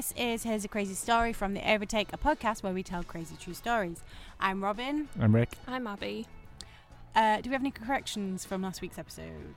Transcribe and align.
This 0.00 0.14
is 0.16 0.42
Here's 0.44 0.64
a 0.64 0.68
Crazy 0.68 0.94
Story 0.94 1.34
from 1.34 1.52
The 1.52 1.60
Overtake, 1.70 2.10
a 2.14 2.16
podcast 2.16 2.62
where 2.62 2.72
we 2.72 2.82
tell 2.82 3.04
crazy 3.04 3.36
true 3.38 3.52
stories. 3.52 4.00
I'm 4.40 4.64
Robin. 4.64 5.10
I'm 5.20 5.34
Rick. 5.34 5.58
I'm 5.68 5.86
Abby. 5.86 6.26
Uh, 7.14 7.42
do 7.42 7.50
we 7.50 7.52
have 7.52 7.60
any 7.60 7.70
corrections 7.70 8.46
from 8.46 8.62
last 8.62 8.80
week's 8.80 8.98
episode? 8.98 9.56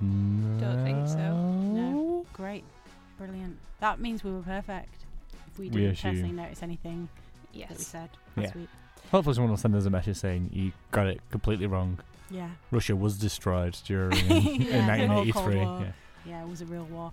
Don't 0.00 0.82
think 0.82 1.06
so. 1.06 1.36
No. 1.36 2.26
Great. 2.32 2.64
Brilliant. 3.18 3.58
That 3.78 4.00
means 4.00 4.24
we 4.24 4.32
were 4.32 4.40
perfect. 4.42 5.04
If 5.46 5.60
we 5.60 5.66
We 5.66 5.70
didn't 5.76 5.90
assume. 5.92 6.10
personally 6.14 6.32
notice 6.34 6.62
anything 6.64 7.08
yes. 7.52 7.68
that 7.68 7.78
we 7.78 7.84
said 7.84 8.10
last 8.34 8.46
Yeah. 8.56 8.60
week. 8.62 8.68
Hopefully, 9.12 9.34
someone 9.36 9.50
will 9.50 9.56
send 9.58 9.76
us 9.76 9.84
a 9.86 9.90
message 9.90 10.16
saying 10.16 10.50
you 10.52 10.72
got 10.90 11.06
it 11.06 11.20
completely 11.30 11.68
wrong. 11.68 12.00
Yeah. 12.32 12.50
Russia 12.72 12.96
was 12.96 13.16
destroyed 13.16 13.78
during 13.84 14.10
Yeah, 14.28 14.92
in 14.92 15.00
the 15.02 15.06
whole 15.06 15.24
Cold 15.30 15.46
1983. 15.46 15.54
War. 15.54 15.80
Yeah. 15.82 15.92
Yeah, 16.26 16.42
it 16.42 16.48
was 16.48 16.62
a 16.62 16.66
real 16.66 16.86
war. 16.86 17.12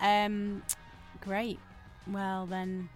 Um, 0.00 0.62
great. 1.20 1.58
Well, 2.06 2.46
then, 2.46 2.88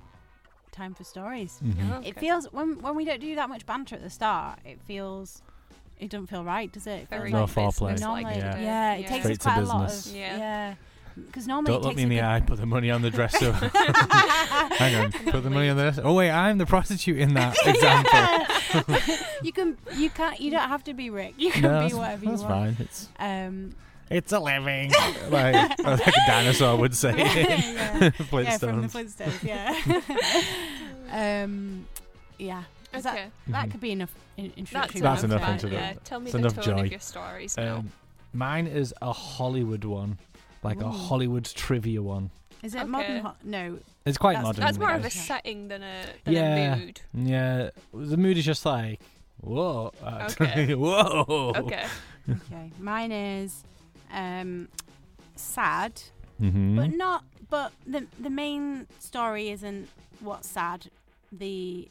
time 0.72 0.94
for 0.94 1.04
stories. 1.04 1.58
Mhm. 1.64 1.98
Okay. 1.98 2.08
It 2.10 2.18
feels 2.18 2.46
when 2.52 2.78
when 2.80 2.94
we 2.96 3.04
don't 3.04 3.20
do 3.20 3.34
that 3.34 3.48
much 3.48 3.66
banter 3.66 3.96
at 3.96 4.02
the 4.02 4.10
start, 4.10 4.58
it 4.64 4.80
feels 4.82 5.42
it 5.98 6.08
doesn't 6.10 6.28
feel 6.28 6.44
right, 6.44 6.72
does 6.72 6.86
it? 6.86 7.00
it 7.02 7.08
Very 7.10 7.30
No 7.30 7.40
like 7.42 7.50
foreplay. 7.50 8.00
normally, 8.00 8.24
business-like 8.24 8.36
Yeah. 8.36 8.50
today. 8.52 8.64
yeah, 8.64 8.92
it 8.94 9.06
takes 9.06 9.20
Straight 9.24 9.32
us 9.32 9.38
to 9.38 9.50
quite 9.50 9.58
a 9.62 9.66
lot 9.66 9.92
of 9.92 10.06
Yeah. 10.14 10.36
yeah. 10.36 10.74
Because 11.16 11.46
normally 11.46 11.72
Don't 11.74 11.82
look 11.84 11.96
me 11.96 12.04
in 12.04 12.08
the 12.08 12.22
eye. 12.22 12.40
Put 12.40 12.58
the 12.58 12.66
money 12.66 12.90
on 12.90 13.02
the 13.02 13.10
dresser. 13.10 13.52
Hang 14.32 14.94
on. 14.94 15.12
Put 15.12 15.42
the 15.42 15.50
money 15.50 15.68
on 15.68 15.76
the 15.76 15.82
dresser. 15.82 16.02
Oh 16.04 16.14
wait, 16.14 16.30
I'm 16.30 16.56
the 16.58 16.64
prostitute 16.66 17.18
in 17.18 17.34
that 17.34 17.56
example. 17.66 19.26
you 19.42 19.52
can 19.52 19.76
you 19.96 20.08
can't 20.08 20.40
you 20.40 20.50
don't 20.52 20.68
have 20.68 20.84
to 20.84 20.94
be 20.94 21.10
Rick. 21.10 21.34
You 21.36 21.50
can 21.50 21.62
no, 21.62 21.86
be 21.88 21.94
whatever 21.94 22.24
you 22.24 22.30
want. 22.30 22.40
That's 22.40 22.48
fine. 22.50 22.76
It's 22.78 23.08
Um, 23.18 23.74
it's 24.10 24.32
a 24.32 24.40
living. 24.40 24.90
like, 25.30 25.78
like 25.78 26.06
a 26.06 26.12
dinosaur 26.26 26.76
would 26.76 26.94
say. 26.96 27.14
yeah, 27.16 28.10
Flintstones. 28.10 28.44
yeah, 28.44 28.58
from 28.58 28.82
the 28.82 28.88
Flintstones. 28.88 29.42
Yeah. 31.10 31.42
um, 31.44 31.86
yeah. 32.38 32.62
Is 32.92 33.06
Okay. 33.06 33.24
that 33.24 33.30
that 33.52 33.68
Mhm. 33.68 33.70
could 33.72 33.80
be 33.80 33.92
enough 33.92 34.12
in, 34.36 34.52
That's. 34.56 34.92
That's 34.94 34.94
enough. 35.22 35.24
enough 35.24 35.48
introduction. 35.50 35.70
Yeah, 35.72 35.94
tell 36.04 36.18
me 36.20 36.24
It's 36.26 36.32
the 36.32 36.38
enough 36.38 36.54
tone 36.56 36.64
joy. 36.64 36.80
of 36.84 36.90
your 36.90 37.00
stories 37.00 37.56
now. 37.56 37.76
Um, 37.76 37.92
mine 38.32 38.66
is 38.66 38.92
a 39.00 39.12
Hollywood 39.12 39.84
one, 39.84 40.18
like 40.62 40.80
a 40.82 40.90
Hollywood 40.90 41.44
trivia 41.44 42.02
one. 42.02 42.30
Is 42.62 42.74
it 42.74 42.78
Okay. 42.80 42.86
modern? 42.88 43.18
Ho- 43.18 43.34
no. 43.44 43.78
It's 44.04 44.18
quite 44.18 44.32
That's- 44.34 44.44
modern. 44.44 44.60
That's 44.64 44.78
more 44.78 44.92
of 44.92 45.04
a 45.04 45.10
setting 45.10 45.68
than 45.68 45.82
a, 45.82 46.02
than 46.24 46.34
Yeah. 46.34 46.74
a 46.74 46.76
mood. 46.76 47.00
Yeah, 47.14 47.70
the 47.94 48.16
mood 48.16 48.36
is 48.38 48.44
just 48.44 48.66
like, 48.66 49.00
whoa, 49.40 49.92
uh, 50.02 50.28
Okay. 50.40 50.74
whoa. 50.74 51.52
Okay. 51.56 51.86
Okay. 52.28 52.70
Mine 52.78 53.12
is 53.12 53.62
um, 54.12 54.68
sad, 55.36 56.00
Mm-hmm. 56.40 56.76
but 56.76 56.90
not. 56.92 57.24
But 57.50 57.72
the 57.86 58.06
the 58.18 58.30
main 58.30 58.86
story 58.98 59.50
isn't 59.50 59.88
what's 60.20 60.48
sad. 60.48 60.86
The 61.32 61.88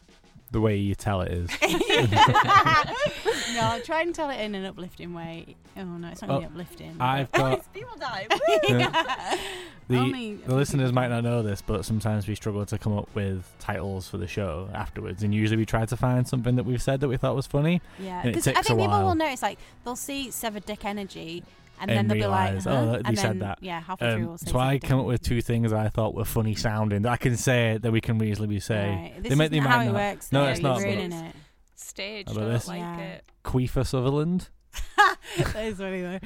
the 0.52 0.62
way 0.62 0.78
you 0.78 0.96
tell 0.96 1.22
it 1.22 1.32
is. 1.32 1.50
no, 1.62 3.62
I'll 3.62 3.82
try 3.82 4.02
and 4.02 4.16
tell 4.16 4.30
it 4.30 4.40
in 4.40 4.56
an 4.56 4.66
uplifting 4.66 5.14
way. 5.14 5.56
Oh 5.78 5.84
no, 5.84 6.08
it's 6.08 6.22
not 6.22 6.32
Oh, 6.32 6.34
really 6.36 6.46
uplifting. 6.46 6.96
I've 7.00 7.32
got 7.32 7.72
people 7.74 7.98
die. 7.98 8.28
the 9.88 9.98
Only 9.98 10.36
the 10.36 10.56
listeners 10.56 10.92
might 10.92 11.10
not 11.10 11.24
know 11.24 11.42
this, 11.44 11.62
but 11.62 11.86
sometimes 11.86 12.28
we 12.28 12.36
struggle 12.36 12.66
to 12.66 12.78
come 12.78 12.98
up 12.98 13.10
with 13.14 13.46
titles 13.60 14.08
for 14.08 14.18
the 14.18 14.28
show 14.28 14.70
afterwards, 14.74 15.24
and 15.24 15.34
usually 15.34 15.58
we 15.58 15.66
try 15.66 15.86
to 15.86 15.98
find 15.98 16.28
something 16.28 16.56
that 16.56 16.64
we've 16.66 16.82
said 16.82 17.00
that 17.02 17.08
we 17.08 17.18
thought 17.18 17.36
was 17.36 17.48
funny, 17.48 17.82
Yeah, 18.00 18.22
because 18.24 18.48
I 18.48 18.54
think 18.62 18.80
people 18.80 19.04
will 19.04 19.16
notice 19.16 19.42
like 19.42 19.60
they'll 19.84 19.96
see 19.96 20.32
severed 20.32 20.66
dick 20.66 20.86
energy, 20.86 21.44
and, 21.80 21.90
then 21.90 21.98
And 21.98 22.10
they'll 22.12 22.18
be 22.18 22.26
like, 22.28 22.62
huh? 22.64 22.70
oh, 22.70 22.92
they 22.94 23.02
and 23.06 23.18
said 23.18 23.30
then, 23.32 23.40
that. 23.40 23.60
Yeah, 23.62 23.80
halfway 23.82 24.12
through 24.14 24.22
Um, 24.24 24.28
we'll 24.28 24.38
say 24.38 24.52
so 24.52 24.60
I 24.60 24.74
severed 24.76 24.88
come 24.88 25.00
up 25.02 25.06
with 25.06 25.22
two 25.22 25.42
things 25.42 25.72
I 25.74 25.90
thought 25.90 26.14
were 26.16 26.26
funny 26.26 26.56
sounding 26.56 27.02
that 27.04 27.12
I 27.12 27.18
can 27.18 27.38
say 27.38 27.78
that 27.82 27.92
we 27.92 28.02
can 28.02 28.18
reasonably 28.18 28.60
say. 28.60 28.90
Right. 28.90 29.14
This 29.24 29.30
They 29.30 29.36
might- 29.36 29.46
isn't 29.46 29.52
they 29.64 29.70
how 29.70 29.78
might 29.78 29.84
it 29.84 29.86
not. 29.88 29.96
works. 29.96 30.32
No, 30.32 30.44
though. 30.44 30.50
it's 30.52 30.60
You're 30.60 30.70
not, 30.70 30.78
but- 30.80 30.84
ruining 30.86 31.12
it. 31.14 31.36
Stage. 31.76 32.28
How 32.28 32.34
about 32.34 32.42
don't 32.52 32.68
like 32.68 32.80
Yeah. 32.80 32.98
it. 33.00 33.26
Queefer 33.44 33.84
Sutherland. 33.84 34.50
that 34.98 35.56
is 35.66 35.78
funny 35.78 36.02
though. 36.02 36.20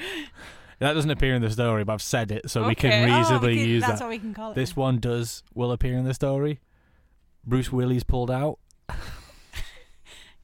That 0.80 0.94
doesn't 0.94 1.12
appear 1.12 1.36
in 1.36 1.42
the 1.42 1.50
story, 1.52 1.84
but 1.86 1.94
I've 1.94 2.02
said 2.02 2.32
it, 2.32 2.50
so 2.50 2.62
we 2.66 2.72
Okay. 2.72 2.90
can 2.90 3.10
Oh, 3.12 3.18
reasonably 3.20 3.50
we 3.54 3.60
can- 3.60 3.68
use 3.70 3.82
that's 3.84 4.00
that. 4.00 4.06
what 4.06 4.10
we 4.10 4.20
can 4.20 4.34
call 4.34 4.52
it. 4.52 4.56
This 4.56 4.76
one 4.76 5.00
does 5.00 5.44
will 5.54 5.72
appear 5.72 5.98
in 5.98 6.04
the 6.06 6.14
story. 6.14 6.60
Bruce 7.46 7.72
Willis 7.72 8.04
pulled 8.04 8.32
out. 8.32 8.58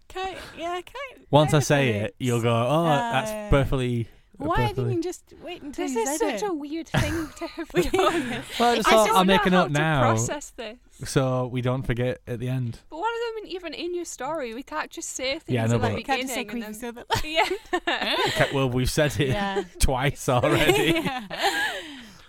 Kind, 0.09 0.37
yeah, 0.57 0.73
kind. 0.81 1.25
Once 1.29 1.49
I 1.49 1.57
kind 1.57 1.63
say 1.63 1.91
funny. 1.93 2.05
it, 2.05 2.15
you'll 2.19 2.41
go, 2.41 2.49
"Oh, 2.51 2.85
Uh, 2.85 3.11
that's 3.11 3.31
perfectly." 3.51 4.07
Why 4.47 4.55
perfectly. 4.55 4.83
didn't 4.85 4.97
you 4.97 5.03
just 5.03 5.33
wait 5.43 5.61
until 5.61 5.85
This 5.85 5.95
you 5.95 6.01
is 6.01 6.09
said 6.19 6.39
such 6.39 6.43
it? 6.43 6.49
a 6.49 6.53
weird 6.53 6.87
thing 6.87 7.27
to 7.37 7.47
have 7.47 7.69
We 7.73 7.81
done. 7.83 7.91
Well, 8.59 8.69
I 8.69 8.71
I 8.71 8.75
just 8.75 8.77
just 8.77 8.89
thought 8.89 9.07
don't 9.07 9.15
I'll 9.17 9.25
make 9.25 9.45
know 9.45 9.47
a 9.47 9.49
how 9.51 9.61
note 9.63 9.67
to 9.67 9.73
now, 9.73 9.99
process 10.01 10.49
this. 10.55 10.77
so 11.03 11.47
we 11.47 11.61
don't 11.61 11.83
forget 11.83 12.21
at 12.25 12.39
the 12.39 12.47
end. 12.47 12.79
But 12.89 12.99
one 12.99 13.09
of 13.09 13.43
them 13.43 13.51
even 13.51 13.73
in 13.73 13.93
your 13.93 14.05
story. 14.05 14.53
We 14.53 14.63
can't 14.63 14.89
just 14.89 15.09
say 15.09 15.39
things 15.39 15.53
Yeah, 15.55 15.65
I 15.65 15.67
know, 15.67 15.75
at 15.75 15.81
the 15.81 15.87
but- 15.89 15.97
You 15.97 16.03
can't 16.05 16.21
just 16.21 16.33
say 16.33 16.43
beginning 16.45 16.73
creepy 16.73 16.85
and 16.85 16.95
then- 16.97 17.05
Sutherland. 17.05 17.85
Yeah. 17.93 18.15
Okay, 18.27 18.49
well, 18.55 18.69
we've 18.69 18.89
said 18.89 19.19
it 19.19 19.27
Yeah. 19.29 19.63
twice 19.79 20.29
already. 20.29 20.93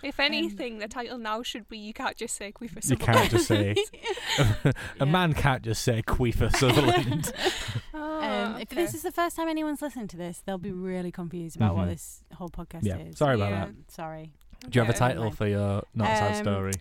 If 0.03 0.19
anything, 0.19 0.79
the 0.79 0.87
title 0.87 1.17
now 1.17 1.43
should 1.43 1.67
be 1.69 1.77
"You 1.77 1.93
can't 1.93 2.15
just 2.17 2.35
say 2.35 2.51
Queefer 2.51 2.79
You 2.83 2.97
can't 2.97 3.29
just 3.31 3.47
say 3.47 3.75
a 4.39 4.73
Yeah. 4.99 5.05
man 5.05 5.33
can't 5.33 5.61
just 5.63 5.83
say 5.83 6.01
Queefer 6.01 6.49
Sutherland. 6.49 7.31
Um, 7.93 8.59
If 8.59 8.69
this 8.69 8.93
is 8.93 9.01
the 9.03 9.11
first 9.11 9.35
time 9.35 9.47
anyone's 9.47 9.81
listening 9.81 10.07
to 10.09 10.17
this, 10.17 10.41
they'll 10.45 10.57
be 10.57 10.71
really 10.71 11.11
confused 11.11 11.55
about 11.55 11.75
what 11.75 11.85
Mhm. 11.87 11.91
this 11.91 12.23
whole 12.35 12.49
podcast 12.49 12.83
Yeah, 12.83 12.97
is. 12.97 13.17
sorry 13.17 13.35
about 13.35 13.51
Yeah. 13.51 13.65
that. 13.65 13.91
Sorry. 13.91 14.31
Do 14.69 14.79
you 14.79 14.85
have 14.85 14.93
a 14.93 14.97
title 14.97 15.31
for 15.31 15.47
your 15.47 15.83
not 15.95 16.07
sad 16.07 16.35
Um, 16.37 16.43
story? 16.43 16.73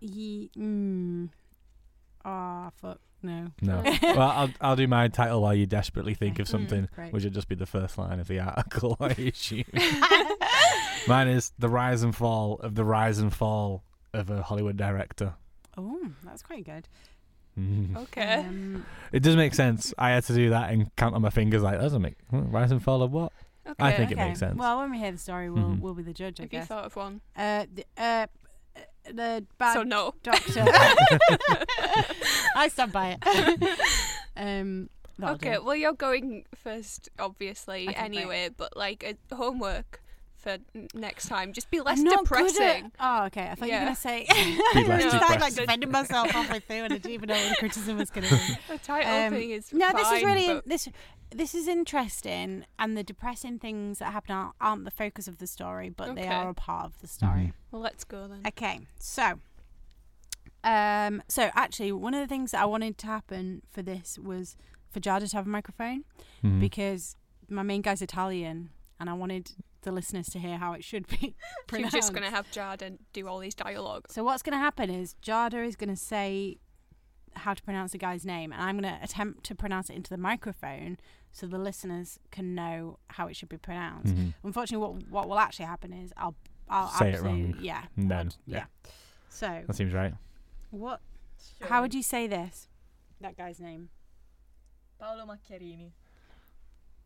Ye- 0.00 0.50
mm. 0.56 1.28
Oh, 2.24 2.70
fuck. 2.80 3.00
No. 3.26 3.50
No. 3.60 3.82
well, 4.02 4.20
I'll 4.20 4.50
I'll 4.60 4.76
do 4.76 4.86
my 4.88 5.08
title 5.08 5.42
while 5.42 5.54
you 5.54 5.66
desperately 5.66 6.14
think 6.14 6.38
of 6.38 6.48
something, 6.48 6.84
Mm, 6.84 6.94
great. 6.94 7.12
which 7.12 7.24
would 7.24 7.34
just 7.34 7.48
be 7.48 7.54
the 7.54 7.66
first 7.66 7.98
line 7.98 8.20
of 8.20 8.28
the 8.28 8.40
article. 8.40 8.96
I 9.00 9.08
assume. 9.34 9.64
Mine 11.08 11.28
is 11.28 11.52
the 11.58 11.68
rise 11.68 12.02
and 12.02 12.14
fall 12.14 12.54
of 12.62 12.74
the 12.74 12.84
rise 12.84 13.18
and 13.18 13.32
fall 13.32 13.82
of 14.12 14.30
a 14.30 14.42
Hollywood 14.42 14.76
director. 14.76 15.34
oh, 15.76 16.08
that's 16.24 16.42
quite 16.42 16.64
good. 16.64 16.88
Mm. 17.58 17.96
Okay. 17.96 18.34
Um, 18.40 18.84
It 19.12 19.22
does 19.22 19.36
make 19.36 19.54
sense. 19.54 19.94
I 19.98 20.10
had 20.10 20.24
to 20.24 20.34
do 20.34 20.50
that 20.50 20.70
and 20.72 20.94
count 20.96 21.14
on 21.14 21.22
my 21.22 21.30
fingers. 21.30 21.62
Like, 21.62 21.76
that 21.76 21.82
doesn't 21.82 22.02
make 22.02 22.16
rise 22.30 22.70
and 22.72 22.82
fall 22.82 23.02
of 23.02 23.12
what? 23.12 23.32
okay. 23.66 23.74
I 23.78 23.92
think 23.92 24.10
it 24.10 24.14
okay. 24.18 24.28
makes 24.28 24.40
sense. 24.40 24.56
Well, 24.56 24.78
when 24.78 24.90
we 24.90 24.98
hear 24.98 25.12
the 25.12 25.18
story, 25.18 25.48
we'll 25.50 25.64
Mhm. 25.64 25.80
we'll 25.80 25.94
be 25.94 26.02
the 26.02 26.12
judge, 26.12 26.38
I 26.40 26.44
Have 26.44 26.52
you 26.52 26.62
thought 26.62 26.84
of 26.86 26.96
one? 26.96 27.20
Uh, 27.36 27.66
the, 27.72 27.84
uh, 27.96 28.26
the 29.12 29.44
bad 29.58 29.74
so 29.74 29.82
no. 29.82 30.14
doctor. 30.22 30.64
I 32.56 32.68
stand 32.68 32.92
by 32.92 33.16
it. 33.20 33.78
um, 34.36 34.88
Okay, 35.22 35.54
do. 35.54 35.64
well 35.64 35.74
you're 35.74 35.94
going 35.94 36.44
first, 36.54 37.08
obviously, 37.18 37.88
anyway. 37.96 38.50
But 38.54 38.76
like 38.76 39.02
a 39.30 39.34
homework 39.34 40.02
for 40.36 40.58
n- 40.74 40.88
next 40.94 41.26
time. 41.28 41.54
Just 41.54 41.70
be 41.70 41.80
less 41.80 41.98
I'm 41.98 42.04
not 42.04 42.26
good 42.26 42.38
at- 42.42 42.46
depressing. 42.48 42.92
oh, 43.00 43.24
okay. 43.24 43.48
I 43.50 43.54
thought 43.54 43.68
you 43.68 43.74
were 43.74 43.80
going 43.80 43.94
to 43.94 44.00
say. 44.00 44.26
Be 44.74 44.84
less 44.84 45.04
I 45.04 45.08
started, 45.08 45.20
like 45.20 45.30
depressing. 45.30 45.56
defending 45.64 45.90
myself 45.90 46.30
halfway 46.30 46.60
through, 46.60 46.76
and 46.84 46.92
I 46.92 46.98
didn't 46.98 47.12
even 47.12 47.28
know 47.30 47.34
what 47.34 47.48
the 47.48 47.56
criticism 47.56 47.96
was 47.96 48.10
going 48.10 48.26
to 48.26 48.34
be. 48.34 48.40
The 48.68 48.78
title 48.78 49.10
Um, 49.10 49.32
thing 49.32 49.50
is 49.52 49.72
no, 49.72 49.90
this 49.92 50.02
is 50.02 50.06
fine, 50.08 50.24
really 50.26 50.46
but- 50.48 50.68
this. 50.68 50.88
This 51.36 51.54
is 51.54 51.68
interesting, 51.68 52.64
and 52.78 52.96
the 52.96 53.02
depressing 53.04 53.58
things 53.58 53.98
that 53.98 54.12
happen 54.12 54.34
aren't, 54.34 54.54
aren't 54.60 54.84
the 54.86 54.90
focus 54.90 55.28
of 55.28 55.36
the 55.36 55.46
story, 55.46 55.90
but 55.90 56.14
they 56.14 56.22
Okay. 56.22 56.34
are 56.34 56.48
a 56.48 56.54
part 56.54 56.86
of 56.86 56.98
the 57.00 57.06
story. 57.06 57.52
Well, 57.70 57.82
let's 57.82 58.04
go 58.04 58.26
then. 58.26 58.40
Okay, 58.46 58.80
so, 58.98 59.38
um, 60.64 61.22
so 61.28 61.50
actually, 61.54 61.92
one 61.92 62.14
of 62.14 62.20
the 62.20 62.26
things 62.26 62.52
that 62.52 62.62
I 62.62 62.64
wanted 62.64 62.96
to 62.98 63.06
happen 63.06 63.60
for 63.70 63.82
this 63.82 64.18
was 64.18 64.56
for 64.88 65.00
Jada 65.00 65.28
to 65.30 65.36
have 65.36 65.46
a 65.46 65.50
microphone 65.50 66.04
Mhm. 66.42 66.58
because 66.58 67.16
my 67.50 67.62
main 67.62 67.82
guy's 67.82 68.00
Italian, 68.00 68.70
and 68.98 69.10
I 69.10 69.12
wanted 69.12 69.50
the 69.82 69.92
listeners 69.92 70.28
to 70.28 70.38
hear 70.38 70.56
how 70.56 70.72
it 70.72 70.82
should 70.82 71.06
be 71.06 71.16
You're 71.20 71.34
pronounced. 71.66 71.94
just 71.94 72.12
gonna 72.14 72.30
have 72.30 72.50
Jarden 72.50 72.98
do 73.12 73.28
all 73.28 73.38
these 73.40 73.54
dialogues. 73.54 74.14
So 74.14 74.24
what's 74.24 74.42
going 74.42 74.54
to 74.54 74.58
happen 74.58 74.88
is 74.90 75.14
Jada 75.22 75.64
is 75.66 75.76
going 75.76 75.90
to 75.90 75.96
say 75.96 76.56
how 77.34 77.52
to 77.52 77.62
pronounce 77.62 77.92
the 77.92 77.98
guy's 77.98 78.24
name, 78.24 78.50
and 78.52 78.62
I'm 78.62 78.80
going 78.80 78.92
to 78.98 79.04
attempt 79.04 79.44
to 79.44 79.54
pronounce 79.54 79.90
it 79.90 79.94
into 79.96 80.08
the 80.08 80.16
microphone 80.16 80.96
so 81.36 81.46
the 81.46 81.58
listeners 81.58 82.18
can 82.30 82.54
know 82.54 82.98
how 83.08 83.26
it 83.26 83.36
should 83.36 83.50
be 83.50 83.58
pronounced. 83.58 84.14
Mhm. 84.14 84.32
Unfortunately, 84.42 84.86
what 84.86 85.02
what 85.10 85.28
will 85.28 85.38
actually 85.38 85.66
happen 85.66 85.92
is 85.92 86.10
I'll 86.16 86.34
I'll 86.66 86.88
Say 86.88 87.12
it 87.12 87.20
wrong. 87.20 87.54
Yeah. 87.60 87.84
And 87.94 88.10
then, 88.10 88.28
d- 88.28 88.36
yeah. 88.46 88.64
So 89.28 89.62
That 89.66 89.76
seems 89.76 89.92
right. 89.92 90.14
what? 90.70 91.02
How 91.60 91.82
would 91.82 91.92
you 91.92 92.02
say 92.02 92.26
this? 92.26 92.68
That 93.20 93.36
guy's 93.36 93.60
name. 93.60 93.90
Paolo 94.98 95.26
Macchiarini. 95.26 95.90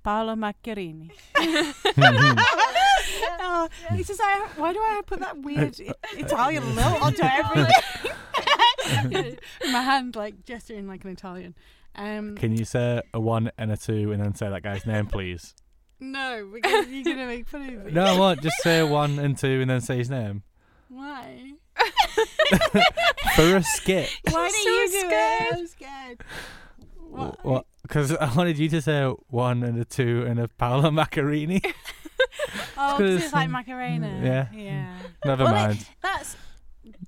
Paolo 0.05 0.37
Macchiarini. 0.37 1.11
oh, 3.43 3.69
it's 3.91 4.07
just 4.09 4.21
I, 4.23 4.47
why 4.57 4.73
do 4.73 4.79
I 4.79 5.03
put 5.05 5.19
that 5.19 5.39
weird 5.43 5.77
uh, 5.87 5.91
uh, 5.91 5.95
Italian 6.17 6.63
uh, 6.63 6.75
lilt 6.77 7.03
onto 7.03 7.23
everything? 7.25 7.75
My 9.73 9.83
hand 9.83 10.15
like 10.15 10.45
gesturing 10.45 10.87
like 10.87 11.05
an 11.05 11.11
Italian. 11.11 11.57
Um, 11.97 12.37
Can 12.37 12.57
you 12.57 12.65
say 12.65 13.03
a 13.13 13.21
one 13.21 13.51
and 13.59 13.71
a 13.73 13.77
two 13.77 14.13
and 14.13 14.23
then 14.23 14.35
say 14.35 14.49
that 14.49 14.63
guy's 14.63 14.87
name, 14.87 15.07
please? 15.07 15.55
no, 16.01 16.49
because 16.53 16.89
you're 16.89 17.05
gonna 17.05 17.27
make 17.27 17.47
fun 17.49 17.69
of 17.69 17.85
me. 17.87 17.93
no, 17.93 18.05
I 18.05 18.19
won't. 18.19 18.43
Just 18.43 18.57
say 18.63 18.83
one 18.89 19.19
and 19.19 19.37
two 19.37 19.61
and 19.61 19.71
then 19.71 19.81
say 19.81 19.97
his 19.99 20.09
name. 20.11 20.43
Why? 20.89 21.53
For 23.37 23.57
a 23.57 23.63
skit. 23.63 24.11
Why 24.31 24.49
She's 24.49 24.65
do 24.65 24.71
you 24.71 24.89
so 24.89 24.93
do 24.93 25.07
scared. 25.09 25.43
it? 25.53 25.59
I'm 25.59 25.67
scared. 25.67 26.25
What? 27.11 27.45
What? 27.45 27.67
Because 27.83 28.15
I 28.17 28.33
wanted 28.35 28.59
you 28.59 28.69
to 28.71 28.83
say 28.83 29.05
one 29.29 29.63
and 29.63 29.79
a 29.81 29.85
two 29.85 30.25
and 30.27 30.39
a 30.41 30.49
Paolo 30.49 30.91
Macchiarini. 30.91 31.65
oh, 32.77 32.97
because 32.99 33.25
it's 33.25 33.33
like 33.33 33.51
Macarena. 33.51 34.21
yeah. 34.23 34.49
Yeah. 34.53 34.97
Never 35.25 35.45
Well, 35.45 35.53
it- 35.55 35.57
mind. 35.57 35.87
That's 36.03 36.37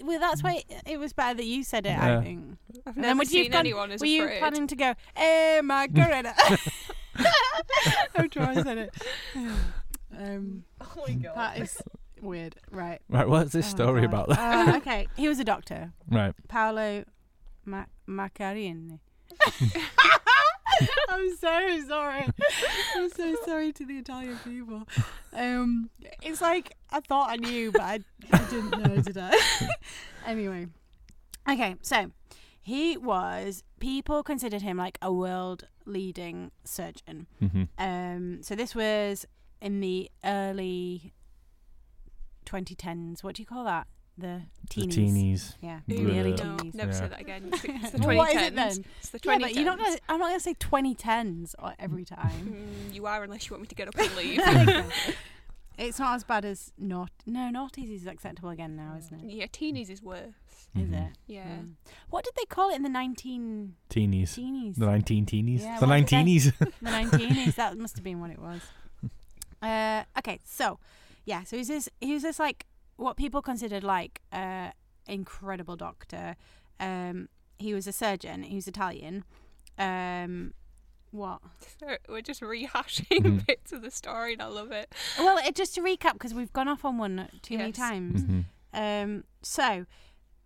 well. 0.02 0.18
That's 0.20 0.42
why 0.42 0.62
it, 0.68 0.82
it 0.86 0.98
was 0.98 1.12
better 1.12 1.36
that 1.36 1.44
you 1.46 1.62
said 1.64 1.86
it. 1.86 1.90
Yeah. 1.90 2.18
I 2.18 2.22
think. 2.22 2.58
I've 2.86 2.96
And 2.96 2.96
never 2.96 3.06
then 3.08 3.18
would 3.18 3.30
you 3.32 3.42
seen 3.44 3.50
plan- 3.52 3.60
anyone 3.60 3.90
as 3.92 4.00
Were 4.00 4.06
you 4.06 4.24
afraid. 4.24 4.38
planning 4.40 4.66
to 4.66 4.76
go, 4.76 4.94
"Hey, 5.16 5.60
Macarena"? 5.62 6.34
I'm 8.16 8.28
trying 8.30 8.56
to 8.56 8.62
say 8.64 8.78
it. 8.80 8.94
Um, 10.14 10.64
Oh 10.78 11.04
my 11.08 11.14
god. 11.14 11.36
that 11.36 11.58
is 11.58 11.80
weird, 12.20 12.56
right? 12.70 13.00
Right, 13.08 13.26
what's 13.26 13.52
this 13.52 13.66
Oh, 13.68 13.70
story 13.70 14.04
about? 14.04 14.28
Then? 14.28 14.38
Uh, 14.68 14.76
okay, 14.76 15.08
he 15.16 15.26
was 15.26 15.38
a 15.40 15.44
doctor, 15.44 15.92
right. 16.10 16.34
Paolo 16.48 17.04
Ma- 17.64 17.86
Macarini. 18.06 18.98
I'm 21.08 21.36
so 21.36 21.80
sorry. 21.88 22.26
I'm 22.96 23.10
so 23.10 23.36
sorry 23.44 23.72
to 23.72 23.84
the 23.86 23.98
Italian 23.98 24.38
people. 24.44 24.86
Um, 25.32 25.90
it's 26.22 26.40
like 26.40 26.76
I 26.90 27.00
thought 27.00 27.30
I 27.30 27.36
knew, 27.36 27.72
but 27.72 27.80
I, 27.82 28.00
I 28.32 28.44
didn't 28.50 28.78
know, 28.78 29.00
did 29.00 29.18
I? 29.18 29.38
anyway, 30.26 30.66
okay, 31.50 31.76
so 31.82 32.10
he 32.60 32.96
was. 32.96 33.62
People 33.80 34.22
considered 34.22 34.62
him 34.62 34.76
like 34.76 34.98
a 35.02 35.12
world 35.12 35.66
leading 35.84 36.50
surgeon. 36.64 37.26
hmm 37.40 37.64
Um, 37.78 38.42
so 38.42 38.54
this 38.54 38.74
was 38.74 39.26
in 39.60 39.80
the 39.80 40.10
early 40.24 41.12
2010s. 42.46 43.22
What 43.22 43.36
do 43.36 43.42
you 43.42 43.46
call 43.46 43.64
that? 43.64 43.86
The 44.18 44.42
The 44.68 44.82
teenies. 44.82 44.94
teenies. 44.94 45.54
Yeah, 45.62 45.80
Ooh, 45.90 46.04
the 46.04 46.20
early 46.20 46.32
Bleh. 46.34 46.44
no, 46.44 46.56
teenies. 46.56 46.74
never 46.74 46.92
Yeah. 46.92 46.98
say 46.98 47.08
that 47.08 47.20
again. 47.20 47.42
It's 47.52 47.62
the, 47.62 47.70
it's 47.74 47.90
the 47.92 48.06
Well, 48.06 48.16
what 48.18 48.34
is 48.36 48.42
it 48.42 48.54
then? 48.54 48.84
It's 49.00 49.08
the 49.10 49.18
2010s. 49.18 49.24
Yeah, 49.30 49.38
but 49.38 49.54
you're 49.54 49.64
not 49.64 49.78
gonna. 49.78 49.96
I'm 50.08 50.18
not 50.18 50.28
gonna 50.28 50.40
say 50.40 50.54
2010s 50.54 51.54
or 51.58 51.74
every 51.78 52.04
time. 52.04 52.30
Mm, 52.92 52.94
you 52.94 53.06
are 53.06 53.22
unless 53.24 53.46
you 53.48 53.54
want 53.54 53.62
me 53.62 53.68
to 53.68 53.74
get 53.74 53.88
up 53.88 53.98
and 53.98 54.14
leave. 54.16 54.40
it's 55.78 55.98
not 55.98 56.14
as 56.16 56.24
bad 56.24 56.44
as 56.44 56.72
not. 56.78 57.10
No, 57.26 57.50
naughties 57.52 57.90
is 57.94 58.06
acceptable 58.06 58.50
again 58.50 58.76
now, 58.76 58.94
isn't 58.98 59.18
it? 59.24 59.30
yeah, 59.32 59.46
teenies 59.46 59.88
is 59.90 60.02
worse. 60.02 60.34
Is 60.76 60.88
Mhm. 60.88 61.06
it? 61.10 61.12
Yeah. 61.26 61.44
Mm. 61.44 61.72
What 62.10 62.24
did 62.24 62.34
they 62.36 62.44
call 62.46 62.70
it 62.70 62.76
in 62.76 62.82
the 62.82 62.88
19 62.88 63.74
Teenies. 63.90 64.30
teenies? 64.38 64.76
The 64.76 64.86
19 64.86 65.26
teenies. 65.26 65.60
Yeah, 65.60 65.78
the 65.80 65.86
what 65.86 65.96
did 65.96 66.08
they- 66.08 66.16
19s. 66.16 66.52
the 66.58 66.90
19s. 66.90 67.54
That 67.56 67.76
must 67.78 67.96
have 67.96 68.04
been 68.04 68.20
what 68.20 68.30
it 68.30 68.38
was. 68.38 68.60
Uh, 69.62 70.04
okay, 70.18 70.38
so 70.44 70.78
yeah, 71.24 71.44
so 71.44 71.56
he's 71.56 71.68
this 71.68 71.88
he's 72.00 72.22
this 72.22 72.38
like 72.38 72.66
what 73.02 73.16
people 73.16 73.42
considered 73.42 73.84
like 73.84 74.20
uh 74.32 74.70
incredible 75.06 75.76
doctor. 75.76 76.36
Um, 76.80 77.28
he 77.58 77.74
was 77.74 77.86
a 77.86 77.92
surgeon. 77.92 78.42
He 78.44 78.54
was 78.56 78.66
Italian. 78.68 79.24
Um, 79.78 80.54
what? 81.10 81.40
So 81.80 81.96
we're 82.08 82.22
just 82.22 82.40
rehashing 82.40 83.20
Mhm. 83.22 83.46
bits 83.46 83.72
of 83.72 83.82
the 83.82 83.90
story, 83.90 84.32
and 84.34 84.42
I 84.42 84.46
love 84.46 84.72
it. 84.72 84.92
Well, 85.18 85.38
it, 85.38 85.54
just 85.54 85.74
to 85.74 85.80
recap, 85.80 86.14
because 86.14 86.34
we've 86.34 86.52
gone 86.52 86.68
off 86.68 86.84
on 86.84 86.98
one 86.98 87.28
too 87.42 87.56
many 87.58 87.70
Yes. 87.70 87.76
times. 87.76 88.22
Mhm. 88.22 88.44
Um, 88.72 89.24
so 89.42 89.86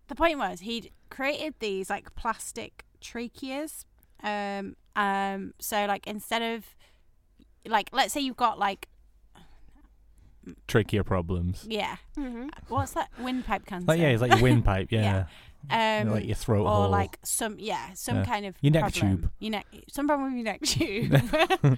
the 0.07 0.15
point 0.15 0.37
was 0.37 0.59
he'd 0.61 0.91
created 1.09 1.55
these 1.59 1.89
like 1.89 2.13
plastic 2.15 2.85
tracheas. 3.01 3.85
Um, 4.23 4.75
um, 4.95 5.53
so 5.59 5.85
like 5.85 6.05
instead 6.07 6.41
of 6.41 6.75
like 7.65 7.89
let's 7.93 8.13
say 8.13 8.19
you've 8.21 8.37
got 8.37 8.57
like 8.59 8.89
Trachea 10.67 11.03
problems. 11.03 11.65
yeah, 11.69 11.97
Mm-hmm. 12.17 12.47
what's 12.69 12.91
that 12.93 13.09
windpipe 13.19 13.65
cancer? 13.65 13.87
Like, 13.87 13.99
yeah, 13.99 14.07
it's 14.09 14.21
like 14.21 14.31
your 14.35 14.41
windpipe. 14.41 14.91
Yeah. 14.91 15.25
Yeah. 15.69 16.01
um, 16.03 16.09
like 16.11 16.25
your 16.25 16.35
throat 16.35 16.65
or 16.65 16.69
hole. 16.83 16.89
like 16.89 17.17
some 17.23 17.57
yeah 17.59 17.93
some 17.93 18.17
Yeah. 18.17 18.25
kind 18.25 18.45
of 18.45 18.55
Your 18.61 18.71
neck 18.71 18.93
problem. 18.93 19.17
tube. 19.21 19.31
Your 19.39 19.51
neck 19.51 19.65
some 19.89 20.07
problem 20.07 20.33
with 20.35 20.45
your 20.45 20.53
neck 20.53 20.61
tube. 20.61 21.77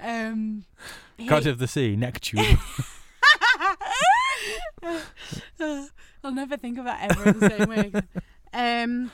um, 0.00 0.64
he- 1.18 1.26
God 1.26 1.46
of 1.46 1.58
the 1.58 1.66
Sea, 1.68 1.96
neck 1.96 2.20
tube. 2.20 2.58
I'll 5.60 6.32
never 6.32 6.56
think 6.56 6.78
of 6.78 6.84
that 6.84 7.10
ever 7.10 7.28
in 7.30 7.38
the 7.40 7.50
same 7.50 7.68
way. 7.68 7.78
again. 7.92 8.08
Um, 8.52 9.10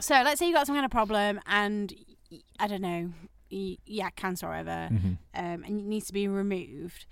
so 0.00 0.14
let's 0.24 0.38
say 0.38 0.46
you 0.48 0.54
got 0.54 0.66
some 0.66 0.74
kind 0.76 0.84
of 0.84 0.90
problem, 0.90 1.40
and 1.46 1.92
I 2.58 2.66
don't 2.66 2.80
know, 2.82 3.10
yeah, 3.50 4.10
cancer 4.10 4.46
or 4.46 4.50
whatever, 4.50 4.88
Mhm. 4.92 5.18
um, 5.34 5.64
and 5.64 5.80
it 5.80 5.84
needs 5.86 6.06
to 6.06 6.12
be 6.12 6.26
removed. 6.28 7.06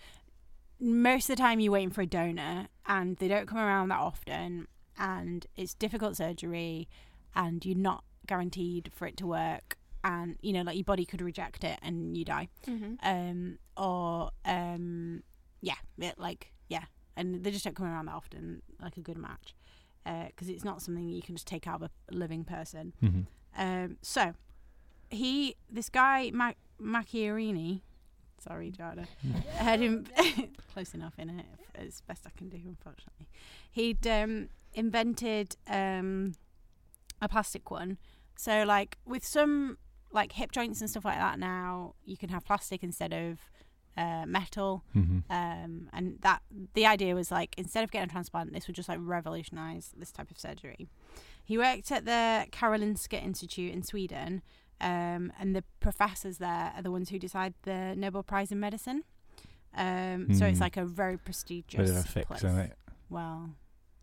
Most 0.85 1.31
of 1.31 1.37
the 1.37 1.43
time, 1.43 1.61
you're 1.61 1.73
waiting 1.73 1.91
for 1.91 2.01
a 2.03 2.07
donor, 2.07 2.67
and 2.87 3.17
they 3.19 3.29
don't 3.29 3.47
come 3.47 3.59
around 3.59 3.89
that 3.91 4.01
often, 4.01 4.67
and 4.99 5.47
it's 5.57 5.75
difficult 5.75 6.17
surgery, 6.17 6.89
and 7.37 7.65
you're 7.65 7.77
not 7.77 8.03
guaranteed 8.27 8.91
for 8.93 9.07
it 9.07 9.17
to 9.19 9.27
work, 9.29 9.79
and 10.03 10.37
you 10.43 10.53
know, 10.53 10.63
like 10.63 10.75
your 10.77 10.85
body 10.85 11.05
could 11.05 11.23
reject 11.23 11.63
it, 11.63 11.79
and 11.83 12.17
you 12.17 12.25
die 12.25 12.49
Mm-hmm. 12.67 12.95
um, 13.05 13.59
or 13.77 14.31
um, 14.45 15.23
yeah, 15.61 15.77
it, 15.99 16.19
like 16.19 16.51
yeah, 16.69 16.85
and 17.17 17.45
they 17.45 17.53
just 17.53 17.65
don't 17.65 17.77
come 17.77 17.87
around 17.87 18.07
that 18.07 18.15
often, 18.17 18.63
like 18.81 18.97
a 18.97 19.01
good 19.01 19.19
match, 19.19 19.55
because 20.05 20.49
it's 20.49 20.65
not 20.65 20.83
something 20.83 21.09
you 21.09 21.23
can 21.23 21.37
just 21.37 21.47
take 21.47 21.69
out 21.69 21.81
of 21.81 21.91
a 22.11 22.15
living 22.15 22.43
person. 22.45 22.93
Mhm. 23.01 23.27
Um, 23.57 23.99
so 24.03 24.35
he, 25.11 25.55
this 25.71 25.89
guy 25.91 26.31
Mac- 26.35 26.57
Macchiarini, 26.81 27.83
sorry, 28.43 28.73
Jada, 28.73 29.07
I 29.61 29.63
had 29.63 29.81
him 29.81 30.07
close 30.73 30.95
enough 30.95 31.15
in 31.19 31.31
it 31.31 31.47
as 31.75 32.01
best 32.03 32.27
I 32.27 32.31
can 32.37 32.49
do. 32.49 32.59
Unfortunately, 32.65 33.29
he'd 33.71 34.07
um, 34.07 34.49
invented 34.75 35.57
um, 35.69 36.35
a 37.21 37.29
plastic 37.29 37.71
one. 37.71 37.99
So 38.37 38.65
like 38.65 38.99
with 39.07 39.25
some 39.25 39.79
like 40.13 40.33
hip 40.33 40.53
joints 40.53 40.81
and 40.81 40.91
stuff 40.91 41.05
like 41.05 41.19
that 41.19 41.39
now, 41.39 41.95
you 42.05 42.17
can 42.17 42.29
have 42.31 42.45
plastic 42.45 42.83
instead 42.83 43.13
of 43.13 43.39
uh, 43.97 44.25
metal. 44.27 44.85
Mhm. 44.97 45.23
Um, 45.31 45.89
and 45.93 46.19
that 46.23 46.43
the 46.75 46.87
idea 46.87 47.15
was 47.15 47.31
like 47.31 47.55
instead 47.59 47.85
of 47.85 47.91
getting 47.91 48.09
a 48.09 48.13
transplant, 48.13 48.53
this 48.53 48.67
would 48.67 48.77
just 48.77 48.89
like 48.89 48.99
revolutionize 49.01 49.93
this 49.97 50.11
type 50.13 50.31
of 50.31 50.39
surgery. 50.39 50.89
He 51.45 51.59
worked 51.59 51.91
at 51.91 52.05
the 52.05 52.47
Karolinska 52.53 53.23
Institute 53.23 53.73
in 53.73 53.83
Sweden, 53.83 54.43
um, 54.83 55.33
and 55.39 55.55
the 55.57 55.65
professors 55.81 56.39
there 56.39 56.73
are 56.77 56.83
the 56.83 56.91
ones 56.91 57.09
who 57.11 57.19
decide 57.19 57.55
the 57.63 57.95
Nobel 57.97 58.23
Prize 58.23 58.53
in 58.53 58.61
medicine. 58.61 59.05
Um, 59.75 60.35
So 60.35 60.45
it's 60.47 60.59
Hmm. 60.59 60.65
like 60.65 60.77
a 60.77 60.85
very 60.85 61.17
prestigious 61.17 61.91
Bit 61.91 61.99
of 61.99 62.05
a 62.05 62.09
fix, 62.09 62.27
place. 62.27 62.45
isn't 62.45 62.59
it? 62.59 62.77
Well, 63.09 63.51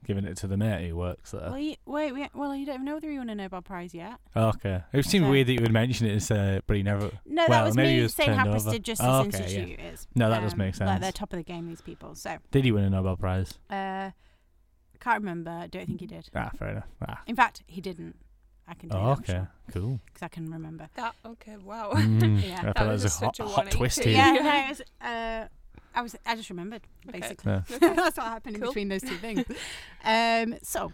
giving 0.05 0.23
it 0.25 0.37
to 0.37 0.47
the 0.47 0.55
mate 0.57 0.87
who 0.89 0.95
works 0.95 1.31
there. 1.31 1.49
Well, 1.49 1.59
you, 1.59 1.75
wait, 1.85 2.13
wait, 2.13 2.29
well, 2.33 2.55
you 2.55 2.65
don't 2.65 2.75
even 2.75 2.85
know 2.85 2.93
whether 2.95 3.09
he 3.11 3.17
won 3.17 3.29
a 3.29 3.35
Nobel 3.35 3.61
Prize 3.61 3.93
yet. 3.93 4.17
okay. 4.35 4.83
It 4.93 5.05
seemed 5.05 5.25
So- 5.25 5.29
weird 5.31 5.47
that 5.47 5.53
you 5.53 5.61
would 5.61 5.73
mention 5.73 6.07
it, 6.07 6.15
as, 6.15 6.31
uh, 6.31 6.61
but 6.65 6.77
he 6.77 6.83
never. 6.83 7.11
No, 7.25 7.43
Well, 7.43 7.47
that 7.49 7.63
was 7.65 7.75
maybe 7.75 7.97
me 7.97 8.01
was 8.03 8.15
saying 8.15 8.31
how 8.33 8.43
over. 8.47 8.51
prestigious 8.53 8.99
Oh, 9.01 9.23
this 9.25 9.35
okay, 9.35 9.43
yeah. 9.53 9.59
institute 9.59 9.79
is. 9.93 10.07
No, 10.15 10.29
that 10.29 10.39
does 10.41 10.55
make 10.55 10.73
sense. 10.75 10.87
Like 10.87 10.95
sense. 10.95 11.01
they're 11.01 11.11
top 11.11 11.33
of 11.33 11.37
the 11.37 11.43
game, 11.43 11.67
these 11.67 11.81
people. 11.81 12.15
So, 12.15 12.37
Did 12.51 12.63
he 12.65 12.71
win 12.71 12.85
a 12.85 12.89
Nobel 12.89 13.17
Prize? 13.17 13.59
uh, 13.69 14.11
can't 15.01 15.19
remember. 15.19 15.67
Don't 15.69 15.85
think 15.85 15.99
he 15.99 16.07
did. 16.07 16.29
Ah, 16.33 16.49
fair 16.57 16.69
enough. 16.69 16.87
Ah. 17.07 17.21
In 17.27 17.35
fact, 17.35 17.63
he 17.67 17.79
didn't. 17.81 18.15
I 18.69 18.73
can 18.75 18.89
tell 18.89 18.99
Oh, 18.99 19.05
you 19.05 19.11
okay. 19.13 19.41
Cool. 19.71 19.99
because 20.05 20.21
I 20.23 20.27
can 20.27 20.51
remember. 20.51 20.87
That 20.95 21.15
okay? 21.25 21.57
Wow. 21.57 21.91
Mm, 21.95 22.41
Yeah. 22.47 22.59
I 22.59 22.63
That 22.65 22.75
thought 22.75 22.75
that 22.75 22.87
was 22.87 23.03
was 23.03 23.21
a 23.21 23.25
hot, 23.25 23.35
such 23.35 23.45
a 23.45 23.49
hot 23.49 23.71
twist 23.71 24.03
here. 24.03 24.13
Yeah, 24.13 24.31
no, 24.33 24.65
it 24.65 24.69
was, 24.69 24.81
uh, 25.01 25.47
I 25.95 26.01
was. 26.01 26.15
I 26.25 26.35
just 26.35 26.49
remembered 26.51 26.81
Okay. 27.07 27.19
basically. 27.19 27.51
Yeah. 27.51 27.61
That's 27.95 28.17
what 28.17 28.27
happened 28.27 28.55
in 28.57 28.61
between 28.61 28.89
those 28.89 29.01
two 29.01 29.17
things. 29.25 29.43
um, 30.05 30.55
so, 30.61 30.91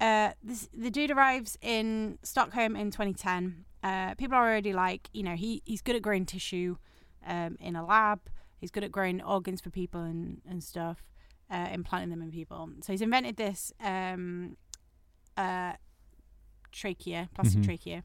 uh, 0.00 0.32
this, 0.42 0.68
the 0.76 0.90
dude 0.90 1.10
arrives 1.12 1.56
in 1.62 2.18
Stockholm 2.22 2.74
in 2.76 2.90
2010. 2.90 3.64
Uh, 3.84 4.14
people 4.16 4.36
are 4.36 4.44
already 4.44 4.72
like, 4.72 5.08
you 5.12 5.22
know, 5.22 5.36
he 5.36 5.62
he's 5.64 5.80
good 5.82 5.94
at 5.94 6.02
growing 6.02 6.26
tissue 6.26 6.76
um, 7.24 7.56
in 7.60 7.76
a 7.76 7.84
lab. 7.86 8.18
He's 8.58 8.70
good 8.72 8.82
at 8.84 8.90
growing 8.90 9.22
organs 9.22 9.60
for 9.60 9.70
people 9.70 10.00
and 10.02 10.40
and 10.48 10.62
stuff, 10.64 11.04
uh, 11.50 11.68
implanting 11.72 12.10
them 12.10 12.20
in 12.22 12.32
people. 12.32 12.68
So 12.82 12.92
he's 12.92 13.02
invented 13.02 13.36
this 13.36 13.72
um, 13.80 14.56
uh, 15.36 15.74
trachea, 16.76 17.28
plastic 17.34 17.60
Mhm. 17.62 17.64
trachea. 17.64 18.04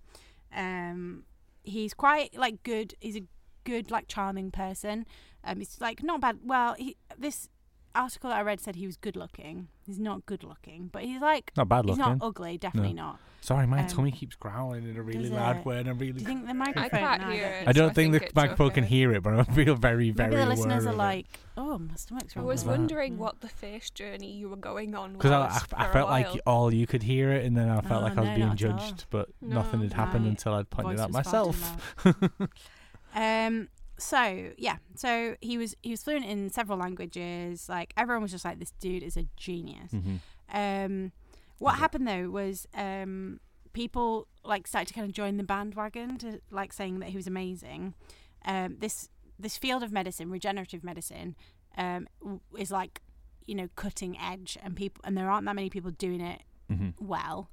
Um, 0.53 1.23
he's 1.63 1.93
quite 1.93 2.35
like 2.35 2.63
good. 2.63 2.95
He's 2.99 3.15
a 3.17 3.23
good 3.63 3.91
like 3.91 4.07
charming 4.07 4.51
person. 4.51 5.05
Um, 5.43 5.59
he's 5.59 5.79
like 5.79 6.03
not 6.03 6.21
bad. 6.21 6.39
Well, 6.43 6.75
he, 6.77 6.97
this 7.17 7.49
article 7.95 8.29
that 8.29 8.37
I 8.37 8.41
read 8.41 8.59
said 8.61 8.75
he 8.75 8.85
was 8.85 8.97
good 8.97 9.15
looking. 9.15 9.67
He's 9.85 9.99
not 9.99 10.25
good 10.25 10.43
looking, 10.43 10.89
but 10.91 11.03
he's 11.03 11.21
like 11.21 11.51
Not 11.57 11.67
bad 11.69 11.85
looking. 11.85 12.03
he's 12.03 12.07
not 12.07 12.17
ugly. 12.21 12.57
Definitely 12.57 12.93
not. 12.93 13.19
Sorry, 13.43 13.65
my 13.65 13.79
um, 13.81 13.87
tummy 13.87 14.11
keeps 14.11 14.35
growling 14.35 14.87
in 14.87 14.95
a 14.97 15.01
really 15.01 15.27
loud 15.27 15.65
way, 15.65 15.79
and 15.79 15.89
I'm 15.89 15.97
Do 15.97 16.05
really. 16.05 16.19
you 16.19 16.25
think 16.25 16.45
the 16.45 16.53
microphone? 16.65 16.83
I 16.83 16.89
can't 16.89 17.21
no, 17.23 17.29
hear 17.31 17.41
don't- 17.49 17.53
it. 17.63 17.67
I 17.67 17.71
don't 17.71 17.89
so 17.89 17.93
think 17.95 17.95
think 17.95 18.11
the 18.21 18.25
it's 18.27 18.35
microphone 18.35 18.69
can 18.69 18.83
hear 18.83 19.11
it, 19.13 19.23
but 19.23 19.33
I 19.33 19.43
feel 19.43 19.75
very, 19.75 20.11
very 20.11 20.29
Maybe 20.29 20.43
the 20.43 20.45
listeners 20.49 20.83
aware 20.85 20.93
are 20.93 20.97
like, 20.97 21.25
"Oh, 21.57 21.79
my 21.79 21.95
stomach's 21.95 22.37
I 22.37 22.41
was 22.41 22.63
wondering 22.63 23.15
Mm. 23.15 23.17
what 23.17 23.41
the 23.41 23.47
face 23.49 23.89
journey 23.89 24.31
you 24.31 24.47
were 24.47 24.57
going 24.57 24.93
on 24.93 25.13
Because 25.13 25.31
was. 25.31 25.65
I, 25.73 25.85
I, 25.85 25.89
I 25.89 25.91
felt 25.93 26.09
like 26.11 26.27
while. 26.27 26.39
all 26.45 26.73
you 26.73 26.85
could 26.85 27.01
hear 27.01 27.31
it, 27.31 27.43
and 27.45 27.57
then 27.57 27.67
I 27.67 27.81
felt 27.81 28.03
Oh, 28.03 28.05
like 28.05 28.17
I 28.17 28.21
was 28.21 28.29
no, 28.29 28.35
being 28.35 28.47
not 28.49 28.61
at 28.61 28.71
all. 28.71 28.77
judged, 28.77 29.05
but 29.09 29.29
nothing 29.41 29.81
had 29.81 29.93
happened 29.93 30.27
until 30.27 30.53
I'd 30.53 30.69
pointed 30.69 30.97
voice 30.97 31.01
out 31.01 31.11
was 31.11 31.27
far 31.27 31.43
too 31.45 32.15
myself. 32.15 32.49
Um. 33.15 33.67
So 34.01 34.51
yeah. 34.57 34.77
So 34.95 35.35
he 35.41 35.57
was 35.57 35.75
he 35.81 35.91
was 35.91 36.03
fluent 36.03 36.25
in 36.25 36.49
several 36.49 36.77
languages. 36.77 37.69
Like 37.69 37.93
everyone 37.95 38.21
was 38.23 38.31
just 38.31 38.45
like, 38.45 38.59
this 38.59 38.71
dude 38.79 39.03
is 39.03 39.15
a 39.17 39.25
genius. 39.37 39.91
Mhm. 39.91 40.19
Um, 40.51 41.11
what 41.59 41.73
Yeah. 41.73 41.79
happened 41.79 42.07
though 42.07 42.29
was 42.29 42.67
um, 42.73 43.39
people 43.73 44.27
like 44.43 44.67
started 44.67 44.87
to 44.87 44.93
kind 44.93 45.05
of 45.07 45.13
join 45.13 45.37
the 45.37 45.43
bandwagon 45.43 46.17
to 46.19 46.41
like 46.49 46.73
saying 46.73 46.99
that 46.99 47.09
he 47.09 47.17
was 47.17 47.27
amazing. 47.27 47.93
Um, 48.45 48.77
this 48.79 49.07
this 49.39 49.57
field 49.57 49.83
of 49.83 49.91
medicine, 49.91 50.29
regenerative 50.29 50.83
medicine, 50.83 51.35
um, 51.77 52.07
is 52.57 52.71
like 52.71 53.01
you 53.45 53.55
know 53.55 53.69
cutting 53.75 54.17
edge, 54.19 54.57
and 54.63 54.75
people 54.75 55.01
and 55.05 55.15
there 55.17 55.29
aren't 55.29 55.45
that 55.45 55.55
many 55.55 55.69
people 55.69 55.91
doing 55.91 56.21
it 56.21 56.41
Mhm. 56.71 56.93
well. 56.99 57.49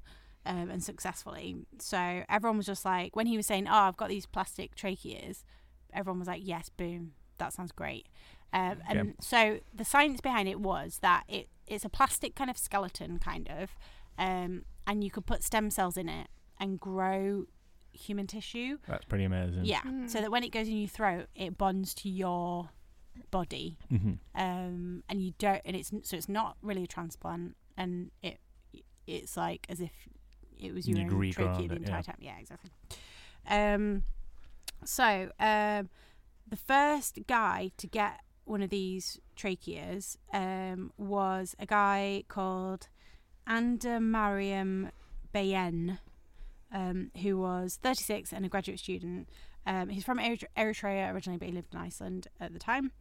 Um, 0.47 0.71
and 0.71 0.83
successfully. 0.83 1.67
So 1.78 2.25
everyone 2.26 2.57
was 2.57 2.64
just 2.64 2.83
like, 2.87 3.14
when 3.14 3.26
he 3.26 3.37
was 3.37 3.45
saying, 3.47 3.69
"Oh, 3.69 3.73
I've 3.75 3.99
got 3.99 4.09
these 4.09 4.25
plastic 4.25 4.75
tracheas," 4.75 5.45
everyone 5.92 6.18
was 6.18 6.28
like, 6.28 6.42
"Yes, 6.45 6.68
boom, 6.68 7.12
that 7.38 7.52
sounds 7.52 7.73
great." 7.73 8.07
Um, 8.52 8.78
and 8.88 9.14
so 9.21 9.61
the 9.75 9.85
science 9.85 10.21
behind 10.21 10.49
it 10.49 10.59
was 10.61 10.99
that 11.02 11.25
it 11.28 11.49
it's 11.66 11.85
a 11.85 11.88
plastic 11.90 12.35
kind 12.35 12.49
of 12.50 12.57
skeleton, 12.57 13.18
kind 13.18 13.49
of, 13.50 13.71
um, 14.18 14.64
and 14.87 15.04
you 15.04 15.11
could 15.11 15.26
put 15.26 15.42
stem 15.45 15.71
cells 15.71 15.97
in 15.99 16.09
it 16.09 16.28
and 16.59 16.80
grow 16.80 17.45
human 17.92 18.26
tissue. 18.26 18.78
That's 18.88 19.04
pretty 19.04 19.25
amazing. 19.25 19.64
Yeah, 19.64 19.83
Mm. 19.83 20.09
so 20.09 20.21
that 20.21 20.30
when 20.30 20.42
it 20.45 20.50
goes 20.52 20.66
in 20.68 20.78
your 20.78 20.88
throat, 20.88 21.26
it 21.35 21.59
bonds 21.59 21.92
to 21.95 22.09
your 22.09 22.71
body, 23.30 23.76
hmm 23.90 24.12
um, 24.35 25.02
and 25.09 25.21
you 25.23 25.35
don't, 25.38 25.61
and 25.64 25.76
it's 25.76 25.90
so 26.04 26.16
it's 26.16 26.28
not 26.28 26.57
really 26.62 26.85
a 26.85 26.87
transplant, 26.87 27.54
and 27.76 28.11
it 28.23 28.38
it's 29.07 29.37
like 29.37 29.66
as 29.68 29.80
if 29.80 29.90
it 30.59 30.73
was 30.73 30.87
your 30.88 30.99
You'd 30.99 31.12
own 31.12 31.21
regrown 31.21 31.33
trachea 31.33 31.68
the 31.68 31.76
entire 31.76 31.97
yeah. 31.97 32.02
time. 32.02 32.16
Yeah, 32.21 32.38
exactly. 32.38 32.71
Um, 33.49 34.02
so 34.85 35.30
um, 35.40 35.88
the 36.49 36.56
first 36.56 37.18
guy 37.26 37.70
to 37.76 37.87
get 37.87 38.20
one 38.44 38.62
of 38.62 38.70
these 38.70 39.20
tracheas 39.37 40.16
um, 40.32 40.92
was 40.97 41.54
a 41.58 41.66
guy 41.66 42.25
called 42.28 42.88
Andemariam 43.47 44.90
Bayen, 45.32 45.99
um, 46.73 47.11
who 47.23 47.38
was 47.38 47.78
36 47.82 48.32
and 48.32 48.44
a 48.44 48.49
graduate 48.49 48.78
student. 48.78 49.28
Um, 49.66 49.90
he's 49.90 50.04
from 50.04 50.18
Eritrea 50.18 51.12
originally, 51.12 51.38
but 51.38 51.49
he 51.49 51.54
lived 51.54 51.75
in 51.75 51.80
Iceland 51.80 52.28
at 52.40 52.52
the 52.52 52.58
time. 52.58 52.92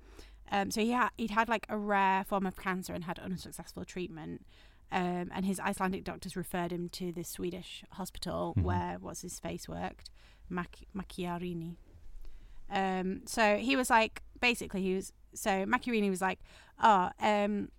Um, 0.51 0.71
so 0.71 0.81
he 0.81 0.91
had 0.91 1.09
he'd 1.17 1.31
had 1.31 1.49
like 1.49 1.65
a 1.69 1.77
rare 1.77 2.23
form 2.23 2.45
of 2.45 2.55
cancer 2.55 2.93
and 2.93 3.03
had 3.03 3.19
unsuccessful 3.19 3.83
treatment. 3.85 4.45
Um, 4.91 5.29
and 5.35 5.45
his 5.45 5.59
Icelandic 5.59 6.05
doctors 6.05 6.37
referred 6.37 6.71
him 6.71 6.87
to 6.89 7.11
the 7.11 7.23
Swedish 7.23 7.83
hospital 7.91 8.53
Mhm. 8.57 8.63
where 8.63 8.97
what's 8.99 9.21
his 9.21 9.37
face 9.39 9.67
worked, 9.67 10.09
Mac- 10.49 10.85
Macchiarini. 10.95 11.75
Um, 12.69 13.21
so 13.25 13.57
he 13.57 13.75
was 13.75 13.89
like, 13.89 14.21
basically, 14.41 14.81
he 14.81 14.95
was 14.95 15.13
so 15.33 15.49
Macchiarini 15.65 16.09
was 16.09 16.21
like, 16.21 16.39
oh, 16.83 17.09
um, 17.21 17.69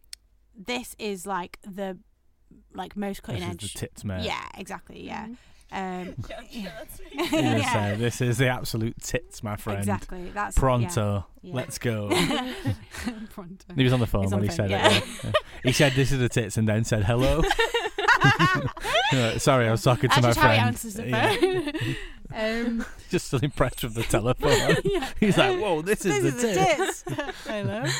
this 0.56 0.94
is 0.98 1.26
like 1.26 1.58
the 1.62 1.98
like 2.74 2.96
most 2.96 3.22
cutting 3.22 3.40
This 3.42 3.48
is 3.50 3.54
edge. 3.54 3.72
the 3.74 3.78
tits, 3.80 4.04
mate. 4.04 4.24
yeah, 4.24 4.44
exactly. 4.56 5.04
Yeah. 5.06 5.26
Mhm. 5.26 5.36
Um, 5.70 6.14
Yeah, 6.30 6.40
yeah, 6.50 6.70
that's 6.78 7.00
me. 7.00 7.06
Yeah. 7.60 7.92
uh, 7.94 7.98
this 7.98 8.20
is 8.22 8.38
the 8.38 8.48
absolute 8.48 8.96
tits, 9.02 9.42
my 9.42 9.56
friend. 9.56 9.78
Exactly. 9.80 10.30
That's 10.32 10.56
Pronto. 10.58 11.26
Yeah. 11.42 11.54
Let's 11.54 11.78
go. 11.78 12.08
Pronto. 13.30 13.74
He 13.76 13.84
was 13.84 13.92
on 13.92 14.00
the 14.00 14.06
phone 14.06 14.22
He's 14.22 14.30
when 14.32 14.38
on 14.40 14.42
he 14.44 14.48
the 14.48 14.54
said 14.54 14.70
phone, 14.70 14.80
it. 14.80 15.04
yeah. 15.24 15.32
he 15.64 15.72
said, 15.72 15.92
"This 15.92 16.10
is 16.12 16.18
the 16.20 16.28
tits," 16.30 16.56
and 16.56 16.66
then 16.66 16.84
said, 16.84 17.04
"Hello." 17.04 17.42
Sorry, 19.38 19.66
I 19.68 19.70
was 19.70 19.82
talking 19.82 20.10
to 20.10 20.20
That's 20.20 20.22
my 20.22 20.28
just 20.28 20.38
how 20.40 20.70
he 20.70 21.40
friend. 21.60 21.96
Answers 22.38 22.38
the 22.38 22.62
Yeah. 22.62 22.64
phone. 22.64 22.80
um, 22.80 22.86
Just 23.10 23.26
still 23.26 23.40
impressed 23.40 23.82
with 23.84 23.94
the 23.94 24.02
telephone. 24.04 24.76
yeah. 24.84 25.08
He's 25.20 25.36
like, 25.38 25.58
"Whoa, 25.58 25.82
this 25.82 26.04
is 26.04 26.22
this 26.22 26.34
is 26.34 26.54
tits." 26.56 27.02
the 27.02 27.14
tits. 27.16 27.44
Hello. 27.46 27.84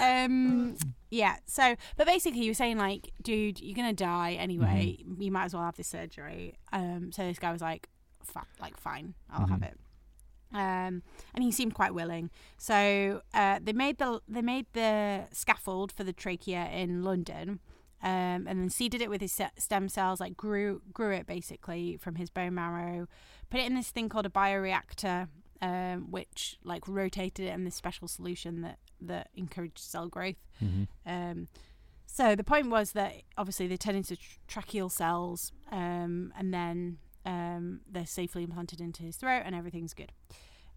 Um, 0.00 0.74
yeah. 1.10 1.36
So, 1.44 1.76
but 1.98 2.06
basically, 2.06 2.40
he 2.40 2.48
was 2.48 2.56
saying 2.56 2.78
like, 2.78 3.10
dude, 3.22 3.60
you're 3.60 3.76
gonna 3.76 3.92
die 3.92 4.32
anyway. 4.32 4.96
Mm-hmm. 5.02 5.20
You 5.20 5.30
might 5.30 5.44
as 5.44 5.54
well 5.54 5.62
have 5.64 5.76
this 5.76 5.86
surgery. 5.88 6.54
Um, 6.72 7.12
so 7.12 7.22
this 7.24 7.38
guy 7.38 7.52
was 7.52 7.60
like, 7.60 7.88
Fi- 8.24 8.40
like, 8.60 8.78
fine, 8.78 9.12
I'll 9.30 9.46
have 9.46 9.60
Mhm. 9.60 9.66
it. 9.72 9.78
Um, 10.54 11.02
and 11.34 11.42
he 11.42 11.50
seemed 11.52 11.74
quite 11.74 11.92
willing. 11.92 12.30
So 12.56 13.20
uh, 13.34 13.58
they 13.62 13.72
made 13.74 13.98
the 13.98 14.20
they 14.28 14.40
made 14.42 14.66
the 14.72 15.26
scaffold 15.32 15.92
for 15.92 16.04
the 16.04 16.12
trachea 16.14 16.68
in 16.72 17.02
London. 17.02 17.60
Um, 18.04 18.48
and 18.48 18.60
then 18.60 18.68
seeded 18.68 19.00
it 19.00 19.08
with 19.08 19.20
his 19.20 19.40
stem 19.58 19.88
cells, 19.88 20.18
like 20.18 20.36
grew 20.36 20.82
grew 20.92 21.12
it 21.12 21.24
basically 21.26 21.96
from 21.98 22.16
his 22.16 22.30
bone 22.30 22.54
marrow, 22.54 23.06
put 23.48 23.60
it 23.60 23.66
in 23.66 23.74
this 23.76 23.90
thing 23.90 24.08
called 24.08 24.26
a 24.26 24.30
bioreactor, 24.30 25.28
um, 25.60 26.10
which 26.10 26.56
like 26.64 26.88
rotated 26.88 27.46
it 27.46 27.54
in 27.54 27.64
this 27.64 27.76
special 27.76 28.08
solution 28.08 28.62
that 28.62 28.78
that 29.00 29.28
encouraged 29.36 29.78
cell 29.78 30.08
growth. 30.08 30.34
Mhm. 30.60 30.88
Um, 31.06 31.48
so 32.06 32.34
the 32.34 32.42
point 32.44 32.70
was 32.70 32.90
that 32.92 33.22
obviously 33.38 33.68
they 33.68 33.76
turn 33.76 33.94
into 33.94 34.16
tr- 34.16 34.38
tracheal 34.48 34.90
cells, 34.90 35.52
um, 35.70 36.32
and 36.36 36.52
then 36.52 36.98
um, 37.24 37.82
they're 37.88 38.04
safely 38.04 38.42
implanted 38.42 38.80
into 38.80 39.04
his 39.04 39.16
throat, 39.16 39.42
and 39.44 39.54
everything's 39.54 39.94
good. 39.94 40.10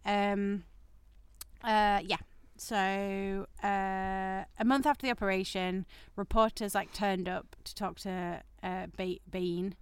Um, 0.06 0.64
uh, 1.64 2.02
yeah. 2.06 2.18
So 2.58 3.48
uh, 3.64 4.44
a 4.60 4.64
month 4.66 4.86
after 4.86 5.06
the 5.06 5.12
operation, 5.12 5.86
reporters 6.16 6.74
like 6.74 6.94
turned 6.94 7.28
up 7.28 7.56
to 7.66 7.76
talk 7.76 8.00
to 8.00 8.42
uh, 8.64 8.88
ba- 8.98 9.20
Bain, 9.30 9.76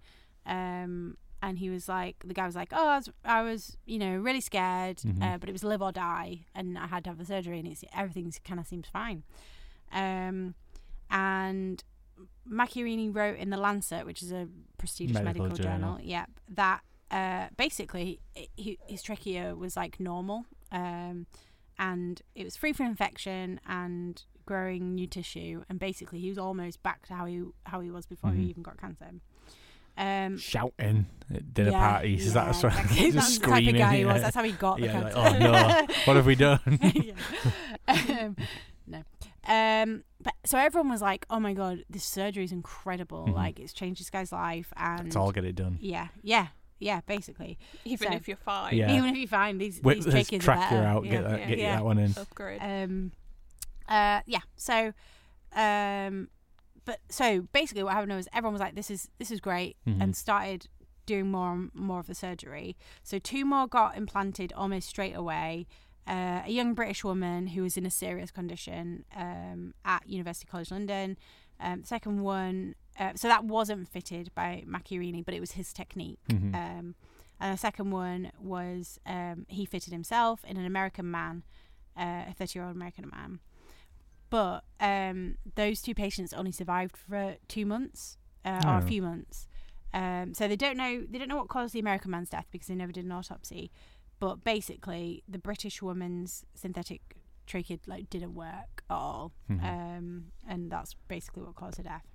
um, 0.46 1.16
and 1.42 1.58
he 1.58 1.70
was 1.70 1.88
like, 1.88 2.16
the 2.26 2.34
guy 2.34 2.46
was 2.46 2.56
like, 2.56 2.70
"Oh, 2.72 2.88
I 2.88 2.96
was, 2.96 3.08
I 3.24 3.42
was 3.42 3.76
you 3.86 3.98
know, 3.98 4.16
really 4.16 4.40
scared, 4.40 4.98
Mhm. 4.98 5.22
uh, 5.22 5.38
but 5.38 5.48
it 5.48 5.52
was 5.52 5.62
live 5.62 5.82
or 5.82 5.92
die, 5.92 6.46
and 6.54 6.78
I 6.78 6.86
had 6.86 7.04
to 7.04 7.10
have 7.10 7.18
the 7.18 7.24
surgery, 7.26 7.58
and 7.58 7.68
it's 7.68 7.84
everything 7.94 8.32
kind 8.44 8.58
of 8.58 8.66
seems 8.66 8.88
fine." 8.88 9.22
Um, 9.92 10.54
and 11.10 11.84
Macchiarini 12.50 13.14
wrote 13.14 13.38
in 13.38 13.50
the 13.50 13.56
Lancet, 13.56 14.04
which 14.06 14.22
is 14.22 14.32
a 14.32 14.48
prestigious 14.78 15.14
Medical 15.22 15.44
medical, 15.46 15.64
journal. 15.64 15.92
journal, 15.96 16.00
yep, 16.02 16.30
that 16.48 16.80
uh, 17.10 17.48
basically 17.56 18.20
his 18.56 19.02
trachea 19.02 19.54
was 19.54 19.76
like 19.76 20.00
normal, 20.00 20.46
um, 20.72 21.26
and 21.78 22.22
it 22.34 22.44
was 22.44 22.56
free 22.56 22.72
from 22.72 22.86
infection 22.86 23.60
and 23.66 24.22
growing 24.46 24.94
new 24.94 25.06
tissue, 25.06 25.64
and 25.68 25.78
basically 25.78 26.20
he 26.20 26.28
was 26.28 26.38
almost 26.38 26.82
back 26.82 27.06
to 27.06 27.14
how 27.14 27.24
he 27.26 27.42
how 27.66 27.80
he 27.80 27.90
was 27.90 28.06
before 28.06 28.30
Mhm. 28.30 28.36
he 28.38 28.44
even 28.50 28.62
got 28.62 28.78
cancer. 28.78 29.10
Um, 29.96 30.38
Shouting 30.38 31.06
at 31.32 31.54
dinner 31.54 31.70
yeah, 31.70 31.88
parties. 31.92 32.26
Is 32.26 32.32
that 32.34 32.46
yeah, 32.46 32.52
sort 32.52 32.72
of 32.74 32.80
exactly. 32.80 33.12
just 33.12 33.16
That's 33.16 33.38
the 33.38 33.44
type 33.46 33.50
of 33.52 33.56
screaming? 33.62 33.80
guy 33.80 33.96
he 33.98 34.04
was. 34.04 34.22
That's 34.22 34.34
how 34.34 34.42
he 34.42 34.52
got 34.52 34.78
the 34.80 34.86
Yeah, 34.86 35.00
like, 35.00 35.14
cancer. 35.14 35.36
oh 35.36 35.38
no, 35.52 35.86
what 36.06 36.16
have 36.16 36.26
we 36.26 36.34
done? 36.34 36.60
um, 37.88 38.36
no. 38.86 39.02
Um, 39.46 40.04
but 40.22 40.34
so 40.44 40.58
everyone 40.58 40.90
was 40.90 41.00
like, 41.02 41.26
"Oh 41.30 41.38
my 41.38 41.52
god, 41.52 41.84
this 41.88 42.04
surgery 42.04 42.44
is 42.44 42.52
incredible! 42.52 43.26
Mhm. 43.28 43.34
Like 43.34 43.60
it's 43.60 43.72
changed 43.72 44.00
this 44.00 44.10
guy's 44.10 44.32
life." 44.32 44.72
And 44.76 45.04
Let's 45.04 45.16
all 45.16 45.32
get 45.32 45.44
it 45.44 45.54
done. 45.54 45.78
yeah, 45.80 46.08
yeah, 46.22 46.48
yeah. 46.78 47.00
Basically, 47.06 47.58
Even 47.84 48.08
So- 48.08 48.14
if 48.14 48.28
you're 48.28 48.36
fine. 48.36 48.74
Yeah. 48.76 48.94
even 48.96 49.10
if 49.10 49.16
you 49.16 49.26
find 49.28 49.60
these 49.60 49.80
Wait, 49.82 49.96
these 50.02 50.06
let's 50.06 50.32
are 50.32 50.38
track 50.38 50.70
you 50.72 50.78
out. 50.78 51.04
yeah. 51.04 51.10
Get 51.12 51.24
that. 51.24 51.38
yeah, 51.40 51.46
Get 51.48 51.58
you 51.58 51.64
yeah. 51.64 51.76
that 51.76 51.84
one 51.84 51.98
in. 51.98 52.12
Upgrade. 52.16 52.60
Um, 52.62 53.12
uh, 53.88 54.20
yeah. 54.26 54.40
So, 54.56 54.92
um, 55.54 56.28
but 56.84 57.00
so 57.08 57.42
basically, 57.52 57.82
what 57.82 57.94
happened 57.94 58.12
was 58.12 58.28
everyone 58.32 58.52
was 58.52 58.60
like, 58.60 58.74
"This 58.74 58.90
is 58.90 59.08
this 59.18 59.30
is 59.30 59.40
great," 59.40 59.76
Mhm. 59.86 60.02
and 60.02 60.16
started 60.16 60.68
doing 61.06 61.30
more 61.30 61.52
and 61.52 61.70
more 61.74 62.00
of 62.00 62.06
the 62.06 62.14
surgery. 62.14 62.76
So 63.02 63.18
two 63.18 63.44
more 63.44 63.66
got 63.66 63.96
implanted 63.96 64.52
almost 64.54 64.88
straight 64.88 65.14
away. 65.14 65.66
Uh, 66.06 66.42
a 66.44 66.50
young 66.50 66.74
British 66.74 67.02
woman 67.04 67.48
who 67.48 67.62
was 67.62 67.76
in 67.78 67.86
a 67.86 67.90
serious 67.90 68.30
condition 68.30 69.04
um, 69.16 69.74
at 69.84 70.06
University 70.08 70.46
College 70.46 70.70
London. 70.70 71.16
Um, 71.60 71.84
second 71.84 72.20
one, 72.20 72.74
uh, 72.98 73.12
so 73.14 73.28
that 73.28 73.44
wasn't 73.44 73.88
fitted 73.88 74.30
by 74.34 74.64
Macchiarini, 74.66 75.24
but 75.24 75.34
it 75.34 75.40
was 75.40 75.52
his 75.52 75.72
technique. 75.72 76.20
Mhm. 76.28 76.54
Um, 76.54 76.94
and 77.40 77.54
the 77.54 77.58
second 77.58 77.90
one 77.90 78.30
was 78.38 78.98
um, 79.06 79.44
he 79.48 79.64
fitted 79.66 79.92
himself 79.92 80.44
in 80.44 80.56
an 80.56 80.64
American 80.64 81.10
man, 81.10 81.42
uh, 81.96 82.24
a 82.28 82.34
30 82.36 82.58
year 82.58 82.66
old 82.66 82.76
American 82.76 83.08
man. 83.10 83.40
But 84.30 84.64
um, 84.80 85.36
those 85.54 85.82
two 85.82 85.94
patients 85.94 86.32
only 86.32 86.52
survived 86.52 86.96
for 86.96 87.36
two 87.48 87.66
months 87.66 88.18
uh, 88.44 88.62
or 88.64 88.74
a 88.78 88.82
Oh. 88.82 88.86
few 88.86 89.02
months. 89.02 89.46
Um, 89.92 90.34
so 90.34 90.48
they 90.48 90.56
don't 90.56 90.76
know 90.76 91.04
they 91.08 91.18
don't 91.18 91.28
know 91.28 91.36
what 91.36 91.48
caused 91.48 91.72
the 91.72 91.78
American 91.78 92.10
man's 92.10 92.30
death 92.30 92.46
because 92.50 92.66
they 92.68 92.74
never 92.74 92.90
did 92.92 93.04
an 93.04 93.12
autopsy. 93.12 93.70
But 94.18 94.42
basically, 94.44 95.22
the 95.28 95.38
British 95.38 95.82
woman's 95.82 96.44
synthetic 96.54 97.16
trachea 97.46 97.78
like 97.86 98.08
didn't 98.10 98.34
work 98.34 98.82
at 98.88 98.94
all, 98.94 99.32
Mhm. 99.50 99.62
um, 99.62 100.32
and 100.48 100.70
that's 100.70 100.94
basically 101.08 101.42
what 101.42 101.54
caused 101.54 101.76
her 101.76 101.82
death. 101.84 102.06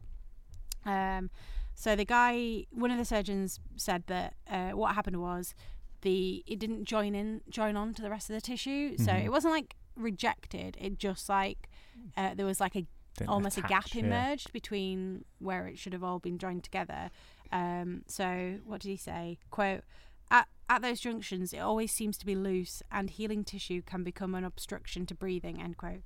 Um, 0.86 1.29
so 1.75 1.95
the 1.95 2.05
guy, 2.05 2.65
one 2.71 2.91
of 2.91 2.98
the 2.98 3.05
surgeons, 3.05 3.59
said 3.77 4.03
that 4.07 4.33
uh, 4.50 4.71
what 4.71 4.95
happened 4.95 5.21
was 5.21 5.53
the 6.01 6.43
it 6.48 6.59
didn't 6.59 6.86
join 6.86 7.15
in 7.15 7.41
join 7.50 7.75
on 7.75 7.93
to 7.93 8.01
the 8.01 8.09
rest 8.09 8.29
of 8.29 8.36
the 8.36 8.41
tissue, 8.41 8.98
so 8.98 9.12
Mhm. 9.12 9.25
it 9.25 9.29
wasn't 9.31 9.53
like 9.53 9.75
rejected. 9.95 10.77
It 10.79 10.98
just 10.98 11.29
like 11.29 11.69
uh, 12.15 12.33
there 12.36 12.45
was 12.45 12.59
like 12.62 12.75
a 12.75 12.86
Didn't 13.17 13.29
almost 13.29 13.57
a 13.57 13.62
gap 13.62 13.86
attach, 13.88 13.95
yeah. 13.95 14.03
emerged 14.05 14.53
between 14.53 15.25
where 15.39 15.67
it 15.67 15.77
should 15.77 15.91
have 15.93 16.03
all 16.03 16.19
been 16.19 16.38
joined 16.38 16.63
together. 16.63 17.12
Um, 17.51 18.03
so 18.07 18.59
what 18.65 18.81
did 18.81 18.89
he 18.89 18.98
say? 18.98 19.39
Quote. 19.50 19.83
At, 20.31 20.48
at 20.69 20.83
those 20.83 21.00
junctions, 21.00 21.53
it 21.53 21.57
always 21.57 21.91
seems 21.91 22.15
to 22.19 22.25
be 22.25 22.36
loose, 22.36 22.83
and 22.91 23.09
healing 23.09 23.43
tissue 23.43 23.81
can 23.81 24.03
become 24.03 24.36
an 24.36 24.43
obstruction 24.43 25.05
to 25.07 25.15
breathing. 25.15 25.59
End 25.62 25.75
quote. 25.77 26.03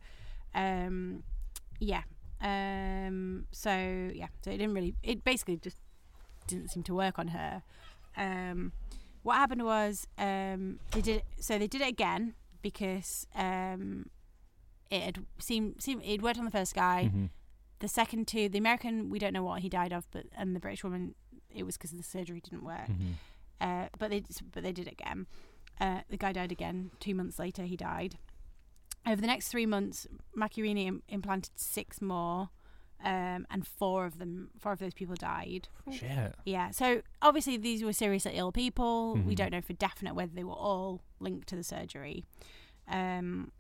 Um, 0.56 1.24
yeah. 1.80 2.04
Um, 2.44 3.46
so 3.52 3.72
yeah. 4.14 4.28
So 4.44 4.52
it 4.52 4.58
didn't 4.58 4.74
really. 4.76 4.96
It 5.02 5.24
basically 5.24 5.58
just 5.58 5.78
didn't 6.48 6.70
seem 6.72 6.84
to 6.84 6.94
work 6.94 7.18
on 7.18 7.30
her. 7.30 7.64
Um, 8.18 8.74
what 9.24 9.36
happened 9.36 9.64
was 9.64 10.08
um, 10.18 10.80
they 10.92 11.02
did. 11.02 11.24
So 11.40 11.58
they 11.58 11.68
did 11.68 11.82
it 11.82 11.88
again 11.88 12.36
because 12.62 13.26
um, 13.36 14.08
it 14.92 15.02
had 15.02 15.26
seemed 15.40 15.82
seemed 15.82 16.04
it 16.04 16.22
worked 16.22 16.38
on 16.40 16.46
the 16.46 16.52
first 16.52 16.76
guy. 16.76 17.10
Mhm. 17.14 17.30
The 17.80 17.88
second 17.88 18.28
two, 18.28 18.48
the 18.48 18.58
American, 18.58 19.10
we 19.10 19.20
don't 19.20 19.34
know 19.34 19.44
what 19.44 19.62
he 19.62 19.68
died 19.70 19.92
of, 19.92 20.08
but 20.12 20.26
and 20.38 20.56
the 20.56 20.60
British 20.60 20.84
woman, 20.84 21.16
it 21.50 21.64
was 21.66 21.76
because 21.78 21.92
the 21.92 22.04
surgery 22.04 22.40
didn't 22.42 22.64
work. 22.64 22.88
Mhm. 22.90 23.14
Uh, 23.60 23.88
but 23.98 24.10
they 24.10 24.24
but 24.54 24.64
they 24.64 24.72
did 24.74 24.88
it 24.88 24.94
again. 24.94 25.28
Uh, 25.80 26.02
the 26.10 26.18
guy 26.18 26.32
died 26.34 26.52
again. 26.52 26.92
Two 27.00 27.16
months 27.16 27.40
later, 27.40 27.64
he 27.64 27.76
died. 27.78 28.18
Over 29.06 29.20
the 29.22 29.28
next 29.28 29.50
three 29.50 29.66
months, 29.66 30.08
Macchiarini 30.38 30.86
Im- 30.88 31.04
implanted 31.10 31.52
six 31.60 32.02
more, 32.02 32.50
um, 33.04 33.46
and 33.52 33.68
four 33.68 34.06
of 34.06 34.18
them, 34.18 34.50
four 34.58 34.72
of 34.72 34.80
those 34.80 34.94
people 34.94 35.16
died. 35.16 35.68
Shit. 35.92 36.36
Yeah. 36.46 36.72
So 36.72 37.02
obviously 37.22 37.58
these 37.58 37.84
were 37.84 37.92
seriously 37.92 38.32
ill 38.36 38.52
people. 38.54 39.16
We 39.16 39.34
Mhm. 39.34 39.36
don't 39.36 39.52
know 39.52 39.62
for 39.62 39.74
definite 39.74 40.16
whether 40.16 40.32
they 40.34 40.44
were 40.46 40.54
all 40.54 41.02
linked 41.20 41.50
to 41.50 41.56
the 41.58 41.64
surgery. 41.64 42.24
Um, 42.88 43.52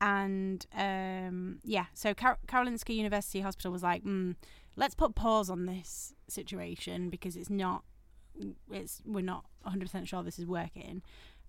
and 0.00 0.66
um, 0.74 1.58
yeah, 1.62 1.86
so 1.94 2.14
Kar- 2.14 2.38
Karolinska 2.46 2.94
University 2.94 3.40
Hospital 3.40 3.72
was 3.72 3.82
like, 3.82 4.02
mm, 4.04 4.34
let's 4.76 4.94
put 4.94 5.14
pause 5.14 5.48
on 5.50 5.66
this 5.66 6.14
situation 6.28 7.08
because 7.10 7.36
it's 7.36 7.50
not, 7.50 7.84
it's 8.70 9.00
we're 9.06 9.20
not 9.22 9.44
100 9.62 9.86
percent 9.86 10.08
sure 10.08 10.22
this 10.22 10.38
is 10.38 10.46
working. 10.46 11.02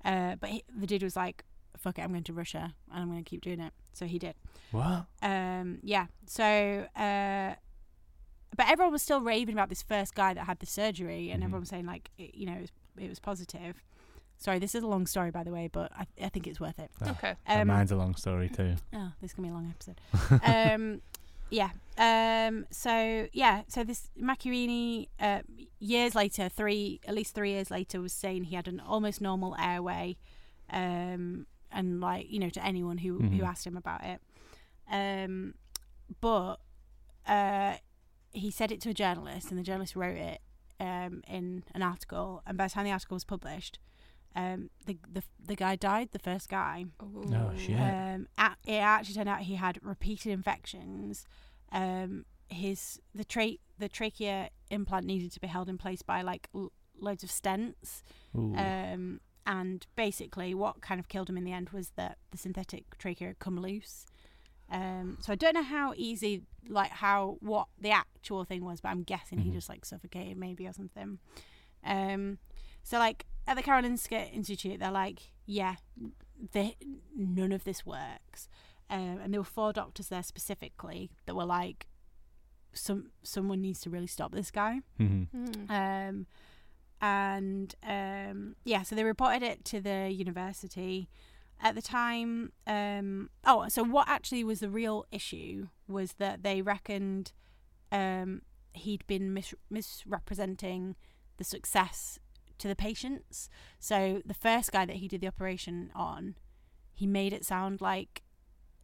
Uh, 0.05 0.35
but 0.35 0.49
he, 0.49 0.63
the 0.73 0.87
dude 0.87 1.03
was 1.03 1.15
like, 1.15 1.43
fuck 1.77 1.99
it, 1.99 2.01
I'm 2.01 2.09
going 2.11 2.23
to 2.23 2.33
Russia 2.33 2.73
and 2.91 3.01
I'm 3.03 3.09
going 3.09 3.23
to 3.23 3.29
keep 3.29 3.41
doing 3.41 3.59
it. 3.59 3.73
So 3.93 4.05
he 4.05 4.19
did. 4.19 4.35
What? 4.71 5.05
Um, 5.21 5.79
yeah. 5.83 6.07
So, 6.27 6.43
uh, 6.95 7.55
but 8.55 8.69
everyone 8.69 8.91
was 8.93 9.01
still 9.01 9.21
raving 9.21 9.53
about 9.55 9.69
this 9.69 9.81
first 9.83 10.15
guy 10.15 10.33
that 10.33 10.45
had 10.45 10.59
the 10.59 10.65
surgery, 10.65 11.29
and 11.31 11.41
Mhm. 11.41 11.45
everyone 11.45 11.59
was 11.61 11.69
saying 11.69 11.85
like, 11.85 12.09
it, 12.17 12.35
you 12.35 12.45
know, 12.45 12.53
it 12.53 12.61
was, 12.61 12.71
it 12.97 13.09
was 13.09 13.19
positive. 13.19 13.83
Sorry, 14.39 14.59
this 14.59 14.75
is 14.75 14.83
a 14.83 14.87
long 14.87 15.07
story, 15.07 15.31
by 15.31 15.43
the 15.43 15.51
way, 15.51 15.67
but 15.71 15.91
I, 15.97 16.05
I 16.23 16.29
think 16.29 16.45
it's 16.47 16.59
worth 16.59 16.77
it. 16.79 16.91
Oh, 17.03 17.09
Okay. 17.11 17.35
Um, 17.47 17.67
mine's 17.67 17.91
a 17.91 17.95
long 17.95 18.15
story 18.15 18.49
too. 18.49 18.75
Oh, 18.93 19.11
this 19.21 19.31
is 19.31 19.35
gonna 19.35 19.47
be 19.47 19.51
a 19.51 19.55
long 19.55 19.73
episode. 19.73 19.99
um, 20.43 21.01
yeah. 21.49 21.69
Um, 21.97 22.67
so 22.69 23.27
yeah. 23.33 23.63
So 23.67 23.83
this 23.83 24.09
Macchiarini, 24.21 25.07
uh, 25.19 25.41
years 25.79 26.13
later, 26.13 26.49
three 26.49 26.99
at 27.07 27.15
least 27.15 27.33
three 27.33 27.51
years 27.51 27.71
later, 27.71 27.99
was 27.99 28.13
saying 28.13 28.45
he 28.45 28.55
had 28.55 28.67
an 28.67 28.79
almost 28.79 29.21
normal 29.21 29.55
airway, 29.59 30.17
um, 30.69 31.47
and 31.77 32.01
like 32.01 32.25
you 32.29 32.39
know 32.39 32.49
to 32.49 32.65
anyone 32.65 32.97
who 32.97 33.11
who 33.19 33.39
Mhm. 33.41 33.47
asked 33.51 33.65
him 33.65 33.77
about 33.77 34.01
it, 34.03 34.19
um, 34.91 35.53
but 36.21 36.55
uh, 37.27 37.75
he 38.31 38.51
said 38.51 38.71
it 38.71 38.81
to 38.81 38.89
a 38.89 38.93
journalist, 38.93 39.49
and 39.49 39.57
the 39.59 39.63
journalist 39.63 39.95
wrote 39.95 40.17
it 40.17 40.41
um 40.79 41.21
in 41.27 41.63
an 41.73 41.81
article, 41.81 42.41
and 42.45 42.57
by 42.57 42.65
the 42.67 42.73
time 42.73 42.85
the 42.85 42.91
article 42.91 43.15
was 43.15 43.23
published. 43.25 43.79
Um, 44.35 44.69
the, 44.85 44.95
the 45.11 45.23
the 45.43 45.55
guy 45.55 45.75
died. 45.75 46.09
The 46.11 46.19
first 46.19 46.47
guy. 46.47 46.85
Oh, 46.99 47.51
shit. 47.57 47.79
Um, 47.79 48.27
a 48.37 48.51
it 48.67 48.75
actually 48.75 49.15
turned 49.15 49.29
out 49.29 49.39
he 49.41 49.55
had 49.55 49.79
repeated 49.81 50.31
infections. 50.31 51.25
Um, 51.71 52.25
his 52.47 53.01
the 53.15 53.25
tra- 53.25 53.57
the 53.79 53.89
trachea 53.89 54.49
implant 54.69 55.05
needed 55.07 55.31
to 55.31 55.39
be 55.39 55.47
held 55.47 55.69
in 55.69 55.77
place 55.79 56.03
by 56.03 56.21
like 56.21 56.49
l- 56.53 56.71
loads 56.99 57.23
of 57.23 57.31
stents. 57.31 58.03
Ooh. 58.37 58.53
Um, 58.55 59.21
and 59.47 59.87
basically, 59.95 60.53
what 60.53 60.81
kind 60.81 60.99
of 60.99 61.07
killed 61.07 61.29
him 61.29 61.37
in 61.37 61.43
the 61.45 61.53
end 61.53 61.69
was 61.71 61.91
that 61.95 62.17
the 62.31 62.37
synthetic 62.37 62.97
trachea 62.99 63.29
had 63.29 63.39
come 63.39 63.59
loose. 63.59 64.05
Um, 64.69 65.17
so 65.21 65.31
I 65.31 65.35
don't 65.35 65.53
know 65.55 65.63
how 65.63 65.93
easy, 65.95 66.43
like 66.67 66.91
how 66.91 67.37
what 67.39 67.67
the 67.79 67.91
actual 67.91 68.43
thing 68.43 68.63
was, 68.65 68.81
but 68.81 68.89
I'm 68.89 69.03
guessing 69.03 69.39
he 69.39 69.49
Mhm. 69.49 69.53
just 69.53 69.69
like 69.69 69.85
suffocated 69.85 70.37
maybe 70.37 70.67
or 70.67 70.73
something. 70.73 71.19
Um, 71.83 72.39
so 72.83 72.99
like 72.99 73.25
at 73.47 73.55
the 73.55 73.63
Karolinska 73.63 74.31
Institute, 74.33 74.79
they're 74.79 74.91
like, 74.91 75.31
yeah, 75.45 75.75
they, 76.51 76.75
none 77.15 77.53
of 77.53 77.63
this 77.63 77.85
works. 77.85 78.49
Um, 78.89 79.19
and 79.21 79.33
there 79.33 79.39
were 79.41 79.45
four 79.45 79.71
doctors 79.73 80.09
there 80.09 80.23
specifically 80.23 81.09
that 81.25 81.35
were 81.35 81.45
like, 81.45 81.87
some 82.73 83.11
someone 83.23 83.61
needs 83.61 83.79
to 83.81 83.89
really 83.89 84.07
stop 84.07 84.33
this 84.33 84.51
guy. 84.51 84.81
Mhm. 84.99 85.27
Mm. 85.33 85.69
Um, 86.09 86.27
and 87.01 87.75
um, 87.83 88.55
yeah, 88.63 88.83
so 88.83 88.95
they 88.95 89.03
reported 89.03 89.43
it 89.43 89.65
to 89.65 89.81
the 89.81 90.09
university. 90.11 91.09
At 91.59 91.73
the 91.73 91.81
time, 91.81 92.51
um, 92.67 93.29
oh, 93.45 93.67
so 93.67 93.83
what 93.83 94.07
actually 94.07 94.43
was 94.43 94.59
the 94.59 94.69
real 94.69 95.05
issue 95.11 95.69
was 95.87 96.13
that 96.13 96.43
they 96.43 96.61
reckoned 96.61 97.31
um, 97.91 98.41
he'd 98.73 99.05
been 99.07 99.33
mis- 99.33 99.55
misrepresenting 99.69 100.95
the 101.37 101.43
success 101.43 102.19
to 102.57 102.67
the 102.67 102.75
patients. 102.75 103.49
So 103.79 104.21
the 104.25 104.33
first 104.33 104.71
guy 104.71 104.85
that 104.85 104.97
he 104.97 105.07
did 105.07 105.21
the 105.21 105.27
operation 105.27 105.91
on, 105.95 106.35
he 106.93 107.05
made 107.05 107.33
it 107.33 107.45
sound 107.45 107.81
like 107.81 108.23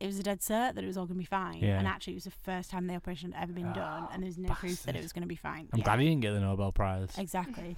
it 0.04 0.08
was 0.08 0.20
a 0.20 0.24
dead 0.24 0.40
cert 0.42 0.76
that 0.76 0.84
it 0.84 0.88
was 0.88 0.98
all 0.98 1.06
going 1.06 1.16
to 1.18 1.20
be 1.20 1.26
fine, 1.26 1.60
Yeah. 1.62 1.80
and 1.80 1.88
actually 1.88 2.14
it 2.14 2.18
was 2.18 2.24
the 2.26 2.32
first 2.32 2.70
time 2.70 2.88
the 2.88 2.96
operation 2.96 3.32
had 3.32 3.44
ever 3.44 3.54
been 3.54 3.72
done, 3.74 4.08
and 4.12 4.22
there's 4.24 4.38
no 4.38 4.50
proof 4.54 4.84
that 4.84 4.96
it 4.96 5.02
was 5.02 5.14
going 5.14 5.22
to 5.24 5.28
be 5.28 5.36
fine. 5.36 5.70
I'm 5.72 5.80
Yeah. 5.80 5.86
glad 5.86 6.00
he 6.00 6.10
didn't 6.10 6.22
get 6.22 6.32
the 6.34 6.42
Nobel 6.42 6.72
Prize. 6.72 7.18
Exactly. 7.18 7.78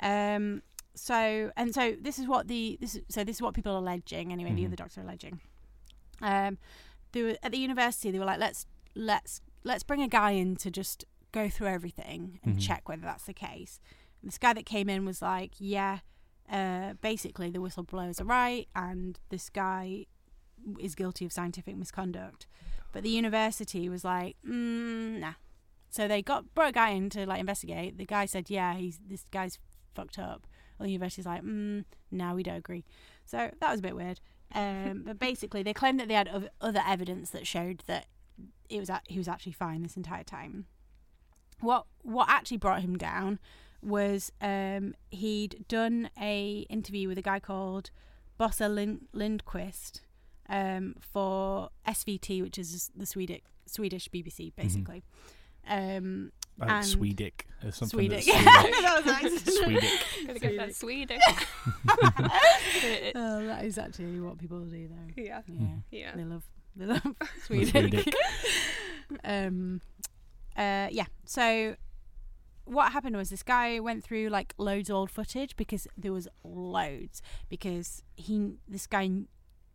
Um. 0.00 0.62
So 0.94 1.50
and 1.56 1.72
so 1.74 1.96
this 1.98 2.18
is 2.18 2.26
what 2.28 2.48
the 2.48 2.76
this 2.80 2.96
is, 2.96 3.02
so 3.08 3.24
this 3.24 3.36
is 3.36 3.42
what 3.42 3.54
people 3.54 3.72
are 3.72 3.78
alleging 3.78 4.30
anyway. 4.32 4.52
The 4.52 4.62
Mhm. 4.62 4.66
other 4.66 4.76
doctors 4.76 4.98
are 4.98 5.02
alleging. 5.02 5.40
Um, 6.20 6.58
they 7.12 7.22
were 7.22 7.36
at 7.42 7.52
the 7.52 7.58
university. 7.58 8.10
They 8.10 8.18
were 8.18 8.26
like, 8.26 8.38
let's 8.40 8.66
let's 8.94 9.40
let's 9.64 9.82
bring 9.82 10.02
a 10.02 10.08
guy 10.08 10.32
in 10.32 10.56
to 10.56 10.70
just 10.70 11.04
go 11.32 11.48
through 11.48 11.68
everything 11.68 12.40
and 12.44 12.56
Mhm. 12.56 12.60
check 12.60 12.88
whether 12.90 13.02
that's 13.02 13.24
the 13.24 13.32
case. 13.32 13.80
And 14.20 14.28
this 14.28 14.36
guy 14.38 14.52
that 14.52 14.66
came 14.66 14.88
in 14.90 15.06
was 15.06 15.22
like, 15.22 15.52
yeah, 15.58 16.00
uh, 16.50 16.92
basically 17.00 17.50
the 17.50 17.58
whistleblowers 17.60 18.20
are 18.20 18.24
right, 18.24 18.68
and 18.76 19.18
this 19.30 19.48
guy 19.48 20.06
is 20.78 20.94
guilty 20.94 21.24
of 21.24 21.32
scientific 21.32 21.76
misconduct. 21.76 22.46
But 22.92 23.02
the 23.02 23.10
university 23.10 23.88
was 23.88 24.04
like, 24.04 24.36
mm, 24.46 25.18
nah. 25.18 25.32
So 25.90 26.08
they 26.08 26.22
got 26.22 26.54
brought 26.54 26.70
a 26.70 26.72
guy 26.72 26.90
in 26.90 27.10
to 27.10 27.26
like 27.26 27.40
investigate. 27.40 27.98
The 27.98 28.06
guy 28.06 28.26
said, 28.26 28.50
yeah, 28.50 28.74
he's 28.74 28.98
this 29.06 29.24
guy's 29.30 29.58
fucked 29.94 30.18
up. 30.18 30.46
The 30.78 30.88
university's 30.88 31.26
like, 31.26 31.42
mm, 31.42 31.84
no, 32.10 32.34
we 32.34 32.42
don't 32.42 32.56
agree. 32.56 32.84
So 33.24 33.50
that 33.60 33.70
was 33.70 33.80
a 33.80 33.82
bit 33.82 33.96
weird. 33.96 34.20
Um, 34.54 35.02
but 35.06 35.18
basically, 35.20 35.62
they 35.62 35.72
claimed 35.72 36.00
that 36.00 36.08
they 36.08 36.14
had 36.14 36.50
other 36.60 36.82
evidence 36.86 37.30
that 37.30 37.46
showed 37.46 37.82
that 37.86 38.06
it 38.68 38.80
was 38.80 38.90
he 39.06 39.18
was 39.18 39.28
actually 39.28 39.52
fine 39.52 39.82
this 39.82 39.96
entire 39.96 40.24
time. 40.24 40.66
What 41.60 41.86
what 42.02 42.28
actually 42.28 42.56
brought 42.56 42.82
him 42.82 42.96
down 42.96 43.38
was 43.82 44.32
um, 44.40 44.94
he'd 45.10 45.64
done 45.68 46.10
a 46.20 46.66
interview 46.70 47.08
with 47.08 47.18
a 47.18 47.22
guy 47.22 47.40
called 47.40 47.90
Bosse 48.38 48.60
Lind- 48.60 49.08
Lindquist 49.12 50.02
um, 50.52 50.94
for 51.00 51.70
SVT, 51.88 52.42
which 52.42 52.58
is 52.58 52.90
the 52.94 53.06
Swedish 53.06 53.40
Swedish 53.66 54.08
BBC, 54.08 54.52
basically. 54.54 55.02
Um, 55.66 56.30
Like 56.58 56.70
and- 56.70 56.84
Swedic 56.86 57.46
or 57.64 57.72
something. 57.72 57.98
Swedish. 58.10 58.26
that's 58.26 58.44
that 58.44 58.94
was 58.96 59.06
nice. 59.06 59.42
Swedic. 59.58 60.26
Gotta 60.26 60.38
get 60.38 60.56
that 60.58 60.74
Swedish. 60.74 61.22
oh, 63.14 63.46
that 63.46 63.64
is 63.64 63.78
actually 63.78 64.20
what 64.20 64.38
people 64.38 64.60
do, 64.60 64.88
though. 64.88 65.22
yeah. 65.22 65.40
Yeah, 65.48 65.66
Yeah. 65.90 66.16
they 66.16 66.24
love 66.24 66.42
they 66.76 66.86
love 66.86 67.02
Swedish. 67.46 67.70
Swedish. 67.70 68.06
um, 69.24 69.80
uh, 70.56 70.88
yeah. 70.90 71.06
So 71.24 71.76
what 72.64 72.92
happened 72.92 73.16
was 73.16 73.30
this 73.30 73.42
guy 73.42 73.80
went 73.80 74.04
through 74.04 74.28
like 74.28 74.54
loads 74.58 74.88
of 74.90 74.96
old 74.96 75.10
footage 75.10 75.56
because 75.56 75.86
there 75.96 76.12
was 76.12 76.28
loads 76.44 77.20
because 77.48 78.02
he 78.16 78.52
this 78.68 78.86
guy 78.86 79.10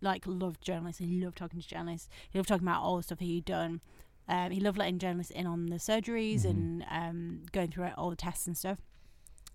like 0.01 0.23
loved 0.27 0.61
journalists. 0.61 0.99
He 0.99 1.19
loved 1.23 1.37
talking 1.37 1.59
to 1.61 1.67
journalists. 1.67 2.07
He 2.29 2.37
loved 2.39 2.49
talking 2.49 2.67
about 2.67 2.81
all 2.83 2.97
the 2.97 3.03
stuff 3.03 3.19
he'd 3.19 3.45
done. 3.45 3.81
Um, 4.29 4.51
he 4.51 4.59
loved 4.59 4.77
letting 4.77 4.99
journalists 4.99 5.31
in 5.31 5.47
on 5.47 5.67
the 5.67 5.77
surgeries 5.77 6.41
Mhm. 6.41 6.49
and 6.49 6.85
um, 6.89 7.41
going 7.51 7.71
through 7.71 7.89
all 7.97 8.09
the 8.09 8.15
tests 8.15 8.45
and 8.47 8.57
stuff. 8.57 8.77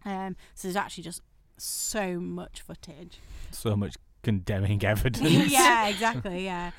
Um, 0.04 0.34
so 0.54 0.66
there's 0.68 0.76
actually 0.76 1.04
just 1.04 1.20
so 1.58 2.18
much 2.18 2.60
footage. 2.62 3.18
So 3.50 3.76
much 3.76 3.94
condemning 4.22 4.82
evidence. 4.84 5.52
yeah, 5.52 5.88
exactly. 5.88 6.44
Yeah. 6.44 6.70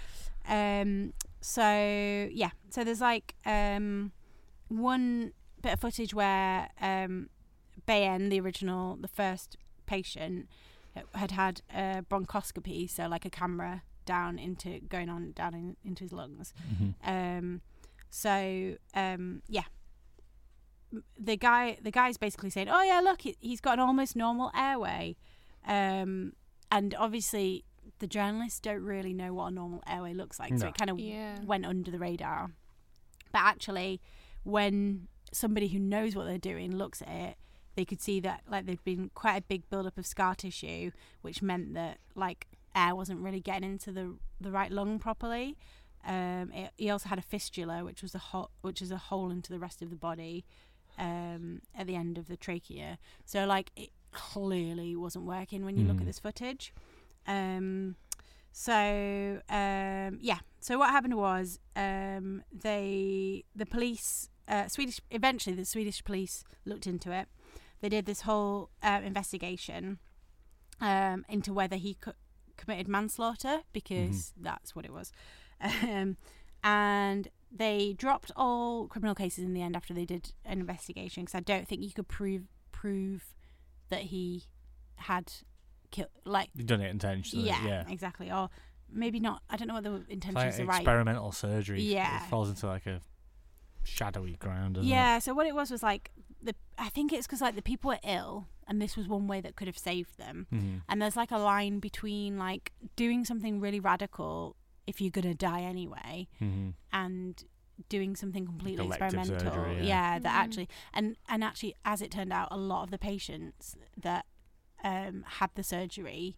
Um. 0.48 1.14
So 1.42 1.62
yeah. 2.32 2.50
So 2.70 2.84
there's 2.84 3.00
like 3.02 3.36
um 3.46 4.12
one 4.70 5.32
bit 5.62 5.74
of 5.74 5.80
footage 5.80 6.14
where 6.14 6.70
um 6.82 7.30
Bayen, 7.86 8.30
the 8.30 8.40
original, 8.40 8.98
the 9.00 9.08
first 9.08 9.58
patient, 9.86 10.48
had 11.16 11.32
had 11.32 11.62
a 11.74 12.04
bronchoscopy, 12.10 12.90
so 12.90 13.08
like 13.08 13.26
a 13.26 13.30
camera 13.30 13.84
down 14.06 14.38
into 14.38 14.80
going 14.90 15.10
on 15.10 15.32
down 15.32 15.54
in, 15.54 15.76
into 15.84 16.04
his 16.04 16.12
lungs. 16.14 16.54
Mhm. 16.74 16.94
Um, 17.04 17.62
so 18.10 18.76
um, 18.94 19.42
yeah, 19.48 19.64
the 21.20 21.36
guy 21.38 21.78
the 21.82 21.92
guy's 21.92 22.18
basically 22.18 22.50
saying, 22.50 22.70
"Oh 22.70 22.82
yeah, 22.84 23.00
look, 23.00 23.22
he- 23.22 23.38
he's 23.40 23.60
got 23.62 23.74
an 23.74 23.80
almost 23.80 24.16
normal 24.16 24.52
airway," 24.56 25.16
um, 25.66 26.34
and 26.72 26.94
obviously 26.96 27.66
the 28.00 28.08
journalists 28.08 28.60
don't 28.60 28.84
really 28.84 29.14
know 29.14 29.34
what 29.34 29.48
a 29.48 29.52
normal 29.52 29.82
airway 29.88 30.14
looks 30.14 30.40
like, 30.40 30.58
so 30.58 30.68
it 30.68 30.76
kind 30.76 30.90
of 30.90 31.00
Yeah. 31.00 31.40
went 31.44 31.66
under 31.66 31.90
the 31.92 32.00
radar. 32.00 32.52
But 33.32 33.40
actually, 33.40 34.02
when 34.44 35.08
somebody 35.32 35.70
who 35.70 35.80
knows 35.80 36.16
what 36.16 36.26
they're 36.26 36.38
doing 36.38 36.76
looks 36.76 37.02
at 37.02 37.08
it, 37.10 37.38
they 37.76 37.86
could 37.86 38.02
see 38.02 38.20
that 38.22 38.42
like 38.50 38.66
there'd 38.66 38.84
been 38.84 39.10
quite 39.16 39.38
a 39.38 39.42
big 39.42 39.70
buildup 39.70 39.98
of 39.98 40.06
scar 40.06 40.36
tissue, 40.36 40.92
which 41.22 41.42
meant 41.42 41.74
that 41.74 41.98
like 42.16 42.48
air 42.76 42.96
wasn't 42.96 43.20
really 43.20 43.40
getting 43.40 43.70
into 43.70 43.92
the 43.92 44.16
the 44.42 44.52
right 44.52 44.72
lung 44.72 45.00
properly. 45.00 45.58
Um, 46.06 46.52
it, 46.54 46.72
he 46.76 46.90
also 46.90 47.08
had 47.10 47.18
a 47.20 47.22
fistula, 47.22 47.84
which 47.86 48.02
was 48.02 48.14
a 48.14 48.20
hole, 48.20 48.50
which 48.62 48.82
is 48.82 48.92
a 48.92 48.98
hole 48.98 49.32
into 49.32 49.52
the 49.54 49.60
rest 49.60 49.82
of 49.82 49.90
the 49.90 49.96
body 49.96 50.44
um, 51.00 51.62
at 51.78 51.88
the 51.88 51.96
end 51.96 52.18
of 52.18 52.28
the 52.28 52.36
trachea. 52.38 52.98
So 53.26 53.46
like 53.46 53.72
it 53.76 53.90
clearly 54.12 54.96
wasn't 54.96 55.26
working 55.26 55.64
when 55.66 55.78
you 55.78 55.86
look 55.86 55.98
Mm. 55.98 56.02
at 56.02 56.06
this 56.06 56.20
footage. 56.20 56.74
Um, 57.26 57.96
so 58.52 59.42
um, 59.50 60.20
yeah. 60.22 60.40
So 60.60 60.78
what 60.78 60.92
happened 60.92 61.16
was 61.16 61.60
um, 61.76 62.44
they 62.52 63.44
the 63.56 63.66
police 63.66 64.30
uh, 64.48 64.68
Swedish 64.68 65.00
eventually 65.10 65.56
the 65.56 65.66
Swedish 65.66 66.04
police 66.04 66.44
looked 66.66 66.86
into 66.86 67.12
it. 67.12 67.28
They 67.84 67.90
did 67.90 68.06
this 68.06 68.22
whole 68.22 68.70
uh, 68.82 69.02
investigation 69.04 70.00
um, 70.80 71.26
into 71.28 71.52
whether 71.52 71.76
he 71.76 71.96
co- 71.96 72.14
committed 72.56 72.88
manslaughter 72.88 73.60
because 73.74 74.32
that's 74.40 74.74
what 74.76 74.86
it 74.86 74.94
was. 74.94 75.12
Um, 75.62 76.18
and 76.64 77.28
they 77.52 77.94
dropped 77.98 78.32
all 78.36 78.88
criminal 78.88 79.16
cases 79.16 79.44
in 79.46 79.54
the 79.54 79.62
end 79.62 79.76
after 79.78 79.94
they 79.94 80.04
did 80.06 80.34
an 80.46 80.60
investigation 80.60 81.24
because 81.24 81.36
I 81.36 81.40
don't 81.42 81.68
think 81.68 81.82
you 81.84 81.92
could 81.92 82.08
prove 82.10 82.44
prove 82.74 83.34
that 83.90 84.02
he 84.02 84.44
had 84.96 85.32
killed 85.92 86.10
like 86.26 86.50
You've 86.56 86.68
done 86.68 86.82
it 86.82 86.90
intentionally. 86.90 87.48
yeah, 87.48 87.66
Yeah. 87.66 87.84
exactly 87.88 88.30
or 88.32 88.50
maybe 88.92 89.20
not 89.22 89.42
I 89.50 89.56
don't 89.56 89.68
know 89.70 89.76
what 89.76 89.84
the 89.84 90.04
intentions 90.10 90.36
like 90.36 90.60
are 90.60 90.66
right 90.66 90.82
experimental 90.82 91.32
surgery. 91.32 91.82
Yeah. 91.82 92.24
It 92.26 92.30
falls 92.30 92.50
into 92.50 92.68
like 92.68 92.86
a 92.86 93.00
shadowy 93.84 94.34
ground, 94.36 94.78
yeah 94.82 95.20
so 95.20 95.34
what 95.34 95.48
it 95.48 95.56
was 95.56 95.72
was 95.72 95.84
like 95.84 96.12
the 96.44 96.56
I 96.78 96.90
think 96.90 97.12
it's 97.14 97.28
because 97.28 97.42
like 97.42 97.56
the 97.56 97.62
people 97.62 97.90
were 97.90 98.00
ill 98.04 98.48
and 98.68 98.82
this 98.82 98.96
was 98.98 99.08
one 99.08 99.28
way 99.28 99.40
that 99.42 99.56
could 99.56 99.68
have 99.68 99.78
saved 99.78 100.18
them 100.18 100.48
it? 100.52 100.56
Mhm. 100.56 100.82
and 100.90 101.02
there's 101.02 101.16
like 101.16 101.32
a 101.32 101.38
line 101.38 101.80
between 101.80 102.38
like 102.38 102.72
doing 102.96 103.26
something 103.26 103.60
really 103.60 103.80
radical 103.80 104.56
if 104.88 105.00
you're 105.02 105.12
gonna 105.12 105.34
die 105.36 105.62
anyway 105.62 106.28
Mhm. 106.42 106.74
and 106.92 107.44
doing 107.90 108.16
something 108.16 108.46
completely 108.46 108.86
Elective 108.86 109.14
experimental 109.14 109.52
surgery, 109.52 109.88
yeah. 109.88 110.20
that 110.20 110.34
Mhm. 110.34 110.44
actually 110.44 110.70
and 110.94 111.18
and 111.28 111.44
actually 111.44 111.74
as 111.86 112.02
it 112.02 112.12
turned 112.12 112.32
out 112.34 112.48
a 112.52 112.58
lot 112.58 112.84
of 112.84 112.92
the 112.92 113.00
patients 113.00 113.76
that 113.98 114.26
um 114.84 115.24
had 115.40 115.50
the 115.56 115.64
surgery 115.64 116.38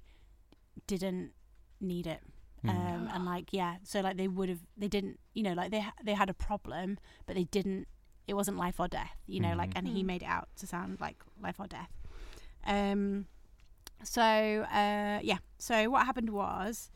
didn't 0.87 1.31
need 1.79 2.07
it 2.07 2.21
Mm. 2.63 2.69
um 2.69 3.07
and 3.13 3.25
like 3.25 3.53
yeah 3.53 3.77
so 3.83 4.01
like 4.01 4.17
they 4.17 4.27
would 4.27 4.49
have 4.49 4.61
they 4.75 4.87
didn't 4.87 5.19
you 5.35 5.43
know 5.43 5.53
like 5.53 5.69
they 5.69 5.85
they 6.03 6.13
had 6.15 6.29
a 6.31 6.33
problem 6.33 6.97
but 7.27 7.35
they 7.35 7.43
didn't 7.43 7.87
it 8.27 8.33
wasn't 8.33 8.57
life 8.57 8.79
or 8.79 8.87
death 8.87 9.15
you 9.27 9.39
know 9.39 9.55
like 9.55 9.69
Mhm. 9.71 9.77
and 9.77 9.87
he 9.89 10.01
Mm. 10.03 10.05
made 10.07 10.23
it 10.23 10.25
out 10.27 10.49
to 10.57 10.67
sound 10.67 10.99
like 10.99 11.17
life 11.41 11.59
or 11.59 11.67
death 11.67 11.91
um 12.65 13.27
so 14.03 14.21
uh 14.21 15.19
yeah 15.23 15.37
so 15.57 15.89
what 15.89 16.05
happened 16.05 16.29
was 16.31 16.89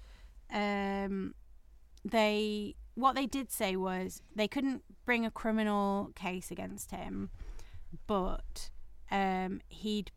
um 0.52 1.34
they 2.04 2.76
what 2.96 3.16
they 3.16 3.26
did 3.26 3.52
say 3.52 3.76
was 3.76 4.22
they 4.36 4.48
couldn't 4.48 4.84
bring 5.06 5.26
a 5.26 5.32
criminal 5.32 6.12
case 6.16 6.52
against 6.52 6.92
him 6.92 7.30
but 8.08 8.70
um 9.12 9.62
he'd 9.70 10.12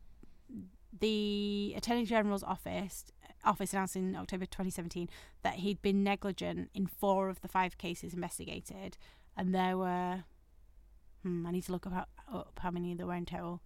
the 0.98 1.75
attorney 1.77 2.05
general's 2.05 2.42
office 2.42 3.07
office 3.44 3.72
announced 3.72 3.96
in 3.96 4.14
October 4.14 4.46
2017 4.46 5.09
that 5.42 5.55
he'd 5.55 5.83
been 5.83 6.05
negligent 6.05 6.70
in 6.75 6.87
four 6.87 7.29
of 7.29 7.40
the 7.40 7.48
five 7.48 7.77
cases 7.77 8.14
investigated 8.14 8.96
and 9.37 9.53
there 9.55 9.77
were 9.77 10.22
hmm, 11.23 11.47
I 11.47 11.51
need 11.53 11.65
to 11.65 11.73
look 11.73 11.87
up 11.87 11.93
how, 11.93 12.07
up 12.39 12.59
how 12.63 12.71
many 12.71 12.95
there 12.95 13.07
were 13.07 13.15
in 13.15 13.27
total. 13.27 13.61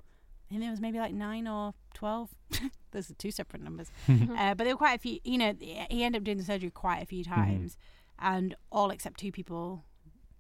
I 0.47 0.51
think 0.51 0.61
there 0.61 0.71
was 0.71 0.81
maybe 0.81 0.99
like 0.99 1.13
nine 1.13 1.49
or 1.49 1.75
12 1.95 2.31
those 2.93 3.11
are 3.11 3.15
two 3.15 3.31
separate 3.33 3.63
numbers. 3.63 3.91
Uh, 4.09 4.55
but 4.55 4.65
there 4.65 4.75
were 4.75 4.79
quite 4.79 4.95
a 4.95 4.99
few 4.99 5.19
you 5.25 5.39
know 5.39 5.55
he 5.91 6.05
ended 6.05 6.21
up 6.21 6.25
doing 6.25 6.37
the 6.39 6.45
surgery 6.45 6.71
quite 6.71 7.03
a 7.03 7.07
few 7.07 7.25
times 7.25 7.77
and 8.19 8.55
all 8.71 8.91
except 8.91 9.19
two 9.19 9.33
people 9.33 9.85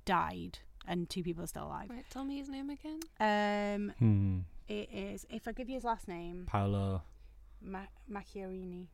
died 0.04 0.58
and 0.86 1.10
two 1.10 1.22
people 1.24 1.42
are 1.42 1.48
still 1.48 1.64
alive. 1.64 1.90
Right, 1.90 2.04
tell 2.10 2.24
me 2.24 2.36
his 2.38 2.48
name 2.48 2.70
again. 2.70 3.00
um 3.18 3.92
Hmm. 3.98 4.38
it 4.68 4.88
is 4.92 5.26
if 5.28 5.48
i 5.48 5.52
give 5.52 5.68
you 5.68 5.74
his 5.74 5.84
last 5.84 6.06
name. 6.06 6.44
Paolo. 6.46 7.02
Ma- 7.60 7.90
Macchiarini. 8.10 8.86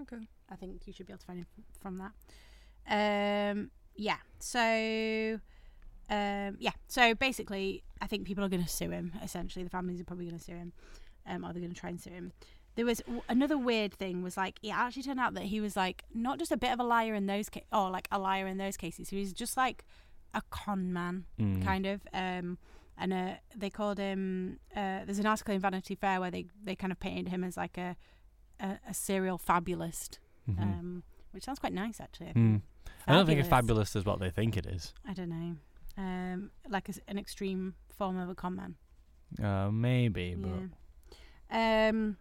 Okay. 0.00 0.26
i 0.50 0.56
think 0.56 0.82
you 0.86 0.92
should 0.92 1.06
be 1.06 1.12
able 1.12 1.20
to 1.20 1.26
find 1.26 1.38
him 1.40 1.46
from 1.80 1.98
that. 1.98 3.50
Um 3.52 3.70
yeah 3.96 4.18
so 4.38 5.38
um 6.10 6.56
yeah 6.58 6.72
so 6.86 7.14
basically 7.14 7.82
i 8.00 8.06
think 8.06 8.26
people 8.26 8.44
are 8.44 8.48
going 8.48 8.62
to 8.62 8.68
sue 8.68 8.90
him 8.90 9.12
essentially 9.22 9.62
the 9.64 9.70
families 9.70 10.00
are 10.00 10.04
probably 10.04 10.26
going 10.26 10.38
to 10.38 10.44
sue 10.44 10.54
him 10.54 10.72
um 11.26 11.44
or 11.44 11.52
they're 11.52 11.62
going 11.62 11.72
to 11.72 11.80
try 11.80 11.88
and 11.90 12.00
sue 12.00 12.10
him 12.10 12.32
there 12.76 12.84
was 12.84 12.98
w- 13.00 13.22
another 13.28 13.56
weird 13.56 13.94
thing 13.94 14.22
was 14.22 14.36
like 14.36 14.58
it 14.62 14.70
actually 14.70 15.02
turned 15.02 15.20
out 15.20 15.34
that 15.34 15.44
he 15.44 15.60
was 15.60 15.76
like 15.76 16.04
not 16.12 16.38
just 16.38 16.52
a 16.52 16.56
bit 16.56 16.72
of 16.72 16.80
a 16.80 16.84
liar 16.84 17.14
in 17.14 17.26
those 17.26 17.48
ca- 17.48 17.62
or 17.72 17.88
like 17.90 18.08
a 18.10 18.18
liar 18.18 18.46
in 18.46 18.58
those 18.58 18.76
cases 18.76 19.08
he 19.08 19.18
was 19.18 19.32
just 19.32 19.56
like 19.56 19.84
a 20.34 20.42
con 20.50 20.92
man 20.92 21.24
Mm. 21.40 21.64
kind 21.64 21.86
of 21.86 22.00
um 22.12 22.58
and 22.98 23.12
uh, 23.12 23.34
they 23.56 23.70
called 23.70 23.98
him 23.98 24.60
uh, 24.76 25.04
there's 25.04 25.18
an 25.18 25.26
article 25.26 25.54
in 25.54 25.60
vanity 25.60 25.94
fair 25.94 26.20
where 26.20 26.30
they 26.30 26.46
they 26.62 26.76
kind 26.76 26.92
of 26.92 27.00
painted 27.00 27.28
him 27.28 27.42
as 27.44 27.56
like 27.56 27.78
a 27.78 27.96
a, 28.60 28.78
a 28.88 28.94
serial 28.94 29.38
fabulist 29.38 30.18
Mhm. 30.50 30.60
um 30.62 31.02
which 31.32 31.44
sounds 31.44 31.58
quite 31.58 31.72
nice 31.72 31.98
actually 32.00 32.28
I 32.28 32.32
Hmm. 32.32 32.56
I 33.06 33.12
don't 33.14 33.26
think 33.26 33.40
a 33.40 33.44
fabulist 33.44 33.96
is 33.96 34.04
what 34.04 34.18
they 34.20 34.30
think 34.30 34.56
it 34.56 34.66
is. 34.66 34.92
i 35.08 35.12
don't 35.14 35.28
know 35.30 35.56
um 35.96 36.50
like 36.68 36.88
a 36.88 36.94
an 37.08 37.18
extreme 37.18 37.74
form 37.96 38.18
of 38.18 38.28
a 38.28 38.34
con 38.34 38.56
man 38.56 38.74
Uh, 39.42 39.70
maybe, 39.70 40.34
but 40.36 40.50
yeah. 40.50 41.88
Um, 41.88 42.16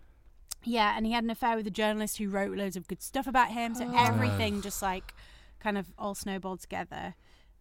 yeah, 0.64 0.96
and 0.96 1.06
he 1.06 1.12
had 1.12 1.24
an 1.24 1.30
affair 1.30 1.56
with 1.56 1.68
a 1.68 1.72
journalist 1.72 2.18
who 2.18 2.30
wrote 2.30 2.56
loads 2.58 2.76
of 2.76 2.88
good 2.88 3.02
stuff 3.02 3.28
about 3.28 3.50
him. 3.52 3.76
So 3.76 3.86
Oh. 3.88 4.06
everything 4.08 4.62
just 4.62 4.82
like 4.82 5.14
kind 5.60 5.78
of 5.78 5.88
all 5.98 6.16
snowballed 6.16 6.60
together. 6.62 7.16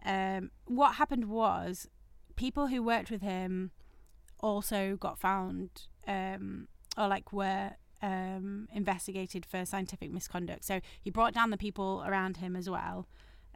Um, 0.04 0.50
what 0.66 0.96
happened 0.96 1.26
was 1.28 1.88
people 2.36 2.66
who 2.68 2.82
worked 2.82 3.10
with 3.10 3.22
him 3.22 3.70
also 4.40 4.96
got 4.96 5.18
found 5.18 5.86
um, 6.06 6.68
or 6.96 7.08
like 7.08 7.32
were 7.32 7.72
um, 8.02 8.68
investigated 8.72 9.46
for 9.46 9.64
scientific 9.64 10.10
misconduct. 10.10 10.64
So 10.64 10.80
he 11.00 11.10
brought 11.10 11.34
down 11.34 11.50
the 11.50 11.56
people 11.56 12.02
around 12.06 12.38
him 12.38 12.56
as 12.56 12.68
well. 12.68 13.06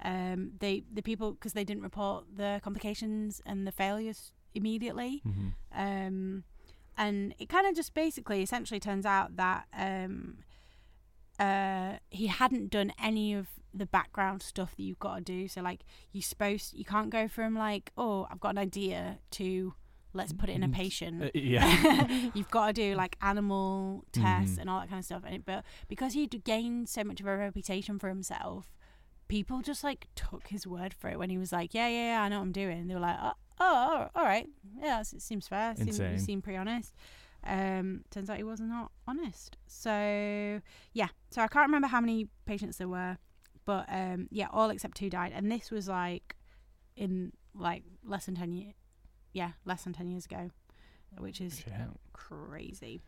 Um, 0.02 0.52
they 0.60 0.84
the 0.92 1.02
people 1.02 1.32
because 1.32 1.52
they 1.54 1.64
didn't 1.64 1.82
report 1.82 2.24
the 2.36 2.60
complications 2.62 3.40
and 3.46 3.66
the 3.66 3.72
failures 3.72 4.32
immediately. 4.54 5.22
Mhm. 5.26 5.52
Um, 5.74 6.44
and 6.98 7.34
it 7.38 7.48
kind 7.48 7.66
of 7.66 7.74
just 7.74 7.92
basically 7.94 8.42
essentially 8.42 8.80
turns 8.80 9.04
out 9.06 9.36
that 9.36 9.66
um, 9.72 10.38
uh, 11.38 11.96
he 12.10 12.26
hadn't 12.28 12.70
done 12.70 12.92
any 13.02 13.34
of 13.34 13.48
the 13.74 13.86
background 13.86 14.40
stuff 14.42 14.74
that 14.76 14.82
you've 14.82 14.98
got 14.98 15.16
to 15.16 15.20
do. 15.22 15.48
So 15.48 15.60
like 15.60 15.80
you're 16.12 16.22
supposed 16.22 16.72
you 16.74 16.84
can't 16.84 17.10
go 17.10 17.28
from 17.28 17.54
like 17.54 17.92
oh 17.96 18.26
I've 18.30 18.40
got 18.40 18.50
an 18.50 18.58
idea 18.58 19.18
to 19.32 19.74
let's 20.14 20.32
put 20.32 20.48
it 20.48 20.52
in 20.54 20.62
a 20.62 20.68
patient. 20.70 21.24
Uh, 21.24 21.30
yeah. 21.34 22.30
you've 22.34 22.48
got 22.50 22.68
to 22.68 22.72
do 22.72 22.94
like 22.94 23.16
animal 23.20 24.04
tests 24.12 24.56
Mhm. 24.56 24.60
and 24.62 24.70
all 24.70 24.80
that 24.80 24.88
kind 24.88 24.98
of 25.00 25.04
stuff. 25.04 25.22
And 25.26 25.34
it, 25.34 25.44
but 25.44 25.62
because 25.88 26.14
he'd 26.14 26.42
gained 26.44 26.88
so 26.88 27.04
much 27.04 27.20
of 27.20 27.26
a 27.26 27.36
reputation 27.36 27.98
for 27.98 28.08
himself, 28.08 28.72
people 29.28 29.60
just 29.62 29.82
like 29.84 30.08
took 30.14 30.48
his 30.48 30.66
word 30.66 30.94
for 30.94 31.08
it 31.08 31.18
when 31.18 31.30
he 31.30 31.38
was 31.38 31.52
like, 31.52 31.74
"Yeah, 31.74 31.88
yeah, 31.88 32.12
yeah 32.12 32.22
I 32.22 32.28
know 32.28 32.36
what 32.38 32.42
I'm 32.44 32.52
doing." 32.52 32.86
They 32.86 32.94
were 32.94 33.00
like, 33.00 33.18
"Oh, 33.20 33.32
oh 33.60 34.08
all 34.14 34.24
right, 34.24 34.48
yeah, 34.80 35.00
it 35.00 35.22
seems 35.22 35.48
fair. 35.48 35.74
Seem, 35.76 36.12
you 36.12 36.18
seem 36.18 36.42
pretty 36.42 36.58
honest." 36.58 36.94
Um, 37.44 38.04
turns 38.10 38.28
out 38.28 38.38
he 38.38 38.42
was 38.42 38.60
not 38.60 38.90
honest. 39.06 39.56
So 39.66 40.60
yeah, 40.92 41.08
so 41.30 41.42
I 41.42 41.48
can't 41.48 41.66
remember 41.66 41.88
how 41.88 42.00
many 42.00 42.28
patients 42.44 42.78
there 42.78 42.88
were, 42.88 43.18
but 43.64 43.86
um, 43.88 44.28
yeah, 44.30 44.48
all 44.52 44.70
except 44.70 44.96
two 44.96 45.10
died, 45.10 45.32
and 45.34 45.50
this 45.50 45.70
was 45.70 45.88
like 45.88 46.36
in 46.96 47.32
like 47.54 47.84
less 48.04 48.26
than 48.26 48.34
ten 48.34 48.52
years. 48.52 48.74
Yeah, 49.32 49.52
less 49.64 49.84
than 49.84 49.92
ten 49.92 50.08
years 50.08 50.24
ago, 50.24 50.50
which 51.18 51.40
is 51.40 51.58
Shit. 51.58 51.72
crazy. 52.12 53.00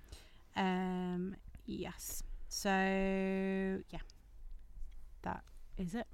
Um, 0.57 1.37
yes. 1.67 2.23
So 2.49 2.71
yeah, 2.71 4.01
that 5.23 5.43
is 5.79 5.95
it. 5.95 6.07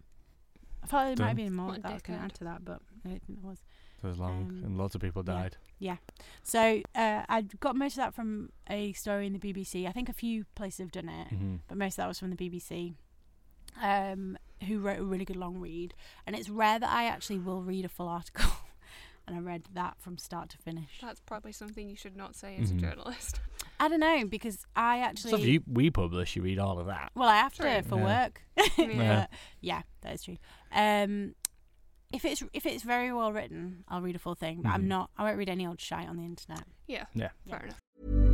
I 0.83 0.87
thought 0.87 1.05
there 1.07 1.17
might 1.25 1.29
have 1.29 1.37
been 1.37 1.55
more 1.55 1.69
What 1.69 1.83
that 1.83 1.91
I 1.91 1.95
was 1.95 2.03
going 2.03 2.19
to 2.19 2.25
add 2.27 2.35
to 2.35 2.45
that, 2.45 2.65
but 2.65 2.81
I 3.05 3.09
don't 3.09 3.23
think 3.27 3.41
there 3.43 3.51
was. 3.51 3.59
It 4.03 4.07
was 4.07 4.19
long, 4.19 4.51
Um, 4.51 4.63
and 4.65 4.77
lots 4.79 4.95
of 4.95 5.01
people 5.01 5.23
died. 5.23 5.57
yeah. 5.79 5.95
died. 5.95 6.01
So 6.43 6.83
uh, 6.95 7.25
I 7.29 7.41
got 7.61 7.75
most 7.75 7.93
of 7.93 7.97
that 7.99 8.15
from 8.15 8.51
a 8.69 8.93
story 8.93 9.27
in 9.27 9.33
the 9.33 9.39
BBC. 9.39 9.87
I 9.89 9.93
think 9.93 10.11
a 10.11 10.13
few 10.13 10.45
places 10.55 10.81
have 10.81 10.93
done 10.93 11.09
it, 11.09 11.29
hmm 11.29 11.57
but 11.69 11.79
most 11.79 11.95
of 11.95 11.97
that 11.99 12.09
was 12.09 12.19
from 12.19 12.31
the 12.31 12.37
BBC. 12.37 12.95
Um, 13.83 14.39
who 14.69 14.79
wrote 14.79 15.01
a 15.01 15.05
really 15.05 15.25
good 15.25 15.37
long 15.37 15.59
read, 15.59 15.95
and 16.27 16.37
it's 16.37 16.49
rare 16.49 16.79
that 16.79 16.89
I 16.89 17.05
actually 17.07 17.39
will 17.39 17.63
read 17.63 17.85
a 17.85 17.89
full 17.89 18.09
article, 18.09 18.51
and 19.27 19.35
I 19.37 19.41
read 19.41 19.65
that 19.75 19.97
from 20.01 20.17
start 20.19 20.49
to 20.51 20.59
finish. 20.59 21.01
That's 21.03 21.21
probably 21.21 21.53
something 21.53 21.89
you 21.89 21.97
should 21.97 22.17
not 22.17 22.37
say 22.37 22.57
as 22.61 22.71
Mhm. 22.73 22.79
a 22.79 22.81
journalist. 22.83 23.41
I 23.81 23.89
don't 23.89 24.01
know 24.01 24.25
because 24.27 24.65
I 24.77 24.99
actually 25.01 25.31
So 25.33 25.37
if 25.39 25.45
you, 25.45 25.63
we 25.67 25.91
publish, 25.91 26.37
you 26.37 26.43
read 26.43 26.59
all 26.59 26.79
of 26.79 26.87
that. 26.87 27.11
Well, 27.15 27.29
I 27.29 27.37
have 27.37 27.55
to 27.55 27.83
for 27.83 27.99
Yeah. 27.99 28.05
work. 28.05 28.43
Yeah. 28.79 29.27
yeah, 29.61 29.83
that 30.03 30.15
is 30.15 30.23
true. 30.23 30.37
Um, 30.73 31.35
if 32.13 32.25
it's 32.25 32.43
if 32.53 32.67
it's 32.67 32.85
very 32.85 33.13
well 33.13 33.33
written, 33.33 33.85
I'll 33.89 34.01
read 34.03 34.15
a 34.17 34.21
full 34.21 34.37
thing. 34.37 34.63
But 34.63 34.69
Mhm. 34.71 34.75
I'm 34.75 34.89
not. 34.89 35.11
I 35.17 35.25
won't 35.25 35.37
read 35.37 35.49
any 35.49 35.67
old 35.67 35.81
shite 35.81 36.09
on 36.09 36.17
the 36.17 36.25
internet. 36.25 36.65
Yeah. 36.87 37.07
Yeah. 37.15 37.31
Fair 37.49 37.65
enough. 37.65 38.34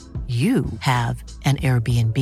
you 0.31 0.65
have 0.79 1.23
an 1.43 1.57
Airbnb. 1.57 2.17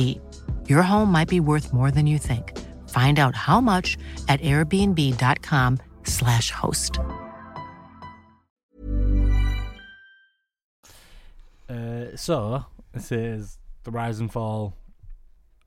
Your 0.68 0.82
home 0.82 1.12
might 1.12 1.28
be 1.28 1.38
worth 1.38 1.72
more 1.72 1.92
than 1.92 2.08
you 2.08 2.18
think. 2.18 2.58
Find 2.88 3.20
out 3.20 3.36
how 3.36 3.60
much 3.60 3.96
at 4.28 4.40
airbnb.com/slash 4.40 6.50
host. 6.50 6.98
Uh, 11.68 12.16
so 12.16 12.64
this 12.92 13.12
is 13.12 13.58
the 13.84 13.92
rise 13.92 14.18
and 14.18 14.32
fall 14.32 14.74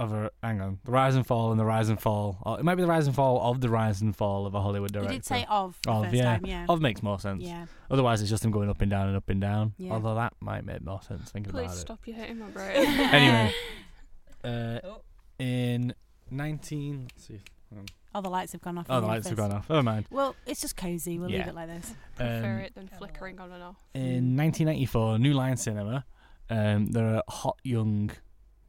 of 0.04 0.14
a. 0.14 0.32
Hang 0.44 0.62
on, 0.62 0.80
the 0.86 0.92
rise 0.92 1.16
and 1.16 1.26
fall 1.26 1.52
and 1.52 1.60
the 1.60 1.66
rise 1.66 1.90
and 1.90 2.00
fall. 2.00 2.38
Or 2.44 2.60
it 2.60 2.64
might 2.64 2.76
be 2.76 2.82
the 2.84 2.88
rise 2.88 3.08
and 3.08 3.16
fall 3.16 3.42
of 3.50 3.62
the 3.62 3.70
rise 3.70 4.02
and 4.02 4.16
fall 4.16 4.46
of 4.46 4.54
a 4.54 4.62
Hollywood 4.62 4.92
director. 4.94 5.14
You 5.14 5.20
director. 5.20 5.34
did 5.34 5.42
say 5.42 5.46
of 5.50 5.78
the 5.84 5.92
Of 5.92 6.04
first 6.06 6.16
yeah, 6.16 6.24
time, 6.24 6.46
yeah. 6.46 6.66
of 6.70 6.82
makes 6.82 7.02
more 7.02 7.20
sense. 7.20 7.44
yeah. 7.44 7.66
Otherwise, 7.90 8.22
it's 8.22 8.30
just 8.30 8.46
him 8.46 8.52
going 8.52 8.70
up 8.70 8.82
and 8.82 8.92
down 8.92 9.08
and 9.08 9.18
up 9.18 9.30
and 9.30 9.42
down. 9.42 9.74
Yeah. 9.78 9.94
Although 9.94 10.16
that 10.16 10.34
might 10.40 10.66
make 10.66 10.84
more 10.84 11.02
sense 11.02 11.32
thinking 11.32 11.52
Please 11.52 11.66
about 11.66 11.76
stop 11.78 12.00
you 12.08 12.14
hitting 12.14 12.40
my 12.40 12.48
brain. 12.48 12.76
Anyway, 12.88 13.54
uh, 14.44 14.80
Oh. 14.84 15.02
in 15.40 15.94
19. 16.32 17.08
Let's 17.12 17.28
see. 17.28 17.40
hang 17.70 17.80
on. 17.80 17.86
All 18.16 18.22
the 18.22 18.30
lights 18.30 18.52
have 18.52 18.62
gone 18.62 18.78
off. 18.78 18.86
Oh, 18.90 18.96
the 18.96 19.02
the 19.02 19.08
lights 19.08 19.28
have 19.28 19.38
gone 19.38 19.52
off. 19.52 19.68
Never 19.70 19.82
mind. 19.82 20.06
Well, 20.12 20.36
it's 20.46 20.62
just 20.62 20.78
cozy. 20.78 21.18
We'll 21.18 21.32
Yeah. 21.32 21.40
leave 21.40 21.48
it 21.48 21.56
like 21.56 21.68
this. 21.68 21.94
Prefer 22.16 22.54
Um, 22.58 22.60
it 22.60 22.76
than 22.76 22.88
flickering 22.88 23.40
on 23.40 23.52
and 23.52 23.64
off. 23.64 23.78
in 23.96 24.36
1994, 24.36 25.18
New 25.18 25.34
Line 25.34 25.58
Cinema. 25.58 26.06
Um, 26.50 26.88
they're 26.92 27.16
a 27.16 27.24
hot 27.32 27.58
young, 27.64 28.12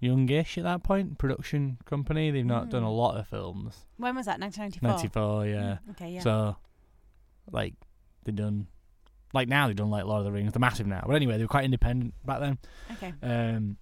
youngish 0.05 0.59
at 0.59 0.65
that 0.65 0.83
point 0.83 1.19
production 1.19 1.79
company. 1.87 2.31
They've 2.31 2.45
not 2.45 2.69
done 2.71 2.83
a 2.83 2.87
Mm. 2.89 2.97
lot 2.97 3.17
of 3.17 3.27
films. 3.29 3.87
When 3.97 4.15
was 4.17 4.27
that? 4.27 4.39
1994. 4.41 4.89
94, 4.89 5.47
yeah. 5.47 5.79
Mm, 5.87 5.91
Okay, 5.93 6.11
yeah. 6.13 6.21
So, 6.21 6.57
like, 7.51 7.75
they've 8.25 8.35
done, 8.35 8.67
like 9.33 9.49
now 9.49 9.67
they've 9.67 9.77
done 9.77 9.91
like 9.91 10.05
Lord 10.05 10.21
of 10.21 10.25
the 10.25 10.33
Rings. 10.33 10.53
They're 10.53 10.61
massive 10.61 10.87
now, 10.87 11.03
but 11.07 11.15
anyway, 11.17 11.37
they 11.37 11.45
were 11.45 11.49
quite 11.49 11.65
independent 11.65 12.15
back 12.25 12.41
then. 12.41 12.59
okay. 12.93 13.13
Um, 13.23 13.77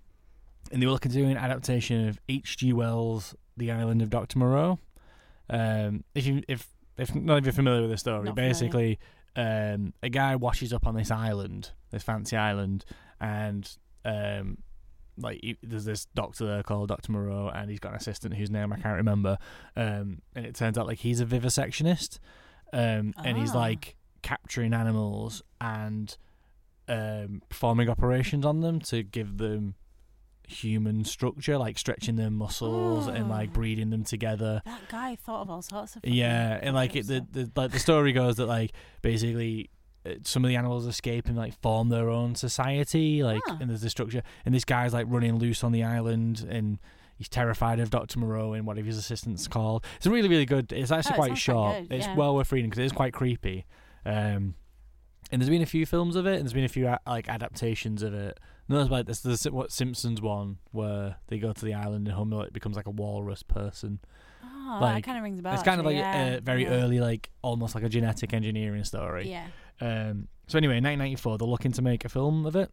and 0.70 0.80
they 0.80 0.86
were 0.86 0.92
looking 0.92 1.12
to 1.12 1.18
do 1.18 1.24
an 1.28 1.36
adaptation 1.36 2.08
of 2.08 2.18
H.G. 2.28 2.72
Wells' 2.72 3.34
The 3.56 3.70
Island 3.72 4.00
of 4.00 4.08
Doctor 4.10 4.38
Moreau. 4.38 4.78
Um, 5.50 6.04
if 6.14 6.26
you 6.26 6.42
if 6.48 6.68
if 6.96 7.14
none 7.14 7.38
of 7.38 7.44
you 7.44 7.50
are 7.50 7.52
familiar 7.52 7.82
with 7.82 7.90
the 7.90 7.96
story, 7.98 8.24
Not 8.24 8.34
familiar. 8.36 8.50
basically, 8.50 8.98
um, 9.36 9.92
a 10.02 10.08
guy 10.08 10.36
washes 10.36 10.72
up 10.72 10.86
on 10.86 10.94
this 10.94 11.10
island, 11.10 11.72
this 11.90 12.02
fancy 12.02 12.36
island, 12.36 12.84
and 13.20 13.68
um, 14.04 14.58
like 15.22 15.40
he, 15.42 15.56
there's 15.62 15.84
this 15.84 16.06
doctor 16.14 16.46
there 16.46 16.62
called 16.62 16.88
Doctor 16.88 17.12
Moreau, 17.12 17.48
and 17.48 17.70
he's 17.70 17.80
got 17.80 17.90
an 17.92 17.96
assistant 17.98 18.34
whose 18.34 18.50
name 18.50 18.72
I 18.72 18.76
can't 18.76 18.96
remember. 18.96 19.38
Um, 19.76 20.22
and 20.34 20.44
it 20.46 20.54
turns 20.54 20.76
out 20.76 20.86
like 20.86 20.98
he's 20.98 21.20
a 21.20 21.26
vivisectionist, 21.26 22.18
um, 22.72 23.14
and 23.24 23.38
he's 23.38 23.52
Ah. 23.54 23.58
like 23.58 23.96
capturing 24.22 24.72
animals 24.74 25.42
and 25.60 26.16
um, 26.88 27.42
performing 27.48 27.88
operations 27.88 28.44
on 28.44 28.60
them 28.60 28.80
to 28.80 29.02
give 29.02 29.38
them 29.38 29.74
human 30.48 31.04
structure, 31.04 31.56
like 31.56 31.78
stretching 31.78 32.16
their 32.16 32.30
muscles 32.30 33.06
and 33.06 33.28
like 33.30 33.50
Oh. 33.50 33.52
breeding 33.54 33.90
them 33.90 34.04
together. 34.04 34.60
That 34.64 34.88
guy 34.88 35.16
thought 35.16 35.42
of 35.42 35.50
all 35.50 35.62
sorts 35.62 35.96
of. 35.96 36.04
Yeah, 36.04 36.58
and 36.60 36.74
like 36.74 36.94
it, 36.96 37.06
the, 37.06 37.24
the 37.30 37.50
like 37.56 37.70
the 37.70 37.78
story 37.78 38.12
goes 38.12 38.36
that 38.36 38.46
like 38.46 38.72
basically 39.00 39.70
some 40.24 40.44
of 40.44 40.48
the 40.48 40.56
animals 40.56 40.86
escape 40.86 41.26
and 41.28 41.36
like 41.36 41.58
form 41.60 41.88
their 41.88 42.08
own 42.10 42.34
society, 42.34 43.22
like 43.22 43.42
Ah. 43.48 43.58
and 43.60 43.70
there's 43.70 43.82
the 43.82 43.90
structure, 43.90 44.22
and 44.44 44.54
this 44.54 44.64
guy's 44.64 44.92
like 44.92 45.06
running 45.08 45.36
loose 45.36 45.62
on 45.64 45.72
the 45.72 45.82
island, 45.84 46.46
and 46.48 46.78
he's 47.16 47.28
terrified 47.28 47.78
of 47.80 47.90
Doctor 47.90 48.18
Moreau 48.18 48.52
and 48.52 48.66
whatever 48.66 48.86
his 48.86 48.98
assistant's 48.98 49.46
called. 49.48 49.84
It's 49.96 50.06
really 50.06 50.28
really 50.28 50.46
good. 50.46 50.72
It's 50.72 50.90
actually 50.90 51.14
Oh, 51.14 51.16
quite 51.16 51.38
short. 51.38 51.76
quite 51.88 51.92
It's 51.96 52.06
yeah. 52.06 52.16
well 52.16 52.34
worth 52.34 52.50
reading 52.52 52.70
because 52.70 52.82
it 52.82 52.86
is 52.86 52.92
quite 52.92 53.12
creepy. 53.12 53.64
Um, 54.04 54.54
and 55.30 55.40
there's 55.40 55.48
been 55.48 55.62
a 55.62 55.66
few 55.66 55.86
films 55.86 56.16
of 56.16 56.26
it, 56.26 56.34
and 56.34 56.42
there's 56.42 56.52
been 56.52 56.64
a 56.64 56.68
few 56.68 56.92
like 57.06 57.28
adaptations 57.28 58.02
of 58.02 58.12
it. 58.12 58.38
No, 58.68 58.76
there's 58.78 58.90
like 58.90 59.06
this 59.06 59.20
the 59.20 59.50
what 59.52 59.70
Simpsons 59.72 60.20
one 60.20 60.58
where 60.72 61.16
they 61.28 61.38
go 61.38 61.52
to 61.52 61.64
the 61.64 61.74
island 61.74 62.06
and 62.08 62.16
Homer 62.16 62.48
becomes 62.50 62.76
like 62.76 62.86
a 62.86 62.90
walrus 62.90 63.42
person. 63.42 64.00
Oh, 64.44 64.78
like 64.80 64.96
that 64.96 65.02
kind 65.06 65.18
of 65.18 65.24
rings 65.24 65.38
a 65.38 65.42
bell. 65.42 65.54
it's 65.54 65.62
kind 65.62 65.80
of 65.80 65.86
like 65.86 65.96
actually, 65.96 66.30
yeah. 66.32 66.36
a 66.36 66.40
very 66.40 66.62
yeah. 66.64 66.70
early, 66.70 67.00
like 67.00 67.30
almost 67.42 67.74
like 67.74 67.84
a 67.84 67.88
genetic 67.88 68.32
engineering 68.32 68.84
story. 68.84 69.28
Yeah. 69.30 69.46
Um, 69.80 70.28
so 70.46 70.58
anyway, 70.58 70.78
in 70.78 70.84
1994, 70.84 71.38
they're 71.38 71.48
looking 71.48 71.72
to 71.72 71.82
make 71.82 72.04
a 72.04 72.08
film 72.08 72.46
of 72.46 72.56
it, 72.56 72.70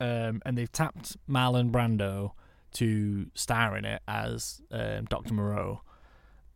um, 0.00 0.40
and 0.44 0.56
they've 0.56 0.72
tapped 0.72 1.16
Marlon 1.28 1.70
Brando 1.70 2.32
to 2.72 3.26
star 3.34 3.76
in 3.76 3.84
it 3.84 4.02
as 4.08 4.62
um, 4.70 5.04
Doctor 5.06 5.34
Moreau. 5.34 5.82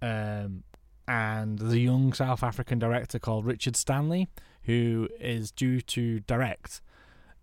Um, 0.01 0.65
and 1.07 1.59
there's 1.59 1.73
a 1.73 1.79
young 1.79 2.13
South 2.13 2.43
African 2.43 2.79
director 2.79 3.19
called 3.19 3.45
Richard 3.45 3.77
Stanley 3.77 4.29
who 4.65 5.09
is 5.21 5.51
due 5.51 5.81
to 5.81 6.21
direct. 6.21 6.81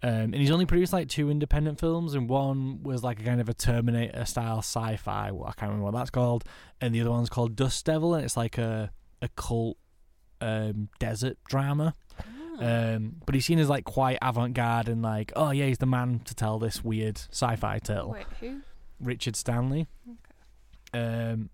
Um, 0.04 0.10
and 0.10 0.36
he's 0.36 0.52
only 0.52 0.66
produced 0.66 0.94
like 0.94 1.10
two 1.10 1.30
independent 1.30 1.80
films, 1.80 2.16
and 2.16 2.28
one 2.28 2.82
was 2.82 3.04
like 3.04 3.20
a 3.20 3.24
kind 3.24 3.40
of 3.40 3.50
a 3.50 3.54
Terminator 3.54 4.26
style 4.26 4.60
sci-fi. 4.60 5.32
Well, 5.32 5.48
I 5.48 5.52
can't 5.52 5.70
remember 5.70 5.86
what 5.86 5.94
that's 5.94 6.10
called, 6.10 6.44
and 6.80 6.94
the 6.94 7.02
other 7.02 7.12
one's 7.12 7.30
called 7.30 7.56
Dust 7.56 7.86
Devil, 7.86 8.16
and 8.16 8.26
it's 8.26 8.36
like 8.36 8.58
a 8.58 8.92
a 9.22 9.30
cult 9.30 9.78
um, 10.42 10.90
desert 11.00 11.38
drama. 11.48 11.96
Um, 12.60 13.16
but 13.26 13.34
he's 13.34 13.46
seen 13.46 13.58
as 13.58 13.70
like 13.70 13.86
quite 13.86 14.20
avant-garde 14.22 14.88
and 14.88 15.02
like, 15.02 15.32
oh 15.36 15.50
yeah, 15.50 15.66
he's 15.66 15.80
the 15.80 15.88
man 15.88 16.20
to 16.26 16.36
tell 16.36 16.60
this 16.60 16.84
weird 16.84 17.18
sci-fi 17.32 17.80
tale. 17.80 18.12
Wait, 18.12 18.26
who? 18.40 18.62
Richard 19.00 19.36
Stanley. 19.36 19.88
Okay. 20.94 21.00
Um, 21.32 21.50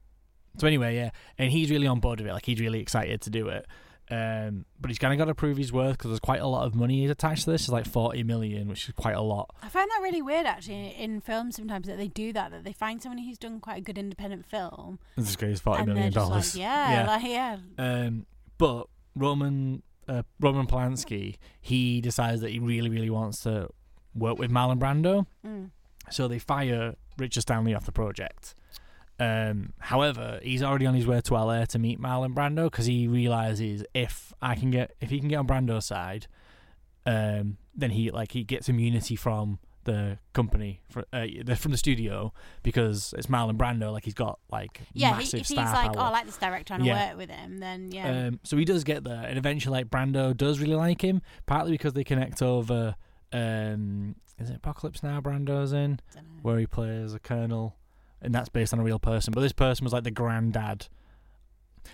so 0.58 0.67
anyway, 0.67 0.95
yeah, 0.95 1.12
and 1.38 1.50
he's 1.52 1.69
really 1.69 1.88
on 1.88 2.00
board 2.02 2.19
with 2.19 2.28
it. 2.28 2.34
Like 2.34 2.45
he's 2.45 2.60
really 2.60 2.82
excited 2.82 3.21
to 3.21 3.30
do 3.30 3.47
it. 3.47 3.65
Um, 4.10 4.65
but 4.82 4.89
he's 4.89 5.00
kind 5.00 5.13
of 5.13 5.17
got 5.17 5.26
to 5.26 5.36
prove 5.36 5.58
his 5.58 5.71
worth 5.71 5.97
because 5.97 6.10
there's 6.12 6.19
quite 6.19 6.39
a 6.41 6.47
lot 6.47 6.65
of 6.65 6.73
money 6.76 7.06
attached 7.08 7.43
to 7.45 7.52
this. 7.52 7.62
It's 7.63 7.69
like 7.69 7.86
40 7.86 8.23
million, 8.23 8.67
which 8.67 8.88
is 8.89 8.95
quite 8.95 9.15
a 9.15 9.21
lot. 9.21 9.54
I 9.62 9.69
find 9.69 9.89
that 9.89 10.00
really 10.02 10.21
weird 10.21 10.45
actually 10.45 10.89
in 10.97 11.21
films 11.21 11.56
sometimes 11.58 11.88
that 11.88 11.97
they 11.97 12.08
do 12.08 12.32
that 12.34 12.52
that 12.52 12.63
they 12.63 12.71
find 12.73 13.02
someone 13.02 13.17
who's 13.19 13.38
done 13.38 13.60
quite 13.60 13.78
a 13.78 13.82
good 13.82 13.97
independent 13.97 14.45
film 14.45 15.00
This 15.17 15.36
guy's 15.36 15.60
40 15.60 15.78
and 15.80 15.88
million 15.88 16.04
they're 16.12 16.21
dollars. 16.23 16.56
like 16.56 16.62
yeah, 16.62 17.06
like 17.08 17.23
yeah 17.26 17.58
Um, 17.78 18.26
but 18.58 18.88
Roman 19.15 19.84
uh, 20.08 20.24
Roman 20.39 20.67
Polanski, 20.67 21.36
he 21.60 22.02
decides 22.02 22.41
that 22.41 22.52
he 22.52 22.60
really, 22.60 22.89
really 22.89 23.10
wants 23.10 23.41
to 23.41 23.70
work 24.15 24.39
with 24.39 24.50
Marlon 24.50 24.80
Brando. 24.80 25.26
Mm. 25.46 25.72
So 26.10 26.28
they 26.28 26.39
fire 26.39 26.96
Richard 27.17 27.41
Stanley 27.41 27.76
off 27.76 27.86
the 27.86 27.91
project. 27.91 28.56
Um, 29.20 29.74
however, 29.80 30.39
he's 30.43 30.62
already 30.62 30.86
on 30.86 30.93
his 30.93 31.08
way 31.08 31.20
to 31.22 31.34
LA 31.34 31.65
to 31.65 31.80
meet 31.80 32.00
Marlon 32.00 32.34
Brando 32.34 32.65
because 32.65 32.86
he 32.86 33.08
realizes 33.08 33.84
if 33.93 34.32
I 34.41 34.56
can 34.56 34.72
get 34.72 34.96
if 35.02 35.10
he 35.10 35.20
can 35.20 35.28
get 35.28 35.38
on 35.38 35.48
Brando's 35.48 35.86
side, 35.86 36.28
um, 37.06 37.58
then 37.76 37.91
he 37.91 38.12
like 38.12 38.34
he 38.34 38.43
gets 38.43 38.70
immunity 38.70 39.15
from 39.15 39.60
the 39.88 40.19
company 40.34 40.82
for, 40.89 41.04
uh, 41.12 41.26
from 41.56 41.71
the 41.71 41.78
studio 41.78 42.32
because 42.62 43.15
it's 43.17 43.26
Marlon 43.26 43.58
Brando. 43.58 43.91
Like 43.91 44.06
he's 44.06 44.13
got 44.13 44.38
like 44.52 44.82
yeah 44.93 45.17
he, 45.19 45.23
if 45.38 45.47
he's 45.47 45.58
like 45.58 45.73
power. 45.73 45.93
oh 45.97 46.02
I 46.02 46.10
like 46.10 46.28
this 46.28 46.38
director 46.38 46.76
and 46.76 46.84
I 46.84 46.86
Yeah. 46.86 47.10
work 47.10 47.17
with 47.17 47.30
him 47.32 47.58
then 47.58 47.91
yeah 47.91 48.28
Um, 48.28 48.39
so 48.43 48.56
he 48.58 48.65
does 48.65 48.84
get 48.84 49.04
there, 49.04 49.23
and 49.26 49.38
eventually, 49.39 49.80
like 49.80 49.89
Brando 49.89 50.38
does 50.38 50.60
really 50.60 50.76
like 50.76 51.02
him, 51.04 51.23
partly 51.47 51.71
because 51.71 51.93
they 51.93 52.04
connect 52.04 52.43
over. 52.43 52.95
Um, 53.34 54.15
is 54.39 54.50
it 54.52 54.56
Apocalypse 54.58 55.02
Now? 55.02 55.19
Brando's 55.19 55.73
in, 55.73 56.00
where 56.43 56.60
he 56.60 56.67
plays 56.67 57.13
a 57.15 57.19
colonel, 57.19 57.76
and 58.21 58.34
that's 58.36 58.50
based 58.50 58.71
on 58.73 58.80
a 58.80 58.84
real 58.84 59.00
person. 59.00 59.34
But 59.34 59.41
this 59.41 59.52
person 59.54 59.84
was 59.84 59.93
like 59.93 60.04
the 60.04 60.12
granddad. 60.12 60.88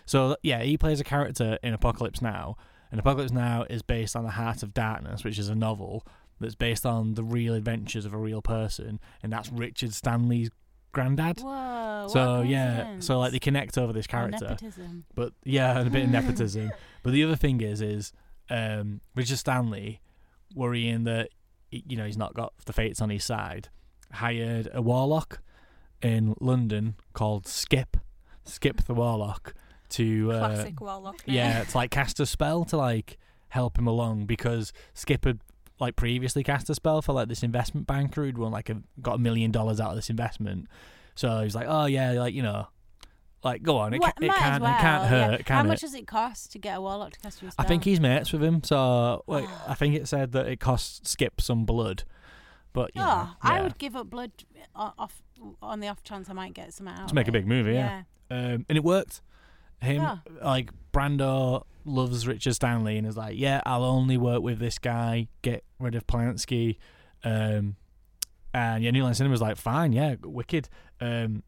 So 0.05 0.35
yeah, 0.43 0.61
he 0.63 0.77
plays 0.77 0.99
a 0.99 1.03
character 1.03 1.57
in 1.63 1.73
Apocalypse 1.73 2.21
Now, 2.21 2.57
and 2.91 2.99
Apocalypse 2.99 3.31
Now 3.31 3.65
is 3.69 3.81
based 3.81 4.15
on 4.15 4.23
the 4.23 4.31
Heart 4.31 4.63
of 4.63 4.73
Darkness, 4.73 5.23
which 5.23 5.39
is 5.39 5.49
a 5.49 5.55
novel 5.55 6.05
that's 6.43 6.55
based 6.55 6.85
on 6.85 7.15
the 7.15 7.23
real 7.23 7.53
adventures 7.53 8.05
of 8.05 8.13
a 8.13 8.17
real 8.17 8.41
person, 8.41 8.99
and 9.23 9.33
that's 9.33 9.51
Richard 9.51 9.93
Stanley's 9.93 10.49
granddad. 10.91 11.39
Whoa, 11.39 12.07
so 12.09 12.41
yeah, 12.41 12.99
so 12.99 13.19
like 13.19 13.31
they 13.31 13.39
connect 13.39 13.77
over 13.77 13.91
this 13.91 14.07
character. 14.07 14.49
nepotism. 14.49 15.05
But 15.15 15.33
yeah, 15.43 15.79
and 15.79 15.87
a 15.87 15.91
bit 15.91 16.03
of 16.03 16.09
nepotism. 16.11 16.71
But 17.01 17.13
the 17.13 17.23
other 17.23 17.35
thing 17.35 17.61
is, 17.61 17.81
is 17.81 18.13
um, 18.49 19.01
Richard 19.15 19.37
Stanley, 19.37 20.01
worrying 20.55 21.03
that 21.03 21.29
you 21.71 21.97
know 21.97 22.05
he's 22.05 22.17
not 22.17 22.33
got 22.33 22.53
the 22.65 22.73
fates 22.73 23.01
on 23.01 23.09
his 23.09 23.23
side, 23.23 23.69
hired 24.11 24.69
a 24.73 24.81
warlock 24.81 25.41
in 26.01 26.35
London 26.39 26.95
called 27.13 27.47
Skip, 27.47 27.97
Skip 28.45 28.83
the 28.85 28.93
Warlock, 28.93 29.53
to 29.89 30.31
uh, 30.31 30.39
Classic 30.39 30.79
warlock 30.79 31.27
name. 31.27 31.35
Yeah, 31.35 31.63
to 31.63 31.77
like 31.77 31.91
cast 31.91 32.19
a 32.19 32.25
spell 32.25 32.65
to 32.65 32.77
like 32.77 33.17
help 33.49 33.77
him 33.77 33.87
along 33.87 34.25
because 34.25 34.73
Skip 34.93 35.25
had 35.25 35.39
like 35.83 35.95
previously 35.95 36.43
cast 36.43 36.69
a 36.69 36.75
spell 36.75 37.01
for 37.01 37.13
like 37.13 37.27
this 37.27 37.43
investment 37.43 37.85
banker 37.87 38.23
who'd 38.23 38.37
won 38.37 38.51
like 38.51 38.69
a 38.69 38.81
got 39.01 39.15
a 39.15 39.17
million 39.19 39.51
dollars 39.51 39.79
out 39.79 39.89
of 39.91 39.95
this 39.95 40.09
investment. 40.09 40.67
So 41.15 41.41
he's 41.43 41.53
like, 41.55 41.67
oh 41.69 41.85
yeah, 41.85 42.11
like 42.13 42.33
you 42.33 42.41
know, 42.43 42.67
like 43.43 43.61
go 43.61 43.77
on, 43.77 43.93
it, 43.93 44.01
Well, 44.01 44.11
ca- 44.11 44.25
it 44.25 44.31
can't, 44.33 44.63
well, 44.63 44.71
it 44.75 44.79
can't 44.81 45.03
yeah. 45.03 45.09
hurt, 45.09 45.45
can 45.45 45.55
How 45.57 45.63
it? 45.63 45.67
much 45.67 45.81
does 45.81 45.93
it 45.93 46.07
cost 46.07 46.51
to 46.53 46.59
get 46.59 46.77
a 46.77 46.81
warlock 46.81 47.11
to 47.13 47.19
cast 47.19 47.41
a 47.43 47.45
I 47.45 47.49
spell? 47.49 47.65
think 47.67 47.83
he's 47.83 47.99
mates 47.99 48.31
with 48.33 48.43
him, 48.43 48.63
so 48.63 49.23
like 49.27 49.45
I 49.67 49.73
think 49.75 49.95
it 49.95 50.07
said 50.07 50.31
that 50.31 50.47
it 50.47 50.59
costs 50.59 51.09
Skip 51.11 51.39
some 51.41 51.65
blood, 51.65 52.03
but 52.73 52.91
you 52.95 53.01
Oh, 53.01 53.05
know, 53.05 53.29
I 53.41 53.61
would 53.61 53.77
give 53.77 53.95
up 53.95 54.09
blood 54.09 54.31
off 54.75 55.21
on 55.61 55.81
the 55.81 55.87
off 55.89 56.03
chance 56.03 56.29
I 56.29 56.33
might 56.33 56.53
get 56.53 56.73
some 56.73 56.87
out. 56.87 57.09
to 57.09 57.13
make 57.15 57.27
a 57.27 57.29
it. 57.29 57.33
big 57.33 57.47
movie, 57.47 57.73
yeah. 57.73 58.03
Um, 58.31 58.65
and 58.69 58.77
it 58.77 58.83
worked. 58.83 59.21
Him 59.81 60.01
Yeah. 60.01 60.17
like 60.41 60.71
Brando 60.93 61.65
loves 61.85 62.27
Richard 62.27 62.53
Stanley 62.53 62.97
and 62.97 63.05
is 63.07 63.17
like, 63.17 63.37
yeah, 63.37 63.61
I'll 63.65 63.83
only 63.83 64.17
work 64.17 64.41
with 64.41 64.59
this 64.59 64.77
guy. 64.79 65.27
Get 65.41 65.63
rid 65.79 65.95
of 65.95 66.05
Polanski. 66.07 66.77
Um, 67.23 67.75
and 68.53 68.83
yeah, 68.83 68.91
New 68.91 69.03
Line 69.03 69.13
Cinema 69.13 69.31
was 69.31 69.41
like, 69.41 69.57
fine, 69.57 69.93
yeah, 69.93 70.15
wicked. 70.23 70.69
Um, 71.01 71.43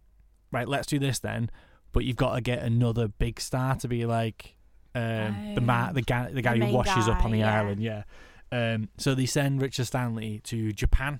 right, 0.52 0.67
let's 0.67 0.88
do 0.88 1.00
this 1.00 1.19
then. 1.19 1.50
But 1.91 2.04
you've 2.06 2.17
got 2.17 2.36
to 2.36 2.41
get 2.41 2.60
another 2.63 3.08
big 3.08 3.39
star 3.39 3.76
to 3.76 3.88
be 3.88 4.06
like 4.06 4.56
um, 4.93 5.54
the 5.56 5.62
ma- 5.62 5.91
the 5.93 6.02
guy 6.02 6.30
the 6.32 6.41
guy 6.41 6.58
The 6.58 6.65
who 6.65 6.74
washes 6.74 7.08
up 7.08 7.24
on 7.24 7.32
the 7.32 7.39
yeah. 7.39 7.60
island. 7.62 7.82
Yeah. 7.82 8.04
Um, 8.52 8.89
so 8.98 9.15
they 9.15 9.26
send 9.26 9.62
Richard 9.62 9.86
Stanley 9.86 10.39
to 10.45 10.71
Japan 10.74 11.19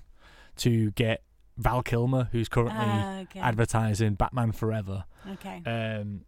to 0.56 0.90
get 0.92 1.22
Val 1.58 1.82
Kilmer, 1.82 2.28
who's 2.32 2.48
currently 2.48 2.76
Ah, 2.78 3.20
okay. 3.20 3.40
advertising 3.40 4.14
Batman 4.14 4.52
Forever. 4.52 5.04
Okay. 5.32 5.62
Um, 5.64 6.22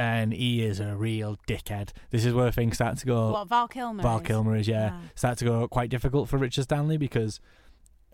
and 0.00 0.32
he 0.32 0.62
is 0.64 0.80
a 0.80 0.96
real 0.96 1.36
dickhead. 1.46 1.90
This 2.10 2.24
is 2.24 2.32
where 2.32 2.50
things 2.50 2.76
start 2.76 2.96
to 2.98 3.06
go. 3.06 3.32
What 3.32 3.48
Val 3.48 3.68
Kilmer? 3.68 4.02
Val 4.02 4.20
is? 4.20 4.26
Kilmer 4.26 4.56
is 4.56 4.66
yeah, 4.66 4.92
Ah. 4.94 5.00
start 5.14 5.36
to 5.38 5.44
go 5.44 5.68
quite 5.68 5.90
difficult 5.90 6.28
for 6.30 6.38
Richard 6.38 6.62
Stanley 6.64 6.96
because, 6.96 7.38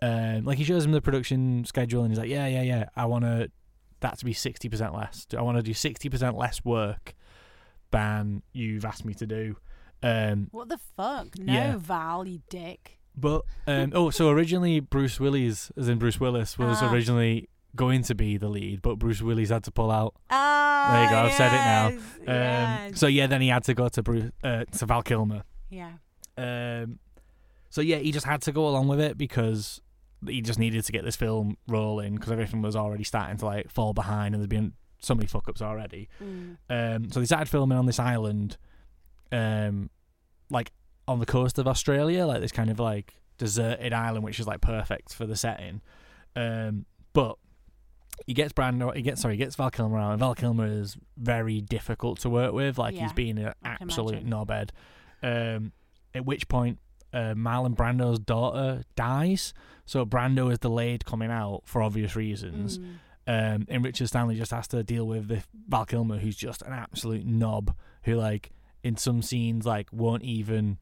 um, 0.01 0.43
like 0.43 0.57
he 0.57 0.63
shows 0.65 0.83
him 0.85 0.91
the 0.91 1.01
production 1.01 1.63
schedule 1.65 2.01
and 2.03 2.11
he's 2.11 2.19
like, 2.19 2.29
yeah, 2.29 2.45
yeah, 2.47 2.61
yeah, 2.63 2.89
I 2.95 3.05
want 3.05 3.23
to 3.23 3.49
that 4.01 4.17
to 4.19 4.25
be 4.25 4.33
sixty 4.33 4.67
percent 4.69 4.93
less. 4.93 5.25
I 5.37 5.41
want 5.41 5.57
to 5.57 5.63
do 5.63 5.73
sixty 5.73 6.09
percent 6.09 6.35
less 6.37 6.63
work 6.65 7.15
than 7.91 8.43
you've 8.53 8.83
asked 8.85 9.05
me 9.05 9.13
to 9.15 9.25
do. 9.25 9.55
Um, 10.03 10.49
What 10.51 10.67
the 10.69 10.79
fuck? 10.97 11.39
No, 11.39 11.53
Yeah. 11.53 11.75
Val, 11.77 12.27
you 12.27 12.41
dick. 12.49 12.99
but 13.15 13.43
um, 13.65 13.91
oh, 13.95 14.09
so 14.11 14.29
originally 14.29 14.79
Bruce 14.81 15.19
Willis, 15.19 15.71
as 15.77 15.87
in 15.89 15.97
Bruce 15.99 16.19
Willis, 16.19 16.57
was 16.57 16.79
Ah. 16.81 16.91
originally 16.91 17.47
going 17.75 18.03
to 18.03 18.15
be 18.15 18.37
the 18.37 18.49
lead, 18.49 18.81
but 18.81 18.95
Bruce 18.97 19.21
Willis 19.21 19.49
had 19.49 19.63
to 19.65 19.71
pull 19.71 19.91
out. 19.91 20.15
Ah, 20.29 20.89
There 20.91 21.03
you 21.03 21.09
go. 21.09 21.17
I've 21.17 21.33
said 21.33 21.53
it 21.53 21.57
now. 21.57 21.87
Um, 21.87 22.89
yes. 22.91 22.99
So 22.99 23.07
yeah, 23.07 23.27
then 23.27 23.41
he 23.41 23.49
had 23.49 23.63
to 23.65 23.73
go 23.73 23.87
to 23.89 24.03
Bruce, 24.03 24.31
uh, 24.43 24.65
to 24.65 24.85
Val 24.85 25.03
Kilmer. 25.03 25.43
Yeah. 25.69 25.93
Um, 26.37 26.99
so 27.69 27.81
yeah, 27.81 27.97
he 27.97 28.11
just 28.11 28.25
had 28.25 28.41
to 28.43 28.51
go 28.51 28.67
along 28.67 28.87
with 28.87 28.99
it 28.99 29.17
because 29.17 29.81
he 30.25 30.41
just 30.41 30.57
needed 30.59 30.83
to 30.83 30.91
get 30.91 31.03
this 31.05 31.15
film 31.15 31.57
rolling 31.67 32.15
because 32.15 32.31
everything 32.31 32.61
was 32.61 32.75
already 32.75 33.03
starting 33.03 33.37
to 33.37 33.45
like 33.45 33.69
fall 33.69 33.93
behind 33.93 34.33
and 34.33 34.41
there's 34.41 34.47
been 34.47 34.73
so 34.99 35.13
many 35.13 35.27
fuck 35.27 35.47
ups 35.47 35.61
already. 35.61 36.09
Mm. 36.23 36.57
Um, 36.69 37.11
so 37.11 37.19
they 37.19 37.25
started 37.25 37.49
filming 37.49 37.77
on 37.77 37.85
this 37.85 37.99
island, 37.99 38.57
um, 39.31 39.89
like 40.49 40.71
on 41.07 41.19
the 41.19 41.25
coast 41.25 41.59
of 41.59 41.67
Australia, 41.67 42.25
like 42.25 42.41
this 42.41 42.51
kind 42.51 42.69
of 42.69 42.79
like 42.79 43.13
deserted 43.37 43.93
island, 43.93 44.23
which 44.23 44.39
is 44.39 44.47
like 44.47 44.61
perfect 44.61 45.13
for 45.13 45.25
the 45.25 45.35
setting. 45.35 45.81
Um, 46.35 46.85
but 47.13 47.37
he 48.25 48.33
gets 48.33 48.53
Brando, 48.53 48.95
he 48.95 49.01
gets 49.01 49.21
sorry, 49.21 49.35
he 49.35 49.37
gets 49.37 49.55
Val 49.55 49.69
Kilmer 49.69 49.97
out, 49.99 50.11
and 50.11 50.19
Val 50.19 50.35
Kilmer 50.35 50.65
is 50.65 50.97
very 51.17 51.61
difficult 51.61 52.19
to 52.21 52.29
work 52.29 52.53
with. 52.53 52.77
Like 52.77 52.95
Yeah, 52.95 53.03
he's 53.03 53.13
been 53.13 53.37
an 53.37 53.53
absolute 53.63 54.25
knobhead. 54.25 54.69
Um, 55.23 55.71
at 56.13 56.25
which 56.25 56.47
point, 56.47 56.79
uh, 57.13 57.33
Marlon 57.35 57.75
Brando's 57.75 58.19
daughter 58.19 58.83
dies, 58.95 59.53
so 59.85 60.05
Brando 60.05 60.51
is 60.51 60.59
delayed 60.59 61.05
coming 61.05 61.31
out 61.31 61.61
for 61.65 61.81
obvious 61.81 62.15
reasons. 62.15 62.79
Mm. 62.79 62.95
Um, 63.29 63.65
and 63.69 63.83
Richard 63.83 64.07
Stanley 64.07 64.35
just 64.35 64.51
has 64.51 64.67
to 64.69 64.83
deal 64.83 65.05
with 65.05 65.27
the 65.27 65.43
Val 65.67 65.85
Kilmer, 65.85 66.17
who's 66.17 66.35
just 66.35 66.61
an 66.61 66.73
absolute 66.73 67.25
knob, 67.25 67.75
who 68.03 68.15
like 68.15 68.51
in 68.83 68.95
some 68.97 69.21
scenes 69.21 69.65
like 69.65 69.89
won't 69.91 70.23
even 70.23 70.77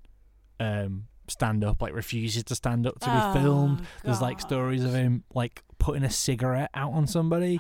um 0.60 1.06
stand 1.28 1.64
up, 1.64 1.82
like 1.82 1.94
refuses 1.94 2.44
to 2.44 2.56
stand 2.56 2.86
up 2.86 3.00
to 3.00 3.08
Oh, 3.10 3.34
be 3.34 3.40
filmed. 3.40 3.82
There's 4.04 4.22
like 4.22 4.40
stories 4.40 4.84
of 4.84 4.94
him 4.94 5.24
like 5.34 5.64
putting 5.86 6.04
a 6.04 6.10
cigarette 6.10 6.72
out 6.74 6.94
on 6.94 7.06
somebody, 7.06 7.60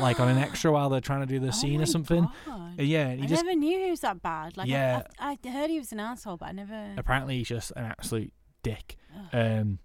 like 0.00 0.20
on 0.20 0.28
an 0.28 0.38
extra 0.46 0.70
while 0.70 0.88
they're 0.88 1.00
trying 1.00 1.20
to 1.20 1.26
do 1.26 1.40
the 1.40 1.48
Oh 1.48 1.50
scene 1.50 1.80
or 1.80 1.86
something. 1.86 2.28
God. 2.46 2.78
Yeah, 2.78 3.12
he 3.14 3.24
I 3.24 3.26
just 3.26 3.44
never 3.44 3.58
knew 3.58 3.76
he 3.84 3.90
was 3.90 4.00
that 4.00 4.22
bad. 4.22 4.56
Like, 4.56 4.68
Yeah. 4.68 5.02
I, 5.18 5.32
I, 5.32 5.38
I 5.44 5.50
heard 5.50 5.68
he 5.70 5.78
was 5.80 5.90
an 5.90 5.98
asshole, 5.98 6.36
but 6.36 6.50
I 6.50 6.52
never. 6.52 6.94
apparently 6.96 7.38
he's 7.38 7.48
just 7.48 7.72
an 7.74 7.84
absolute 7.84 8.32
dick. 8.62 8.96
Um, 9.32 9.80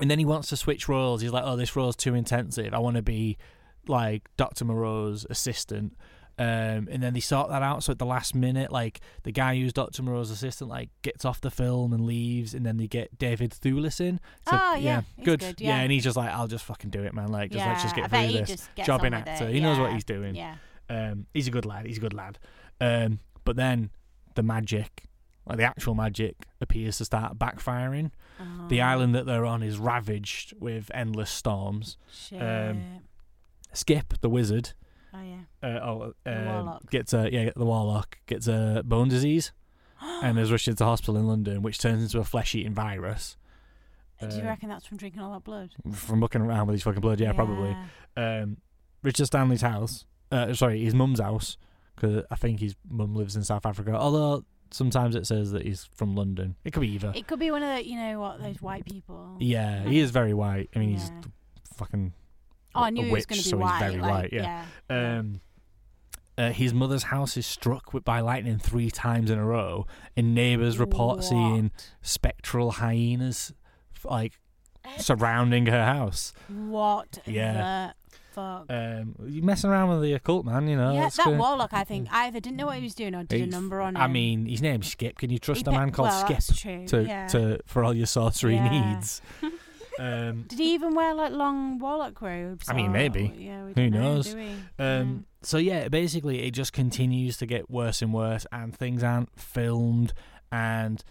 and 0.00 0.10
then 0.10 0.18
he 0.18 0.24
wants 0.24 0.48
to 0.48 0.56
switch 0.56 0.88
roles. 0.88 1.20
He's 1.20 1.32
like, 1.32 1.44
"Oh, 1.44 1.56
this 1.56 1.76
role's 1.76 1.96
too 1.96 2.14
intensive. 2.14 2.72
I 2.72 2.78
want 2.78 2.96
to 2.96 3.02
be 3.02 3.36
like 3.86 4.28
Doctor 4.38 4.64
Moreau's 4.64 5.26
assistant." 5.28 5.94
Um, 6.42 6.88
and 6.90 7.02
then 7.02 7.12
they 7.14 7.20
sort 7.20 7.50
that 7.50 7.62
out. 7.62 7.82
So 7.84 7.92
at 7.92 7.98
the 7.98 8.06
last 8.06 8.34
minute, 8.34 8.72
like 8.72 9.00
the 9.22 9.32
guy 9.32 9.56
who's 9.56 9.72
Doctor 9.72 10.02
Moreau's 10.02 10.30
assistant, 10.30 10.70
like 10.70 10.88
gets 11.02 11.24
off 11.24 11.40
the 11.40 11.50
film 11.50 11.92
and 11.92 12.04
leaves, 12.06 12.54
and 12.54 12.64
then 12.66 12.78
they 12.78 12.86
get 12.88 13.16
David 13.18 13.50
Thewlis 13.52 14.00
in. 14.00 14.18
So, 14.48 14.58
Oh, 14.60 14.74
yeah, 14.76 15.02
he's 15.16 15.24
good. 15.26 15.40
good, 15.40 15.60
yeah. 15.60 15.76
yeah. 15.76 15.82
and 15.82 15.92
he's 15.92 16.04
just 16.04 16.16
like, 16.16 16.30
"I'll 16.30 16.48
just 16.48 16.64
fucking 16.64 16.90
do 16.90 17.02
it, 17.02 17.14
man. 17.14 17.30
Like, 17.30 17.50
just 17.52 17.64
let's 17.66 17.82
just 17.82 17.94
get 17.94 18.10
through 18.10 18.32
this." 18.44 18.68
Jobbing 18.84 19.14
actor. 19.14 19.48
He 19.48 19.60
knows 19.60 19.78
what 19.78 19.92
he's 19.92 20.04
doing. 20.04 20.34
yeah. 20.34 20.56
Um, 20.90 21.26
he's 21.32 21.46
a 21.48 21.50
good 21.50 21.64
lad. 21.66 21.86
He's 21.86 21.98
a 21.98 22.00
good 22.00 22.14
lad. 22.14 22.38
Um, 22.80 23.20
but 23.44 23.56
then 23.56 23.90
the 24.34 24.42
magic, 24.42 25.04
like 25.46 25.58
the 25.58 25.64
actual 25.64 25.94
magic, 25.94 26.36
appears 26.60 26.98
to 26.98 27.04
start 27.04 27.38
backfiring. 27.38 28.10
The 28.68 28.80
Oh. 28.82 28.86
island 28.86 29.14
that 29.14 29.24
they're 29.26 29.44
on 29.44 29.62
is 29.62 29.78
ravaged 29.78 30.54
with 30.58 30.90
endless 30.92 31.30
storms. 31.30 31.96
Shit. 32.12 32.40
Um, 32.42 32.82
Skip, 33.72 34.14
the 34.20 34.28
wizard, 34.28 34.72
oh 35.14 35.18
yeah. 35.22 35.68
uh, 35.68 35.80
oh, 35.82 36.14
uh, 36.26 36.42
warlock. 36.46 36.90
gets 36.90 37.12
a 37.12 37.28
yeah, 37.32 37.50
the 37.54 37.64
warlock 37.64 38.18
gets 38.26 38.46
a 38.48 38.82
bone 38.84 39.08
disease 39.08 39.52
and 40.00 40.38
is 40.38 40.50
rushed 40.52 40.68
into 40.68 40.84
hospital 40.84 41.16
in 41.16 41.26
London, 41.26 41.62
which 41.62 41.78
turns 41.78 42.02
into 42.02 42.18
a 42.18 42.24
flesh-eating 42.24 42.74
virus. 42.74 43.36
Do 44.20 44.28
you 44.36 44.42
Um, 44.42 44.46
reckon 44.48 44.68
that's 44.68 44.86
from 44.86 44.98
drinking 44.98 45.20
all 45.20 45.32
that 45.32 45.42
blood? 45.44 45.70
from 45.94 46.20
looking 46.20 46.42
around 46.42 46.66
with 46.68 46.74
his 46.74 46.82
fucking 46.84 47.00
blood? 47.00 47.18
Yeah, 47.18 47.32
probably. 47.32 47.76
Um, 48.16 48.58
Richard 49.02 49.26
Stanley's 49.26 49.62
house, 49.62 50.04
uh, 50.30 50.54
sorry, 50.54 50.84
his 50.84 50.94
mum's 50.94 51.18
house, 51.18 51.56
because 51.96 52.24
I 52.30 52.36
think 52.36 52.60
his 52.60 52.76
mum 52.88 53.16
lives 53.16 53.34
in 53.34 53.42
South 53.42 53.66
Africa. 53.66 53.96
Although 53.96 54.44
sometimes 54.70 55.16
it 55.16 55.26
says 55.26 55.50
that 55.50 55.62
he's 55.66 55.88
from 55.96 56.14
London. 56.14 56.54
It 56.64 56.72
could 56.72 56.80
be 56.82 56.88
either. 56.92 57.12
It 57.16 57.26
could 57.26 57.40
be 57.40 57.50
one 57.50 57.62
of 57.64 57.76
the, 57.76 57.84
you 57.84 57.96
know 57.96 58.20
what, 58.20 58.40
those 58.40 58.62
white 58.62 58.84
people. 58.84 59.36
Yeah, 59.40 59.82
he 59.88 59.98
is 60.04 60.12
very 60.12 60.34
white. 60.34 60.70
I 60.76 60.78
mean, 60.78 60.90
he's 60.90 61.10
fucking. 61.76 62.12
Oh, 62.74 62.82
I 62.84 62.90
knew 62.90 63.04
he 63.04 63.10
was 63.12 63.26
going 63.26 63.38
to 63.40 63.44
be 63.44 63.50
so 63.50 63.56
white. 63.58 63.82
He's 63.82 63.90
very 63.92 64.02
like, 64.02 64.10
white. 64.10 64.32
Yeah. 64.32 64.64
Um, 64.90 65.40
uh, 66.38 66.50
his 66.50 66.72
mother's 66.72 67.04
house 67.04 67.36
is 67.36 67.46
struck 67.46 67.92
with, 67.92 68.04
by 68.04 68.20
lightning 68.20 68.58
three 68.58 68.90
times 68.90 69.30
in 69.30 69.38
a 69.38 69.44
row, 69.44 69.86
and 70.16 70.34
neighbours 70.34 70.78
report 70.78 71.22
seeing 71.24 71.70
spectral 72.00 72.72
hyenas, 72.72 73.52
like 74.04 74.38
surrounding 74.98 75.66
her 75.66 75.84
house. 75.84 76.32
What 76.48 77.18
Yeah. 77.26 77.92
the 78.08 78.18
fuck? 78.32 78.66
Um, 78.70 79.14
you 79.26 79.42
messing 79.42 79.68
around 79.70 79.90
with 79.90 80.02
the 80.02 80.14
occult, 80.14 80.46
man. 80.46 80.66
You 80.68 80.76
know. 80.76 80.94
yeah, 80.94 81.02
that's 81.02 81.16
that 81.18 81.28
warlock, 81.28 81.74
I 81.74 81.84
think, 81.84 82.08
either 82.10 82.40
didn't 82.40 82.56
know 82.56 82.66
what 82.66 82.76
he 82.78 82.82
was 82.82 82.94
doing 82.94 83.14
or 83.14 83.24
did 83.24 83.42
a 83.42 83.44
He- 83.44 83.50
number 83.50 83.82
on 83.82 83.94
him. 83.94 84.02
I 84.02 84.06
mean, 84.08 84.46
his 84.46 84.62
name's 84.62 84.90
Skip. 84.90 85.18
Can 85.18 85.28
you 85.30 85.38
trust 85.38 85.58
He 85.66 85.70
a 85.70 85.70
pe- 85.70 85.76
man 85.76 85.90
called 85.90 86.08
well, 86.08 86.40
Skip 86.40 86.86
to 86.88 87.04
yeah. 87.04 87.26
to 87.28 87.60
for 87.66 87.84
all 87.84 87.94
your 87.94 88.06
sorcery 88.06 88.54
Yeah. 88.54 88.94
needs? 88.94 89.20
Um, 89.98 90.42
did 90.48 90.58
he 90.58 90.74
even 90.74 90.94
wear 90.94 91.14
like 91.14 91.32
long 91.32 91.78
warlock 91.78 92.20
robes? 92.22 92.68
I 92.68 92.74
mean, 92.74 92.86
or- 92.86 92.90
maybe. 92.90 93.32
Yeah, 93.36 93.62
we 93.64 93.68
Who 93.68 93.74
don't 93.74 93.90
know, 93.90 94.14
knows? 94.14 94.32
do 94.32 94.36
we? 94.38 94.84
Um, 94.84 95.26
So 95.42 95.58
yeah, 95.58 95.88
basically, 95.88 96.42
it 96.46 96.52
just 96.52 96.72
continues 96.72 97.36
to 97.38 97.46
get 97.46 97.68
worse 97.70 98.00
and 98.02 98.12
worse, 98.14 98.46
and 98.52 98.74
things 98.76 99.02
aren't 99.02 99.38
filmed, 99.38 100.12
and 100.50 101.02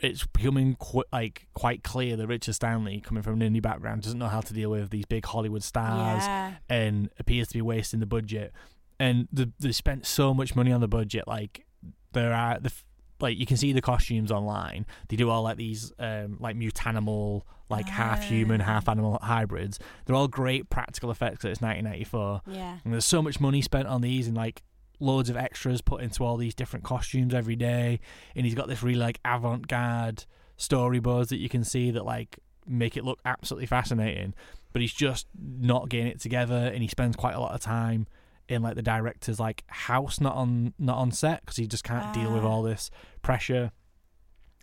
it's 0.00 0.24
becoming 0.26 0.76
qu- 0.76 1.04
like 1.12 1.48
quite 1.54 1.82
clear 1.82 2.16
that 2.16 2.26
Richard 2.26 2.54
Stanley, 2.54 3.00
coming 3.00 3.22
from 3.22 3.40
an 3.42 3.52
indie 3.54 3.60
background, 3.62 4.02
doesn't 4.02 4.18
know 4.18 4.28
how 4.28 4.40
to 4.40 4.54
deal 4.54 4.70
with 4.70 4.90
these 4.90 5.04
big 5.06 5.24
Hollywood 5.26 5.62
stars, 5.62 6.22
Yeah. 6.24 6.52
and 6.68 7.10
appears 7.18 7.48
to 7.48 7.54
be 7.54 7.62
wasting 7.62 8.00
the 8.00 8.06
budget. 8.06 8.52
And 9.00 9.28
the, 9.32 9.52
they 9.60 9.72
spent 9.72 10.06
so 10.06 10.32
much 10.34 10.56
money 10.56 10.72
on 10.72 10.80
the 10.80 10.88
budget, 10.88 11.28
like 11.28 11.66
there 12.12 12.32
are 12.32 12.58
the. 12.58 12.68
f- 12.70 12.84
Like 13.20 13.36
you 13.36 13.46
can 13.46 13.56
see 13.56 13.72
the 13.72 13.80
costumes 13.82 14.30
online. 14.32 14.86
They 15.08 15.16
do 15.16 15.28
all 15.28 15.42
like 15.42 15.56
these 15.56 15.92
um 15.98 16.36
like 16.40 16.56
mutanimal, 16.56 17.42
like 17.70 17.88
half 17.88 18.22
human, 18.24 18.60
half 18.60 18.88
animal 18.88 19.18
hybrids. 19.22 19.78
They're 20.06 20.16
all 20.16 20.28
great 20.28 20.70
practical 20.70 21.10
effects. 21.10 21.44
It's 21.44 21.60
1994. 21.60 22.42
Yeah. 22.46 22.78
And 22.84 22.92
there's 22.92 23.04
so 23.04 23.20
much 23.22 23.40
money 23.40 23.60
spent 23.62 23.86
on 23.88 24.00
these 24.00 24.26
and 24.26 24.36
like 24.36 24.62
loads 25.00 25.28
of 25.30 25.36
extras 25.36 25.80
put 25.80 26.02
into 26.02 26.24
all 26.24 26.36
these 26.36 26.54
different 26.54 26.84
costumes 26.84 27.34
every 27.34 27.56
day. 27.56 28.00
And 28.34 28.46
he's 28.46 28.54
got 28.54 28.68
this 28.68 28.82
really 28.82 28.98
like 28.98 29.20
avant 29.24 29.68
garde 29.68 30.24
storyboards 30.58 31.28
that 31.28 31.38
you 31.38 31.48
can 31.48 31.64
see 31.64 31.90
that 31.90 32.04
like 32.04 32.38
make 32.66 32.96
it 32.96 33.04
look 33.04 33.20
absolutely 33.24 33.66
fascinating. 33.66 34.34
But 34.72 34.82
he's 34.82 34.92
just 34.92 35.26
not 35.38 35.88
getting 35.88 36.08
it 36.08 36.20
together 36.20 36.70
and 36.72 36.82
he 36.82 36.88
spends 36.88 37.16
quite 37.16 37.34
a 37.34 37.40
lot 37.40 37.54
of 37.54 37.60
time 37.60 38.06
in 38.48 38.62
like 38.62 38.76
the 38.76 38.82
director's 38.82 39.38
like 39.38 39.62
house 39.68 40.20
not 40.20 40.34
on 40.34 40.72
not 40.78 40.96
on 40.96 41.10
set 41.12 41.40
because 41.42 41.56
he 41.56 41.66
just 41.66 41.84
can't 41.84 42.14
deal 42.14 42.32
with 42.32 42.44
Ah. 42.44 42.48
all 42.48 42.62
this 42.62 42.90
pressure 43.20 43.72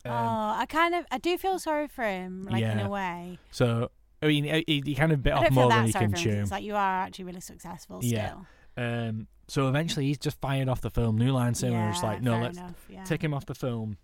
Um, 0.06 0.12
oh, 0.12 0.54
I 0.58 0.66
kind 0.68 0.94
of, 0.96 1.06
I 1.12 1.18
do 1.18 1.38
feel 1.38 1.58
sorry 1.60 1.88
for 1.88 2.04
him, 2.04 2.48
like 2.50 2.64
in 2.64 2.80
a 2.80 2.90
way. 2.90 3.40
so 3.52 3.90
i 4.22 4.28
mean 4.28 4.46
he, 4.46 4.82
he 4.86 4.96
kind 4.96 5.12
of 5.12 5.22
bit 5.22 5.34
off 5.34 5.52
more 5.52 5.70
than 5.70 5.86
he 5.86 5.92
can 5.92 6.00
for 6.02 6.06
him. 6.06 6.12
'cause 6.14 6.24
chew 6.24 6.30
It's 6.42 6.52
like 6.52 6.64
you 6.64 6.74
are 6.76 7.02
actually 7.04 7.26
really 7.26 7.42
successful 7.42 8.00
Yeah. 8.02 8.36
Um, 8.78 9.28
so 9.48 9.68
eventually 9.68 10.06
he's 10.08 10.18
just 10.18 10.40
fired 10.42 10.68
off 10.70 10.82
the 10.82 10.90
film. 10.90 11.18
New 11.18 11.32
Line 11.32 11.54
Cinema 11.54 11.90
is 11.92 12.02
Yeah, 12.02 12.10
like, 12.10 12.22
no, 12.22 12.40
let's 12.40 12.58
enough, 12.58 12.86
yeah. 12.90 13.04
take 13.04 13.24
him 13.24 13.34
off 13.34 13.46
the 13.46 13.56
film. 13.56 13.98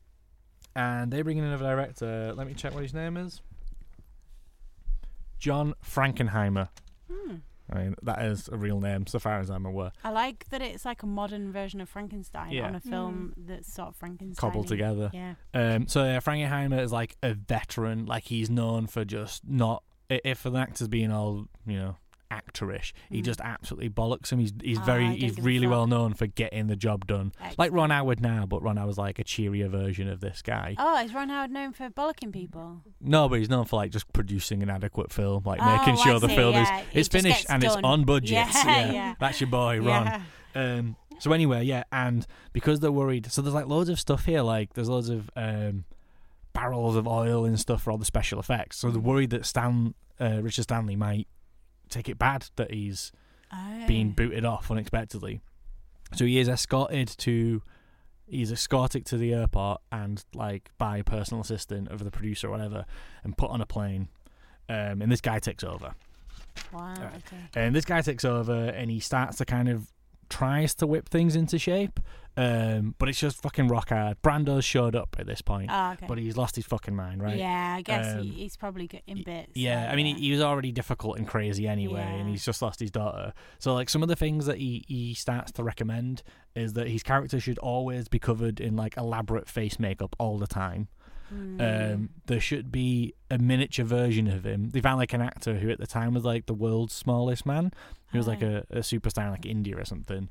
And 0.76 1.12
they 1.12 1.22
bring 1.24 1.38
in 1.38 1.44
another 1.44 1.66
director. 1.66 2.34
Let 2.36 2.46
me 2.48 2.54
check 2.54 2.74
what 2.74 2.84
his 2.84 2.94
name 2.94 3.18
is. 3.18 3.42
John 5.40 5.74
Frankenheimer. 5.84 6.70
Hmm. 7.12 7.36
I 7.72 7.78
mean, 7.84 7.96
that 8.04 8.22
is 8.24 8.50
a 8.52 8.58
real 8.58 8.80
name, 8.82 9.08
so 9.08 9.18
far 9.20 9.40
as 9.40 9.50
I'm 9.50 9.66
aware. 9.66 9.92
I 10.04 10.10
like 10.12 10.50
that 10.50 10.62
it's 10.62 10.84
like 10.84 11.04
a 11.04 11.08
modern 11.08 11.52
version 11.54 11.80
of 11.82 11.88
Frankenstein 11.90 12.52
Yeah. 12.52 12.68
on 12.68 12.76
a 12.76 12.80
film 12.82 13.34
that's 13.38 13.74
sort 13.74 13.88
of 13.90 13.96
Frankenstein 13.96 14.36
Cobbled 14.50 14.68
together. 14.68 15.10
Yeah. 15.14 15.36
Um, 15.54 15.88
so 15.88 16.04
yeah, 16.04 16.20
Frankenheimer 16.20 16.82
is 16.82 16.92
like 16.92 17.16
a 17.24 17.34
veteran. 17.34 18.06
Like 18.06 18.24
he's 18.26 18.50
known 18.50 18.88
for 18.88 19.06
just 19.06 19.48
not 19.48 19.84
if 20.10 20.46
an 20.46 20.58
actor's 20.58 20.90
being 20.90 21.12
all 21.12 21.48
you 21.66 21.78
know 21.78 21.96
actorish, 22.32 22.94
he 23.10 23.22
Mm. 23.22 23.26
just 23.26 23.42
absolutely 23.42 23.90
bollocks 23.90 24.32
him. 24.32 24.40
He's 24.40 24.54
he's 24.64 24.80
Ah, 24.80 24.84
very 24.86 25.16
he's 25.18 25.38
really 25.38 25.68
well 25.68 25.86
known 25.86 26.14
for 26.14 26.28
getting 26.28 26.68
the 26.68 26.76
job 26.76 27.06
done. 27.06 27.34
Like 27.58 27.72
Ron 27.74 27.90
Howard 27.90 28.22
now, 28.22 28.46
but 28.46 28.64
Ron 28.64 28.78
Howard's 28.78 28.98
like 28.98 29.20
a 29.20 29.24
cheerier 29.24 29.68
version 29.68 30.08
of 30.08 30.22
this 30.22 30.42
guy. 30.42 30.76
Oh, 30.80 30.98
is 31.04 31.14
Ron 31.14 31.30
Howard 31.30 31.52
known 31.52 31.74
for 31.74 31.90
bollocking 31.90 32.32
people? 32.32 32.82
No, 33.02 33.28
but 33.28 33.40
he's 33.40 33.50
known 33.50 33.66
for 33.66 33.76
like 33.76 33.92
just 33.92 34.12
producing 34.14 34.64
an 34.64 34.70
adequate 34.70 35.12
film, 35.12 35.44
like 35.46 35.60
Oh, 35.62 35.78
making 35.78 35.96
I 36.00 36.04
sure 36.04 36.20
the 36.20 36.30
see, 36.30 36.36
film 36.36 36.54
yeah. 36.54 36.80
is 36.80 36.86
it's 36.94 37.10
just 37.10 37.12
finished 37.12 37.46
and 37.50 37.64
it's 37.64 37.76
on 37.76 38.06
budget. 38.06 38.32
Yeah, 38.32 38.92
yeah. 38.92 39.16
That's 39.20 39.42
your 39.42 39.50
boy, 39.50 39.80
Ron. 39.82 40.06
Yeah. 40.06 40.22
Um, 40.54 40.96
so 41.20 41.32
anyway, 41.34 41.64
yeah, 41.66 41.84
and 41.92 42.26
because 42.54 42.80
they're 42.80 42.92
worried, 42.92 43.32
so 43.32 43.42
there's 43.42 43.54
like 43.54 43.68
loads 43.68 43.90
of 43.90 44.00
stuff 44.00 44.26
here, 44.26 44.42
like 44.42 44.74
there's 44.74 44.90
loads 44.90 45.10
of 45.10 45.30
um, 45.36 45.86
barrels 46.54 46.96
of 46.96 47.08
oil 47.08 47.46
and 47.46 47.60
stuff 47.60 47.84
for 47.84 47.92
all 47.92 47.98
the 47.98 48.06
special 48.06 48.40
effects. 48.40 48.78
So 48.78 48.90
they're 48.90 49.00
worried 49.00 49.30
that 49.30 49.46
Stan, 49.46 49.94
uh, 50.20 50.40
Richard 50.42 50.64
Stanley, 50.64 50.96
might 50.96 51.28
take 51.92 52.10
it 52.10 52.18
bad 52.18 52.50
that 52.56 52.72
he's 52.74 53.12
being 53.88 54.10
Oh. 54.12 54.14
booted 54.16 54.46
off 54.46 54.72
unexpectedly. 54.72 55.42
So 56.16 56.26
he 56.26 56.40
is 56.40 56.48
escorted 56.48 57.08
to, 57.20 57.62
he's 58.28 58.52
escorted 58.52 59.06
to 59.08 59.18
the 59.18 59.34
airport 59.34 59.82
and 59.92 60.24
like 60.34 60.72
by 60.78 60.98
a 60.98 61.04
personal 61.04 61.42
assistant 61.42 61.90
of 61.90 62.04
the 62.04 62.12
producer 62.12 62.48
or 62.48 62.52
whatever, 62.52 62.86
and 63.24 63.38
put 63.38 63.50
on 63.52 63.62
a 63.62 63.66
plane. 63.66 64.08
Um, 64.70 65.02
and 65.02 65.12
this 65.12 65.22
guy 65.22 65.40
takes 65.40 65.64
over. 65.64 65.96
Wow. 66.74 66.94
Right. 66.98 67.14
Okay. 67.28 67.38
And 67.56 67.76
this 67.76 67.86
guy 67.86 68.02
takes 68.02 68.24
over 68.26 68.54
and 68.70 68.90
he 68.90 69.00
starts 69.00 69.38
to 69.38 69.46
kind 69.46 69.70
of 69.70 69.92
tries 70.32 70.74
to 70.76 70.88
whip 70.88 71.10
things 71.10 71.36
into 71.36 71.60
shape. 71.60 72.00
Um, 72.38 72.96
but 72.98 73.10
it's 73.10 73.20
just 73.20 73.42
fucking 73.42 73.68
rock 73.68 73.90
hard. 73.90 74.22
Brando's 74.22 74.64
showed 74.64 74.96
up 74.96 75.18
at 75.20 75.28
this 75.28 75.42
point, 75.42 75.70
Oh, 75.70 75.92
okay. 75.92 76.06
but 76.08 76.18
he's 76.18 76.38
lost 76.38 76.56
his 76.56 76.66
fucking 76.66 76.96
mind, 76.96 77.22
right? 77.22 77.38
Yeah, 77.38 77.74
I 77.78 77.82
guess 77.82 78.16
Um, 78.16 78.24
he, 78.24 78.30
he's 78.30 78.56
probably 78.56 78.90
in 79.06 79.24
bits. 79.24 79.52
yeah, 79.54 79.88
so, 79.88 79.92
I 79.92 79.96
mean, 79.98 80.16
he, 80.16 80.22
he 80.28 80.32
was 80.32 80.40
already 80.40 80.72
difficult 80.72 81.18
and 81.18 81.28
crazy 81.28 81.68
anyway, 81.68 82.00
and 82.20 82.30
he's 82.30 82.46
just 82.46 82.62
lost 82.62 82.80
his 82.80 82.90
daughter. 82.90 83.34
So, 83.60 83.74
like, 83.74 83.90
some 83.90 84.02
of 84.02 84.08
the 84.08 84.16
things 84.16 84.46
that 84.46 84.60
he, 84.60 84.86
he 84.88 85.14
starts 85.14 85.52
to 85.52 85.64
recommend 85.64 86.24
is 86.56 86.72
that 86.74 86.88
his 86.88 87.04
character 87.04 87.38
should 87.42 87.58
always 87.60 88.08
be 88.08 88.18
covered 88.18 88.62
in, 88.62 88.78
like, 88.78 88.96
elaborate 88.96 89.50
face 89.50 89.78
makeup 89.78 90.16
all 90.18 90.38
the 90.38 90.48
time. 90.48 90.88
Mm. 91.34 91.94
Um, 91.94 92.10
there 92.26 92.40
should 92.40 92.72
be 92.72 93.14
a 93.30 93.38
miniature 93.38 93.86
version 93.86 94.28
of 94.28 94.46
him. 94.46 94.70
They 94.70 94.82
found, 94.82 94.98
like, 94.98 95.14
an 95.14 95.22
actor 95.22 95.56
who 95.56 95.70
at 95.70 95.80
the 95.80 95.88
time 95.88 96.14
was, 96.14 96.26
like, 96.26 96.46
the 96.46 96.54
world's 96.54 96.94
smallest 96.94 97.46
man. 97.46 97.72
He 98.12 98.18
was, 98.18 98.28
like, 98.28 98.42
a, 98.42 98.66
a 98.70 98.80
superstar 98.80 99.26
in, 99.26 99.32
like, 99.32 99.46
India 99.46 99.78
or 99.78 99.86
something. 99.86 100.30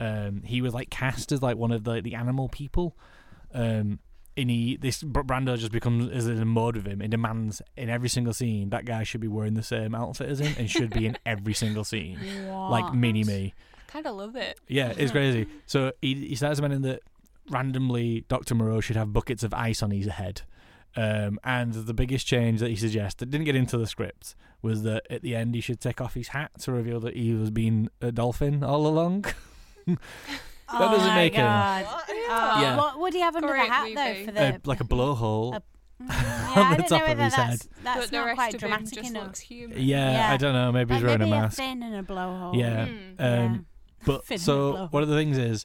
Um, 0.00 0.42
he 0.44 0.62
was, 0.62 0.72
like, 0.72 0.90
cast 0.90 1.32
as, 1.32 1.42
like, 1.42 1.56
one 1.56 1.72
of 1.72 1.84
the, 1.84 2.00
the 2.00 2.14
animal 2.14 2.48
people. 2.48 2.96
Um, 3.52 3.98
and 4.38 4.50
he 4.50 4.76
this 4.76 5.02
Br- 5.02 5.22
Brando 5.22 5.58
just 5.58 5.72
becomes 5.72 6.08
is 6.10 6.28
in 6.28 6.40
a 6.40 6.44
mode 6.44 6.76
with 6.76 6.86
him 6.86 7.00
and 7.00 7.10
demands 7.10 7.60
in 7.76 7.90
every 7.90 8.08
single 8.08 8.32
scene 8.32 8.70
that 8.70 8.84
guy 8.84 9.02
should 9.02 9.20
be 9.20 9.26
wearing 9.26 9.54
the 9.54 9.62
same 9.64 9.94
outfit 9.94 10.28
as 10.28 10.40
him 10.40 10.54
and 10.56 10.70
should 10.70 10.90
be 10.90 11.06
in 11.06 11.18
every 11.26 11.54
single 11.54 11.82
scene, 11.82 12.18
like 12.48 12.94
mini 12.94 13.24
me. 13.24 13.52
Kind 13.88 14.06
of 14.06 14.14
love 14.16 14.36
it. 14.36 14.58
Yeah, 14.68 14.92
it's 14.96 15.10
crazy. 15.18 15.48
So 15.66 15.92
he 16.00 16.28
he 16.28 16.34
starts 16.36 16.60
demanding 16.60 16.82
that 16.82 17.02
randomly 17.50 18.24
Doctor 18.28 18.54
Moreau 18.54 18.80
should 18.80 18.96
have 18.96 19.12
buckets 19.12 19.42
of 19.42 19.52
ice 19.54 19.82
on 19.82 19.90
his 19.90 20.06
head. 20.06 20.42
Um, 20.96 21.38
and 21.44 21.72
the 21.74 21.94
biggest 21.94 22.26
change 22.26 22.60
that 22.60 22.70
he 22.70 22.76
suggested 22.76 23.30
didn't 23.30 23.44
get 23.44 23.54
into 23.54 23.76
the 23.78 23.86
script 23.86 24.34
was 24.62 24.82
that 24.82 25.04
at 25.10 25.22
the 25.22 25.36
end 25.36 25.54
he 25.54 25.60
should 25.60 25.80
take 25.80 26.00
off 26.00 26.14
his 26.14 26.28
hat 26.28 26.50
to 26.60 26.72
reveal 26.72 26.98
that 27.00 27.14
he 27.14 27.32
was 27.34 27.50
being 27.50 27.88
a 28.00 28.10
dolphin 28.10 28.64
all 28.64 28.86
along. 28.86 29.22
that 29.86 29.98
oh 30.68 30.78
doesn't 30.90 31.08
my 31.08 31.14
make 31.16 31.34
God. 31.34 31.84
him 31.84 31.92
Oh, 32.30 32.60
Yeah. 32.60 32.76
What 32.76 32.98
would 33.00 33.14
he 33.14 33.20
have 33.20 33.36
under 33.36 33.48
the 33.48 33.52
Great 33.54 33.70
hat 33.70 33.88
though 33.94 34.24
for 34.26 34.32
the 34.32 34.54
uh, 34.54 34.58
like 34.64 34.80
a 34.80 34.84
blowhole. 34.84 35.54
a- 35.56 35.62
on 36.00 36.06
Yeah, 36.08 36.54
I 36.56 36.70
the 36.76 36.82
don't 36.82 36.88
top 36.88 37.06
know 37.06 37.12
of 37.12 37.18
his 37.18 37.34
head. 37.34 37.58
that's 37.82 38.00
but 38.00 38.10
the 38.10 38.16
not 38.16 38.24
rest 38.26 38.36
quite 38.36 38.54
of 38.54 38.60
dramatic 38.60 38.88
him 38.96 39.02
just 39.02 39.10
enough. 39.10 39.24
looks 39.24 39.40
human. 39.40 39.78
Yeah, 39.80 40.12
Yeah. 40.12 40.32
I 40.32 40.36
don't 40.36 40.52
know. 40.54 40.72
Maybe 40.72 40.94
he's 40.94 41.02
Like 41.02 41.08
wearing 41.08 41.22
a 41.22 41.26
maybe 41.26 41.36
a 41.38 41.40
mask. 41.42 41.56
fin 41.56 41.82
and 41.82 41.94
a 41.94 42.02
blowhole. 42.02 42.56
Yeah. 42.58 42.86
Hmm. 42.86 43.22
Um, 43.24 43.66
But 44.06 44.24
Fin 44.24 44.38
so 44.38 44.88
one 44.90 45.02
of 45.02 45.08
the 45.08 45.16
things 45.16 45.38
is 45.38 45.64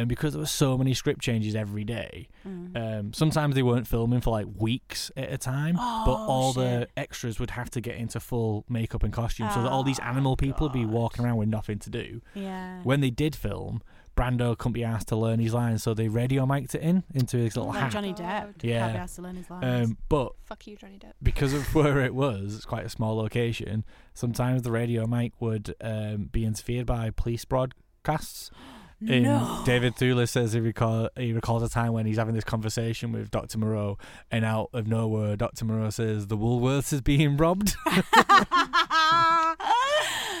um, 0.00 0.08
because 0.08 0.32
there 0.32 0.40
were 0.40 0.46
so 0.46 0.76
many 0.78 0.94
script 0.94 1.20
changes 1.20 1.54
every 1.54 1.84
day. 1.84 2.28
Mm. 2.46 2.76
Um, 3.00 3.12
sometimes 3.12 3.54
they 3.54 3.62
weren't 3.62 3.86
filming 3.86 4.20
for 4.20 4.30
like 4.30 4.46
weeks 4.58 5.10
at 5.16 5.32
a 5.32 5.38
time, 5.38 5.74
but 5.76 5.82
Oh, 6.14 6.26
all 6.28 6.52
the 6.52 6.88
extras 6.96 7.38
would 7.40 7.50
have 7.50 7.70
to 7.70 7.80
get 7.80 7.96
into 7.96 8.20
full 8.20 8.64
makeup 8.68 9.02
and 9.02 9.12
costume, 9.12 9.48
so 9.54 9.62
that 9.62 9.70
all 9.70 9.82
these 9.84 10.00
Oh, 10.00 10.04
animal 10.04 10.36
people 10.36 10.66
would 10.66 10.72
be 10.72 10.84
walking 10.86 11.24
around 11.24 11.36
with 11.36 11.48
nothing 11.48 11.78
to 11.80 11.90
do. 11.90 12.20
Yeah. 12.34 12.80
When 12.82 13.00
they 13.00 13.10
did 13.10 13.34
film, 13.36 13.82
Brando 14.16 14.56
couldn't 14.56 14.74
be 14.74 14.84
asked 14.84 15.08
to 15.08 15.16
learn 15.16 15.40
his 15.40 15.52
lines, 15.52 15.82
so 15.82 15.92
they 15.92 16.06
radio 16.06 16.46
mic'd 16.46 16.74
it 16.76 16.82
in 16.82 17.02
into 17.12 17.36
his 17.36 17.56
little 17.56 17.72
like 17.72 17.80
hat. 17.80 17.92
Johnny 17.92 18.12
God. 18.12 18.18
Depp. 18.20 18.40
Can't 18.60 18.64
Yeah. 18.64 18.92
be 18.92 18.98
asked 18.98 19.16
to 19.16 19.22
learn 19.22 19.34
his 19.34 19.50
lines. 19.50 19.90
Um, 19.90 19.98
but 20.08 20.32
Fuck 20.44 20.66
you, 20.68 20.76
Johnny 20.76 20.98
Depp. 21.00 21.14
because 21.20 21.52
of 21.52 21.74
where 21.74 22.00
it 22.00 22.14
was, 22.14 22.54
it's 22.54 22.64
quite 22.64 22.86
a 22.86 22.88
small 22.88 23.16
location. 23.16 23.84
Sometimes 24.14 24.62
the 24.62 24.70
radio 24.70 25.06
mic 25.08 25.32
would 25.40 25.74
um, 25.80 26.28
be 26.30 26.44
interfered 26.44 26.86
by 26.86 27.10
police 27.10 27.44
broadcasts. 27.44 28.50
In 29.00 29.24
no. 29.24 29.62
David 29.64 29.96
Thewlis 29.96 30.30
says 30.30 30.52
he 30.52 30.60
recall 30.60 31.08
he 31.16 31.32
recalls 31.32 31.62
a 31.62 31.68
time 31.68 31.92
when 31.92 32.06
he's 32.06 32.16
having 32.16 32.34
this 32.34 32.44
conversation 32.44 33.12
with 33.12 33.30
Dr. 33.30 33.58
Moreau, 33.58 33.98
and 34.30 34.44
out 34.44 34.70
of 34.72 34.86
nowhere, 34.86 35.36
Dr. 35.36 35.64
Moreau 35.64 35.90
says 35.90 36.28
the 36.28 36.36
Woolworths 36.36 36.92
is 36.92 37.00
being 37.00 37.36
robbed. 37.36 37.74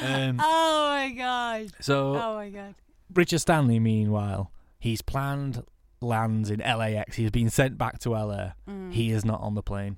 Um, 0.02 0.38
oh 0.38 0.88
my 0.90 1.14
god. 1.16 1.70
so 1.80 2.14
Oh 2.16 2.34
my 2.34 2.50
god. 2.50 2.74
Richard 3.14 3.38
Stanley, 3.38 3.78
meanwhile, 3.78 4.50
he's 4.78 5.00
planned 5.00 5.62
lands 6.00 6.50
in 6.50 6.60
LAX. 6.60 7.16
He's 7.16 7.30
been 7.30 7.48
sent 7.48 7.78
back 7.78 8.00
to 8.00 8.10
LA. 8.10 8.52
Mm. 8.68 8.92
He 8.92 9.10
is 9.10 9.24
not 9.24 9.40
on 9.40 9.54
the 9.54 9.62
plane. 9.62 9.96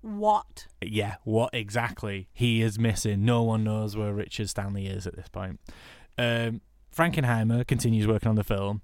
What? 0.00 0.66
Yeah, 0.82 1.16
what 1.24 1.50
exactly? 1.54 2.28
He 2.32 2.62
is 2.62 2.78
missing. 2.78 3.24
No 3.24 3.42
one 3.42 3.64
knows 3.64 3.96
where 3.96 4.12
Richard 4.12 4.50
Stanley 4.50 4.86
is 4.86 5.06
at 5.06 5.16
this 5.16 5.28
point. 5.28 5.60
Um, 6.18 6.60
Frankenheimer 6.94 7.66
continues 7.66 8.06
working 8.06 8.28
on 8.28 8.36
the 8.36 8.44
film. 8.44 8.82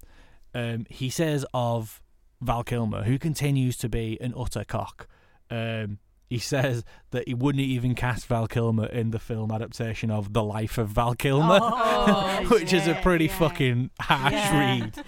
Um, 0.53 0.85
he 0.89 1.09
says 1.09 1.45
of 1.53 2.01
Val 2.41 2.63
Kilmer, 2.63 3.03
who 3.03 3.17
continues 3.17 3.77
to 3.77 3.89
be 3.89 4.17
an 4.21 4.33
utter 4.37 4.63
cock. 4.65 5.07
Um, 5.49 5.99
he 6.29 6.37
says 6.39 6.85
that 7.11 7.27
he 7.27 7.33
wouldn't 7.33 7.61
even 7.63 7.93
cast 7.93 8.25
Val 8.27 8.47
Kilmer 8.47 8.85
in 8.85 9.11
the 9.11 9.19
film 9.19 9.51
adaptation 9.51 10.09
of 10.09 10.31
The 10.31 10.41
Life 10.43 10.77
of 10.77 10.87
Val 10.87 11.13
Kilmer, 11.13 11.59
Oh, 11.61 12.45
which 12.51 12.71
is 12.71 12.87
a 12.87 12.95
pretty 12.95 13.25
yeah. 13.25 13.37
fucking 13.37 13.89
harsh 13.99 14.33
Yeah. 14.33 14.79
read. 14.81 14.93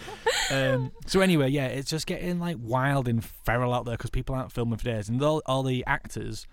Um, 0.51 0.91
so 1.05 1.21
anyway, 1.21 1.49
yeah, 1.49 1.67
it's 1.67 1.89
just 1.89 2.05
getting 2.05 2.37
like 2.37 2.57
wild 2.59 3.07
and 3.07 3.23
feral 3.23 3.73
out 3.73 3.85
there 3.85 3.95
because 3.95 4.09
people 4.09 4.35
aren't 4.35 4.51
filming 4.51 4.77
for 4.77 4.83
days, 4.83 5.07
and 5.07 5.23
all, 5.23 5.41
all 5.45 5.63
the 5.63 5.85
actors 5.87 6.45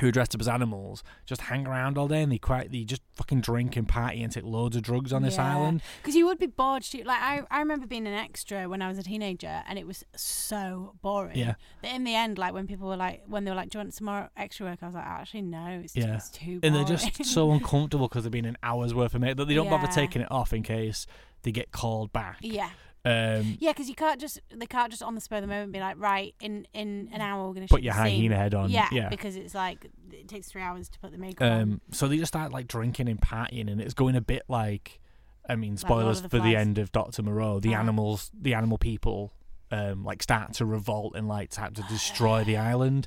who 0.00 0.08
are 0.08 0.10
dressed 0.10 0.34
up 0.34 0.40
as 0.40 0.48
animals 0.48 1.02
just 1.24 1.40
hang 1.42 1.66
around 1.66 1.96
all 1.96 2.06
day 2.08 2.22
and 2.22 2.30
they 2.30 2.38
quite 2.38 2.70
they 2.70 2.84
just 2.84 3.02
fucking 3.14 3.40
drink 3.40 3.76
and 3.76 3.88
party 3.88 4.22
and 4.22 4.32
take 4.32 4.44
loads 4.44 4.76
of 4.76 4.82
drugs 4.82 5.12
on 5.12 5.22
this 5.22 5.38
island. 5.38 5.80
Because 6.02 6.14
you 6.14 6.26
would 6.26 6.38
be 6.38 6.46
bored. 6.46 6.84
Stu- 6.84 7.02
Like 7.04 7.20
I, 7.20 7.42
I 7.50 7.58
remember 7.60 7.86
being 7.86 8.06
an 8.06 8.12
extra 8.14 8.68
when 8.68 8.82
I 8.82 8.88
was 8.88 8.98
a 8.98 9.02
teenager, 9.02 9.62
and 9.68 9.78
it 9.78 9.86
was 9.86 10.04
so 10.14 10.94
boring. 11.02 11.36
Yeah. 11.38 11.54
That 11.82 11.94
in 11.94 12.04
the 12.04 12.14
end, 12.14 12.38
like 12.38 12.52
when 12.52 12.66
people 12.66 12.88
were 12.88 12.96
like, 12.96 13.22
when 13.26 13.44
they 13.44 13.50
were 13.50 13.56
like, 13.56 13.70
"Do 13.70 13.78
you 13.78 13.84
want 13.84 13.94
some 13.94 14.06
more 14.06 14.30
extra 14.36 14.66
work?" 14.66 14.78
I 14.82 14.86
was 14.86 14.94
like, 14.94 15.04
"Actually, 15.06 15.42
no. 15.42 15.80
It's, 15.82 15.96
Yeah, 15.96 16.16
it's 16.16 16.30
too." 16.30 16.60
and 16.62 16.74
they're 16.74 16.84
just 16.84 17.24
so 17.24 17.50
uncomfortable 17.56 18.08
because 18.08 18.24
they've 18.24 18.32
been 18.32 18.44
an 18.44 18.58
hour's 18.62 18.94
worth 18.94 19.14
of 19.14 19.22
it 19.24 19.36
that 19.36 19.46
they 19.46 19.54
don't 19.54 19.70
bother 19.70 19.86
taking 19.88 20.22
it 20.22 20.30
off 20.30 20.52
in 20.52 20.62
case 20.62 21.06
they 21.42 21.52
get 21.52 21.70
called 21.72 22.12
back. 22.12 22.38
yeah. 22.40 22.70
Um, 23.06 23.56
Yeah, 23.60 23.70
because 23.72 23.88
you 23.88 23.94
can't 23.94 24.20
just 24.20 24.40
they 24.54 24.66
can't 24.66 24.90
just 24.90 25.02
on 25.02 25.14
the 25.14 25.20
spur 25.20 25.36
of 25.36 25.42
the 25.42 25.46
moment 25.48 25.72
be 25.72 25.80
like, 25.80 25.96
right, 25.98 26.34
in 26.40 26.66
in 26.74 27.08
an 27.12 27.20
hour 27.20 27.46
we're 27.46 27.54
gonna 27.54 27.68
Put 27.68 27.82
your 27.82 27.94
the 27.94 28.04
scene." 28.04 28.20
hyena 28.20 28.36
head 28.36 28.52
on, 28.54 28.68
Yeah, 28.70 28.88
yeah. 28.90 29.08
because 29.08 29.36
it's 29.36 29.54
like 29.54 29.86
it 30.12 30.26
takes 30.28 30.48
three 30.48 30.62
hours 30.62 30.88
to 30.88 30.98
put 30.98 31.12
the 31.12 31.18
makeup 31.18 31.50
on. 31.50 31.60
um, 31.62 31.80
so 31.92 32.08
they 32.08 32.16
just 32.18 32.30
start 32.32 32.52
like 32.52 32.66
drinking 32.66 33.08
and 33.08 33.20
partying, 33.20 33.70
and 33.70 33.80
it's 33.80 33.94
going 33.94 34.16
a 34.16 34.20
bit 34.20 34.42
like, 34.48 35.00
I 35.48 35.54
mean, 35.56 35.76
spoilers 35.76 36.18
of 36.18 36.24
the 36.24 36.28
for 36.30 36.42
the 36.42 36.56
end 36.56 36.78
of 36.78 36.90
Doctor 36.92 37.22
Moreau. 37.22 37.60
The 37.60 37.70
Uh-huh. 37.74 37.80
animals, 37.82 38.30
the 38.38 38.54
animal 38.54 38.76
people, 38.78 39.32
um, 39.70 40.04
like 40.04 40.22
start 40.22 40.54
to 40.54 40.66
revolt 40.66 41.14
and 41.14 41.28
like 41.28 41.52
start 41.52 41.74
to 41.76 41.82
destroy 41.82 42.42
the 42.44 42.56
island. 42.72 43.06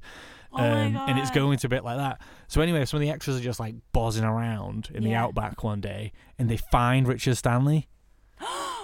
Oh 0.51 0.57
Um, 0.63 0.95
and 0.97 1.19
it's 1.19 1.29
going 1.29 1.57
to 1.59 1.67
a 1.67 1.69
bit 1.69 1.83
like 1.83 1.97
that. 1.97 2.21
So 2.47 2.61
anyway, 2.61 2.83
some 2.85 2.97
of 2.97 3.01
the 3.01 3.09
extras 3.11 3.37
are 3.37 3.43
just 3.43 3.59
like 3.59 3.75
buzzing 3.91 4.23
around 4.23 4.89
in 4.93 5.03
the 5.03 5.13
outback 5.13 5.63
one 5.63 5.81
day, 5.81 6.11
and 6.37 6.49
they 6.49 6.57
find 6.57 7.05
Richard 7.07 7.35
Stanley. 7.35 7.87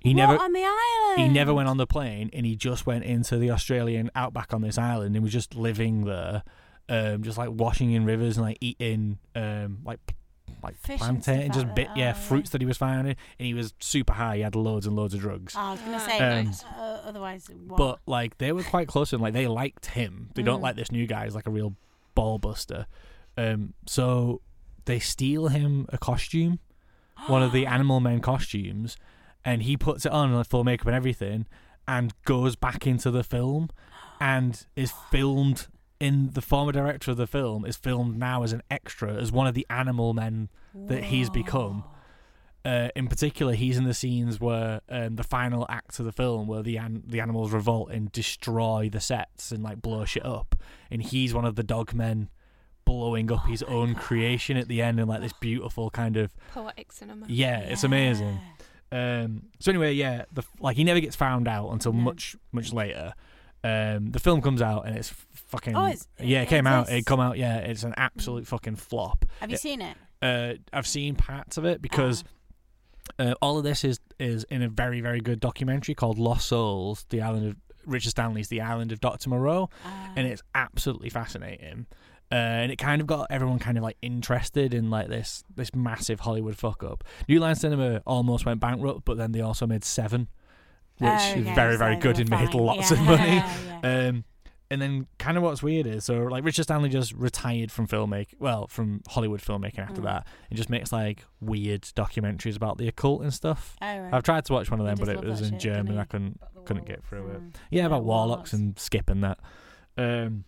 he 0.00 0.10
What, 0.14 0.16
never 0.16 0.38
on 0.38 0.52
the 0.52 0.64
island. 0.64 1.20
he 1.20 1.28
never 1.28 1.52
went 1.54 1.68
on 1.68 1.76
the 1.76 1.86
plane, 1.86 2.30
and 2.32 2.46
he 2.46 2.54
just 2.56 2.86
went 2.86 3.04
into 3.04 3.36
the 3.38 3.50
Australian 3.50 4.10
outback 4.14 4.52
on 4.54 4.62
this 4.62 4.78
island, 4.78 5.16
and 5.16 5.22
was 5.22 5.32
just 5.32 5.54
living 5.54 6.04
there, 6.04 6.42
um, 6.88 7.22
just 7.22 7.36
like 7.38 7.50
washing 7.52 7.92
in 7.92 8.04
rivers 8.04 8.36
and 8.36 8.46
like 8.46 8.58
eating 8.60 9.18
um, 9.34 9.78
like 9.84 10.00
like 10.62 10.76
Fish 10.78 11.00
and 11.02 11.22
stuff 11.22 11.52
just 11.52 11.74
bit 11.74 11.88
yeah 11.94 12.14
Oh, 12.16 12.20
fruits 12.20 12.50
that 12.50 12.60
he 12.62 12.66
was 12.66 12.76
finding, 12.78 13.16
and 13.38 13.46
he 13.46 13.54
was 13.54 13.74
super 13.80 14.14
high. 14.14 14.36
He 14.36 14.42
had 14.42 14.54
loads 14.56 14.86
and 14.86 14.96
loads 14.96 15.14
of 15.14 15.20
drugs. 15.20 15.54
I 15.56 15.72
was 15.72 15.80
gonna 15.80 16.00
say, 16.00 16.18
nice. 16.18 16.64
uh, 16.64 17.02
otherwise, 17.04 17.48
what? 17.66 17.76
But 17.76 17.98
like 18.06 18.38
they 18.38 18.52
were 18.52 18.62
quite 18.62 18.88
close 18.88 19.12
and. 19.12 19.20
Like 19.20 19.34
they 19.34 19.46
liked 19.46 19.86
him. 19.86 20.30
They 20.34 20.42
don't 20.42 20.60
Mm. 20.60 20.62
like 20.62 20.76
this 20.76 20.90
new 20.90 21.06
guy. 21.06 21.24
He's 21.24 21.34
like 21.34 21.46
a 21.46 21.50
real 21.50 21.74
ball 22.14 22.38
buster. 22.38 22.86
Um, 23.36 23.74
so 23.86 24.40
they 24.86 24.98
steal 24.98 25.48
him 25.48 25.86
a 25.90 25.98
costume, 25.98 26.58
one 27.26 27.42
of 27.42 27.52
the 27.52 27.66
animal 27.76 28.00
men 28.00 28.20
costumes, 28.20 28.96
and 29.44 29.62
he 29.62 29.76
puts 29.76 30.04
it 30.06 30.12
on 30.12 30.32
like 30.34 30.46
full 30.46 30.64
makeup 30.64 30.86
and 30.86 30.96
everything, 30.96 31.46
and 31.86 32.12
goes 32.24 32.56
back 32.56 32.86
into 32.86 33.10
the 33.10 33.24
film, 33.24 33.70
and 34.20 34.66
is 34.76 34.92
filmed. 35.10 35.66
In 36.00 36.30
the 36.32 36.40
former 36.40 36.70
director 36.70 37.10
of 37.10 37.16
the 37.16 37.26
film 37.26 37.64
is 37.64 37.76
filmed 37.76 38.16
now 38.20 38.44
as 38.44 38.52
an 38.52 38.62
extra 38.70 39.14
as 39.14 39.32
one 39.32 39.48
of 39.48 39.54
the 39.54 39.66
animal 39.68 40.14
men 40.14 40.48
that 40.72 41.02
he's 41.04 41.28
become. 41.28 41.82
Uh, 42.64 42.88
in 42.94 43.08
particular, 43.08 43.52
he's 43.54 43.76
in 43.76 43.82
the 43.82 43.94
scenes 43.94 44.38
where 44.40 44.80
um, 44.88 45.16
the 45.16 45.24
final 45.24 45.66
act 45.68 45.98
of 45.98 46.04
the 46.04 46.12
film, 46.12 46.46
where 46.46 46.62
the 46.62 46.76
an- 46.76 47.02
the 47.04 47.18
animals 47.18 47.50
revolt 47.50 47.90
and 47.90 48.12
destroy 48.12 48.88
the 48.92 49.00
sets 49.00 49.50
and 49.50 49.64
like 49.64 49.82
blow 49.82 50.04
shit 50.04 50.24
up, 50.24 50.54
and 50.88 51.02
he's 51.02 51.34
one 51.34 51.44
of 51.44 51.56
the 51.56 51.64
dog 51.64 51.92
men 51.92 52.28
blowing 52.84 53.32
up 53.32 53.46
his 53.46 53.64
own 53.64 53.94
creation 53.96 54.56
at 54.56 54.68
the 54.68 54.80
end 54.80 55.00
in 55.00 55.08
like 55.08 55.20
this 55.20 55.32
beautiful 55.40 55.90
kind 55.90 56.16
of 56.16 56.32
Poetic 56.52 56.92
cinema. 56.92 57.26
yeah, 57.28 57.58
it's 57.58 57.82
amazing. 57.84 58.38
Um, 58.90 59.44
so 59.60 59.70
anyway, 59.70 59.92
yeah, 59.92 60.24
the 60.32 60.42
like 60.60 60.76
he 60.76 60.84
never 60.84 61.00
gets 61.00 61.16
found 61.16 61.46
out 61.48 61.68
until 61.70 61.92
No. 61.92 62.00
much 62.00 62.36
much 62.52 62.72
later. 62.72 63.12
Um, 63.64 64.12
the 64.12 64.20
film 64.20 64.40
comes 64.40 64.62
out 64.62 64.86
and 64.86 64.96
it's 64.96 65.08
fucking 65.48 65.74
Oh, 65.76 65.86
it's- 65.86 66.06
yeah, 66.20 66.40
it, 66.40 66.44
it 66.44 66.48
came 66.48 66.66
out. 66.66 66.88
It 66.90 67.04
come 67.06 67.20
out. 67.20 67.36
Yeah, 67.38 67.56
it's 67.58 67.82
an 67.82 67.92
absolute 67.96 68.46
fucking 68.46 68.76
flop. 68.76 69.24
Have 69.40 69.50
you 69.50 69.54
It- 69.54 69.60
seen 69.60 69.82
it? 69.82 69.96
uh, 70.22 70.54
I've 70.72 70.86
seen 70.86 71.16
parts 71.16 71.56
of 71.58 71.64
it 71.64 71.82
because 71.82 72.22
uh, 73.18 73.34
all 73.42 73.58
of 73.58 73.64
this 73.64 73.84
is 73.84 73.98
is 74.18 74.44
in 74.44 74.62
a 74.62 74.68
very 74.68 75.00
very 75.00 75.20
good 75.20 75.40
documentary 75.40 75.94
called 75.94 76.18
Lost 76.18 76.48
Souls, 76.48 77.04
the 77.10 77.20
island 77.20 77.46
of 77.50 77.56
Richard 77.86 78.10
Stanley's 78.10 78.48
The 78.48 78.60
Island 78.60 78.92
of 78.92 79.00
Doctor 79.00 79.30
Moreau, 79.30 79.70
and 80.16 80.26
it's 80.26 80.42
absolutely 80.54 81.08
fascinating. 81.10 81.86
Uh, 82.30 82.34
and 82.34 82.70
it 82.72 82.76
kind 82.76 83.00
of 83.00 83.06
got 83.06 83.26
everyone 83.30 83.58
kind 83.58 83.78
of 83.78 83.82
like 83.82 83.96
interested 84.02 84.74
in 84.74 84.90
like 84.90 85.08
this 85.08 85.44
this 85.56 85.74
massive 85.74 86.20
Hollywood 86.20 86.56
fuck 86.56 86.82
up. 86.84 87.02
New 87.28 87.40
Line 87.40 87.54
Cinema 87.54 88.02
almost 88.06 88.44
went 88.44 88.60
bankrupt, 88.60 89.04
but 89.06 89.16
then 89.16 89.32
they 89.32 89.40
also 89.40 89.66
made 89.66 89.82
Seven, 89.82 90.28
which 90.98 91.10
Oh, 91.10 91.34
is 91.38 91.44
very 91.54 91.74
so 91.74 91.78
very 91.78 91.96
good 91.96 92.18
and 92.18 92.28
made 92.28 92.52
lots 92.52 92.90
Yeah. 92.90 92.98
of 92.98 93.04
money. 93.04 93.42
Yeah, 93.82 94.08
Um, 94.08 94.24
and 94.70 94.82
then 94.82 95.06
kind 95.18 95.38
of 95.38 95.42
what's 95.42 95.62
weird 95.62 95.86
is 95.86 96.04
so 96.04 96.24
like 96.24 96.44
Richard 96.44 96.64
Stanley 96.64 96.90
just 96.90 97.14
retired 97.14 97.72
from 97.72 97.86
filmmaking, 97.86 98.34
well, 98.38 98.66
from 98.66 99.00
Hollywood 99.08 99.40
filmmaking 99.40 99.78
after 99.78 100.02
Mm. 100.02 100.04
that, 100.04 100.26
and 100.50 100.56
just 100.58 100.68
makes 100.68 100.92
like 100.92 101.24
weird 101.40 101.84
documentaries 101.96 102.56
about 102.56 102.76
the 102.76 102.86
occult 102.88 103.22
and 103.22 103.32
stuff. 103.32 103.74
Oh, 103.80 103.86
right. 103.86 104.12
I've 104.12 104.22
tried 104.22 104.44
to 104.44 104.52
watch 104.52 104.70
one 104.70 104.80
of 104.80 104.84
them, 104.86 104.96
but 104.98 105.08
it 105.08 105.24
was 105.24 105.40
in 105.40 105.52
shit, 105.52 105.60
German. 105.60 105.96
I 105.96 106.04
couldn't 106.04 106.38
couldn't 106.66 106.84
get 106.84 107.02
through 107.04 107.28
it. 107.28 107.40
Mm. 107.40 107.54
Yeah, 107.70 107.80
Yeah, 107.80 107.86
about 107.86 108.04
warlocks, 108.04 108.28
warlocks. 108.28 108.52
and 108.52 108.78
skipping 108.78 109.22
that. 109.22 109.38
Um, 109.96 110.44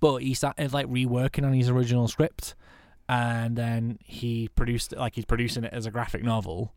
but 0.00 0.18
he 0.18 0.34
started 0.34 0.72
like 0.72 0.86
reworking 0.86 1.44
on 1.44 1.52
his 1.52 1.68
original 1.68 2.08
script, 2.08 2.54
and 3.08 3.56
then 3.56 3.98
he 4.04 4.48
produced 4.54 4.94
like 4.96 5.14
he's 5.16 5.24
producing 5.24 5.64
it 5.64 5.72
as 5.72 5.86
a 5.86 5.90
graphic 5.90 6.22
novel. 6.22 6.74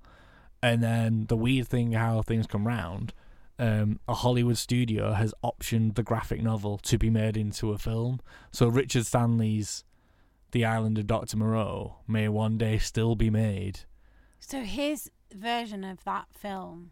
And 0.64 0.82
then 0.82 1.26
the 1.28 1.36
weird 1.38 1.68
thing, 1.68 1.92
how 1.92 2.22
things 2.24 2.48
come 2.48 2.66
round, 2.66 3.14
um, 3.60 4.00
a 4.08 4.14
Hollywood 4.16 4.58
studio 4.58 5.14
has 5.14 5.34
optioned 5.44 5.96
the 5.96 6.02
graphic 6.04 6.42
novel 6.42 6.78
to 6.80 6.98
be 6.98 7.10
made 7.12 7.38
into 7.38 7.72
a 7.72 7.78
film. 7.78 8.20
So 8.52 8.68
Richard 8.68 9.06
Stanley's 9.06 9.84
The 10.52 10.66
Island 10.66 10.98
of 10.98 11.06
Doctor 11.06 11.38
Moreau 11.38 11.98
may 12.08 12.28
one 12.30 12.58
day 12.58 12.80
still 12.80 13.16
be 13.16 13.30
made. 13.30 13.82
So 14.40 14.62
his 14.62 15.12
version 15.32 15.84
of 15.84 16.04
that 16.06 16.28
film 16.32 16.92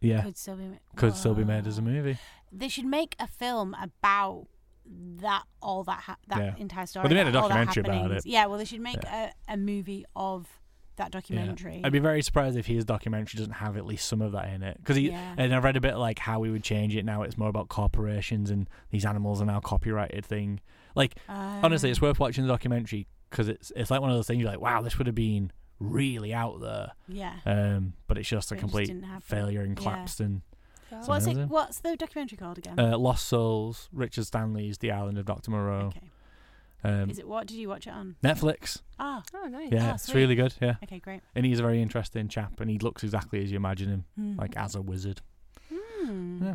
Yeah, 0.00 0.22
Could 0.22 0.36
still 0.36 0.56
be. 0.56 0.64
ma- 0.64 0.76
could 0.96 1.14
still 1.14 1.34
be 1.34 1.44
made 1.44 1.66
as 1.66 1.78
a 1.78 1.82
movie. 1.82 2.18
They 2.52 2.68
should 2.68 2.84
make 2.86 3.16
a 3.18 3.26
film 3.26 3.74
about 3.80 4.48
that 5.20 5.44
all 5.60 5.84
that 5.84 6.00
ha- 6.00 6.16
that 6.28 6.38
Yeah. 6.38 6.54
entire 6.58 6.86
story. 6.86 7.02
Well, 7.04 7.08
they 7.10 7.14
made 7.16 7.28
a 7.28 7.32
that- 7.32 7.42
all 7.42 7.48
that 7.48 7.66
documentary 7.66 7.98
about 8.06 8.12
it. 8.18 8.26
Yeah, 8.26 8.46
well, 8.46 8.58
they 8.58 8.64
should 8.64 8.80
make 8.80 9.02
a, 9.04 9.32
a 9.48 9.56
movie 9.56 10.04
of 10.16 10.48
that 10.96 11.04
Yeah. 11.06 11.08
documentary. 11.10 11.80
I'd 11.84 11.92
be 11.92 11.98
very 12.00 12.22
surprised 12.22 12.56
if 12.56 12.66
his 12.66 12.84
documentary 12.84 13.38
doesn't 13.38 13.54
have 13.54 13.76
at 13.76 13.86
least 13.86 14.08
some 14.08 14.20
of 14.22 14.32
that 14.32 14.48
in 14.52 14.62
it. 14.62 14.78
Because 14.78 14.98
Yeah. 14.98 15.34
and 15.36 15.54
I've 15.54 15.62
read 15.64 15.76
a 15.76 15.80
bit 15.80 15.96
like 15.96 16.18
how 16.18 16.40
we 16.40 16.50
would 16.50 16.64
change 16.64 16.96
it 16.96 17.04
now. 17.04 17.22
It's 17.22 17.38
more 17.38 17.48
about 17.48 17.68
corporations 17.68 18.50
and 18.50 18.68
these 18.90 19.04
animals 19.04 19.40
are 19.40 19.46
now 19.46 19.60
copyrighted 19.60 20.24
thing. 20.24 20.60
Like 20.94 21.14
honestly, 21.28 21.90
it's 21.90 22.00
Ah. 22.02 22.06
worth 22.06 22.18
watching 22.18 22.44
the 22.44 22.52
documentary 22.52 23.06
because 23.30 23.48
it's 23.48 23.70
it's 23.76 23.90
like 23.90 24.00
one 24.00 24.10
of 24.10 24.16
those 24.16 24.26
things 24.26 24.40
you're 24.40 24.50
like, 24.50 24.60
wow, 24.60 24.80
this 24.82 24.98
would 24.98 25.06
have 25.06 25.14
been 25.14 25.52
really 25.78 26.34
out 26.34 26.60
there. 26.60 26.90
Yeah. 27.06 27.34
Um, 27.46 27.92
but 28.08 28.18
it's 28.18 28.28
just 28.28 28.50
a 28.50 28.56
it 28.56 28.58
complete 28.58 28.86
didn't 28.88 29.20
failure 29.22 29.62
and 29.62 29.78
Yeah. 29.80 30.06
and. 30.20 30.42
Yeah. 30.90 31.04
What's 31.04 31.26
it? 31.26 31.30
amazing. 31.32 31.48
What's 31.50 31.80
the 31.80 31.96
documentary 31.96 32.38
called 32.38 32.58
again? 32.58 32.78
Uh, 32.78 32.96
Lost 32.98 33.26
Souls, 33.28 33.88
Richard 33.92 34.24
Stanley's 34.26 34.78
The 34.78 34.90
Island 34.90 35.18
of 35.18 35.26
Dr. 35.26 35.50
Moreau. 35.50 35.86
okay. 35.88 36.10
Um, 36.84 37.10
Is 37.10 37.18
it 37.18 37.26
what 37.26 37.46
did 37.48 37.56
you 37.56 37.68
watch 37.68 37.86
it 37.88 37.90
on? 37.92 38.14
Netflix. 38.22 38.82
Ah. 39.00 39.22
Oh, 39.34 39.48
nice. 39.48 39.70
Yeah, 39.72 39.90
Ah, 39.90 39.94
it's 39.94 40.04
sweet. 40.04 40.14
really 40.20 40.34
good. 40.36 40.54
Yeah. 40.62 40.76
Okay, 40.84 41.00
great. 41.00 41.22
And 41.34 41.44
he's 41.44 41.58
a 41.58 41.62
very 41.62 41.82
interesting 41.82 42.28
chap, 42.28 42.60
and 42.60 42.70
he 42.70 42.78
looks 42.78 43.02
exactly 43.02 43.42
as 43.42 43.50
you 43.50 43.56
imagine 43.56 43.88
him, 43.88 44.04
Hmm. 44.14 44.38
like 44.38 44.56
as 44.56 44.74
a 44.76 44.80
wizard. 44.80 45.20
Hmm. 45.72 46.44
Yeah. 46.44 46.54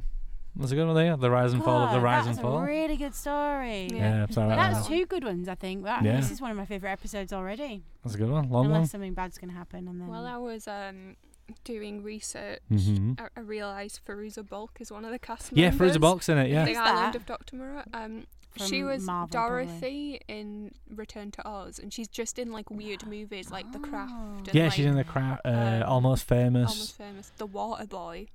That's 0.55 0.71
a 0.71 0.75
good 0.75 0.85
one 0.85 0.95
there. 0.95 1.17
The 1.17 1.31
rise 1.31 1.51
and 1.53 1.63
fall 1.63 1.81
of 1.83 1.89
the 1.89 1.97
God, 1.97 2.03
rise 2.03 2.25
that's 2.25 2.37
and 2.37 2.43
fall. 2.43 2.59
a 2.59 2.65
really 2.65 2.95
good 2.95 3.15
story. 3.15 3.87
Yeah, 3.91 4.23
it's 4.25 4.37
all 4.37 4.47
right. 4.47 4.55
That's 4.55 4.87
that. 4.87 4.95
two 4.95 5.05
good 5.07 5.23
ones, 5.23 5.49
I 5.49 5.55
think. 5.55 5.83
That, 5.83 6.03
Yeah. 6.03 6.15
This 6.15 6.29
is 6.31 6.39
one 6.39 6.51
of 6.51 6.57
my 6.57 6.65
favourite 6.65 6.93
episodes 6.93 7.33
already. 7.33 7.83
That's 8.03 8.13
a 8.15 8.19
good 8.19 8.29
one. 8.29 8.49
Long 8.49 8.67
Unless 8.67 8.79
one. 8.79 8.87
something 8.87 9.13
bad's 9.15 9.37
going 9.39 9.49
to 9.49 9.57
happen, 9.57 9.87
and 9.87 9.99
then 9.99 10.07
Well, 10.07 10.25
I 10.27 10.37
was 10.37 10.67
um, 10.67 11.15
doing 11.63 12.01
research, 12.03 12.61
Mhm. 12.71 13.19
I, 13.19 13.27
I 13.35 13.39
realised 13.41 14.01
Fairuza 14.07 14.47
Balk 14.47 14.77
is 14.79 14.91
one 14.91 15.05
of 15.05 15.11
the 15.11 15.19
cast 15.19 15.51
Yeah, 15.53 15.69
members. 15.69 15.97
Fairuza 15.97 16.01
Balk's 16.01 16.29
in 16.29 16.37
it, 16.37 16.49
yeah. 16.49 16.63
The 16.63 16.69
Who's 16.69 16.77
Island 16.77 17.13
that? 17.13 17.15
of 17.15 17.25
Dr. 17.25 17.55
Moreau. 17.57 17.83
Um, 17.93 18.25
she 18.57 18.83
was 18.83 19.03
Marvel, 19.03 19.27
probably. 19.31 19.65
Dorothy 19.65 20.21
in 20.27 20.73
Return 20.89 21.31
to 21.31 21.47
Oz, 21.47 21.79
and 21.79 21.91
she's 21.91 22.07
just 22.07 22.37
in 22.37 22.51
like 22.51 22.69
weird 22.69 23.05
movies 23.07 23.49
like 23.51 23.71
The 23.71 23.79
Craft. 23.79 24.11
And, 24.13 24.49
Yeah, 24.53 24.65
like, 24.65 24.73
she's 24.73 24.85
in 24.85 24.95
the 24.95 25.03
Craft, 25.03 25.41
Uh, 25.45 25.81
um, 25.83 25.83
almost 25.89 26.25
famous. 26.25 26.69
Almost 26.71 26.97
famous. 26.97 27.31
The 27.37 27.47
Water 27.47 27.87
Boy. 27.87 28.27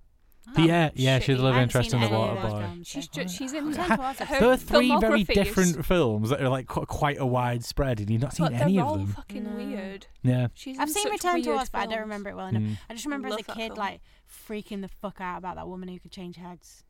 The- 0.55 0.63
yeah, 0.63 0.91
yeah, 0.95 1.19
she's 1.19 1.37
a 1.37 1.39
shitty. 1.39 1.43
love 1.43 1.57
interest 1.57 1.93
in 1.95 2.01
the 2.01 2.09
Water 2.09 2.41
those 2.41 2.53
Boy. 2.53 2.79
She's 2.85 3.05
so- 3.05 3.23
just 3.23 3.37
she's 3.37 3.53
in. 3.53 3.67
Return 3.69 3.89
to 3.89 4.01
Oz, 4.03 4.19
her 4.19 4.41
There 4.41 4.51
are 4.51 4.57
three 4.57 4.89
very 4.99 5.25
filmography 5.25 5.31
is- 5.31 5.35
different 5.47 5.87
films 5.87 6.31
that 6.31 6.41
are 6.41 6.49
like 6.49 6.67
qu- 6.67 6.87
quite 6.87 7.19
a 7.19 7.27
widespread, 7.27 8.01
and 8.01 8.09
you've 8.11 8.23
not 8.23 8.35
seen 8.35 8.47
But 8.47 8.55
any 8.55 8.75
they're 8.77 8.83
of 8.85 8.89
all 8.89 8.97
them. 8.97 9.07
fucking 9.09 9.45
No. 9.45 9.51
weird. 9.51 10.07
Yeah. 10.23 10.49
She's 10.55 10.79
I've 10.79 10.89
in 10.89 10.95
seen 10.95 11.03
such 11.05 11.13
Return 11.13 11.43
to 11.43 11.51
weird 11.51 11.61
Oz, 11.63 11.69
but 11.71 11.79
I 11.79 11.83
don't 11.83 11.91
films. 11.93 12.01
remember 12.03 12.31
it 12.31 12.37
well 12.37 12.47
enough. 12.47 12.63
Mm. 12.63 12.79
I 12.89 12.95
just 12.95 13.05
remember 13.07 13.29
Love 13.31 13.39
as 13.41 13.45
a 13.45 13.47
that 13.49 13.57
kid, 13.57 13.67
film. 13.69 13.79
like 13.79 14.01
freaking 14.49 14.81
the 14.81 14.89
fuck 14.89 15.21
out 15.21 15.39
about 15.39 15.57
that 15.57 15.69
woman 15.69 15.89
who 15.89 15.99
could 15.99 16.13
change 16.13 16.37
heads. 16.37 16.83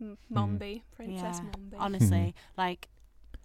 M- 0.00 0.16
Mombi, 0.32 0.82
Princess 0.94 1.40
yeah, 1.44 1.50
Mombi. 1.50 1.74
honestly, 1.78 2.34
hmm. 2.36 2.60
like, 2.60 2.88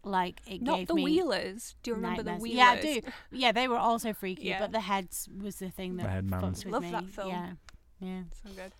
like 0.03 0.39
it 0.47 0.61
Not 0.61 0.78
gave 0.78 0.88
the 0.88 0.93
me 0.95 1.03
Wheelers. 1.03 1.76
Do 1.84 1.91
you 1.91 1.95
remember 1.95 2.18
nightmares. 2.24 2.38
the 2.39 2.43
Wheelers? 2.43 2.57
Yeah, 2.57 2.70
I 2.70 2.82
do. 2.82 3.01
Yeah, 3.32 3.51
they 3.51 3.68
were 3.68 3.78
also 3.78 4.13
freaky, 4.13 4.47
Yeah. 4.49 4.59
but 4.59 4.72
the 4.72 4.80
heads 4.82 5.28
was 5.41 5.55
the 5.57 5.70
thing 5.72 5.97
that 5.97 6.03
The 6.03 6.09
head 6.09 6.30
fucked 6.30 6.41
mans. 6.43 6.63
with 6.66 6.72
Love 6.74 6.84
me. 6.84 6.91
that 6.91 7.05
film. 7.09 7.30
Yeah, 7.30 7.51
yeah. 7.99 8.22
So 8.43 8.49
good. 8.55 8.72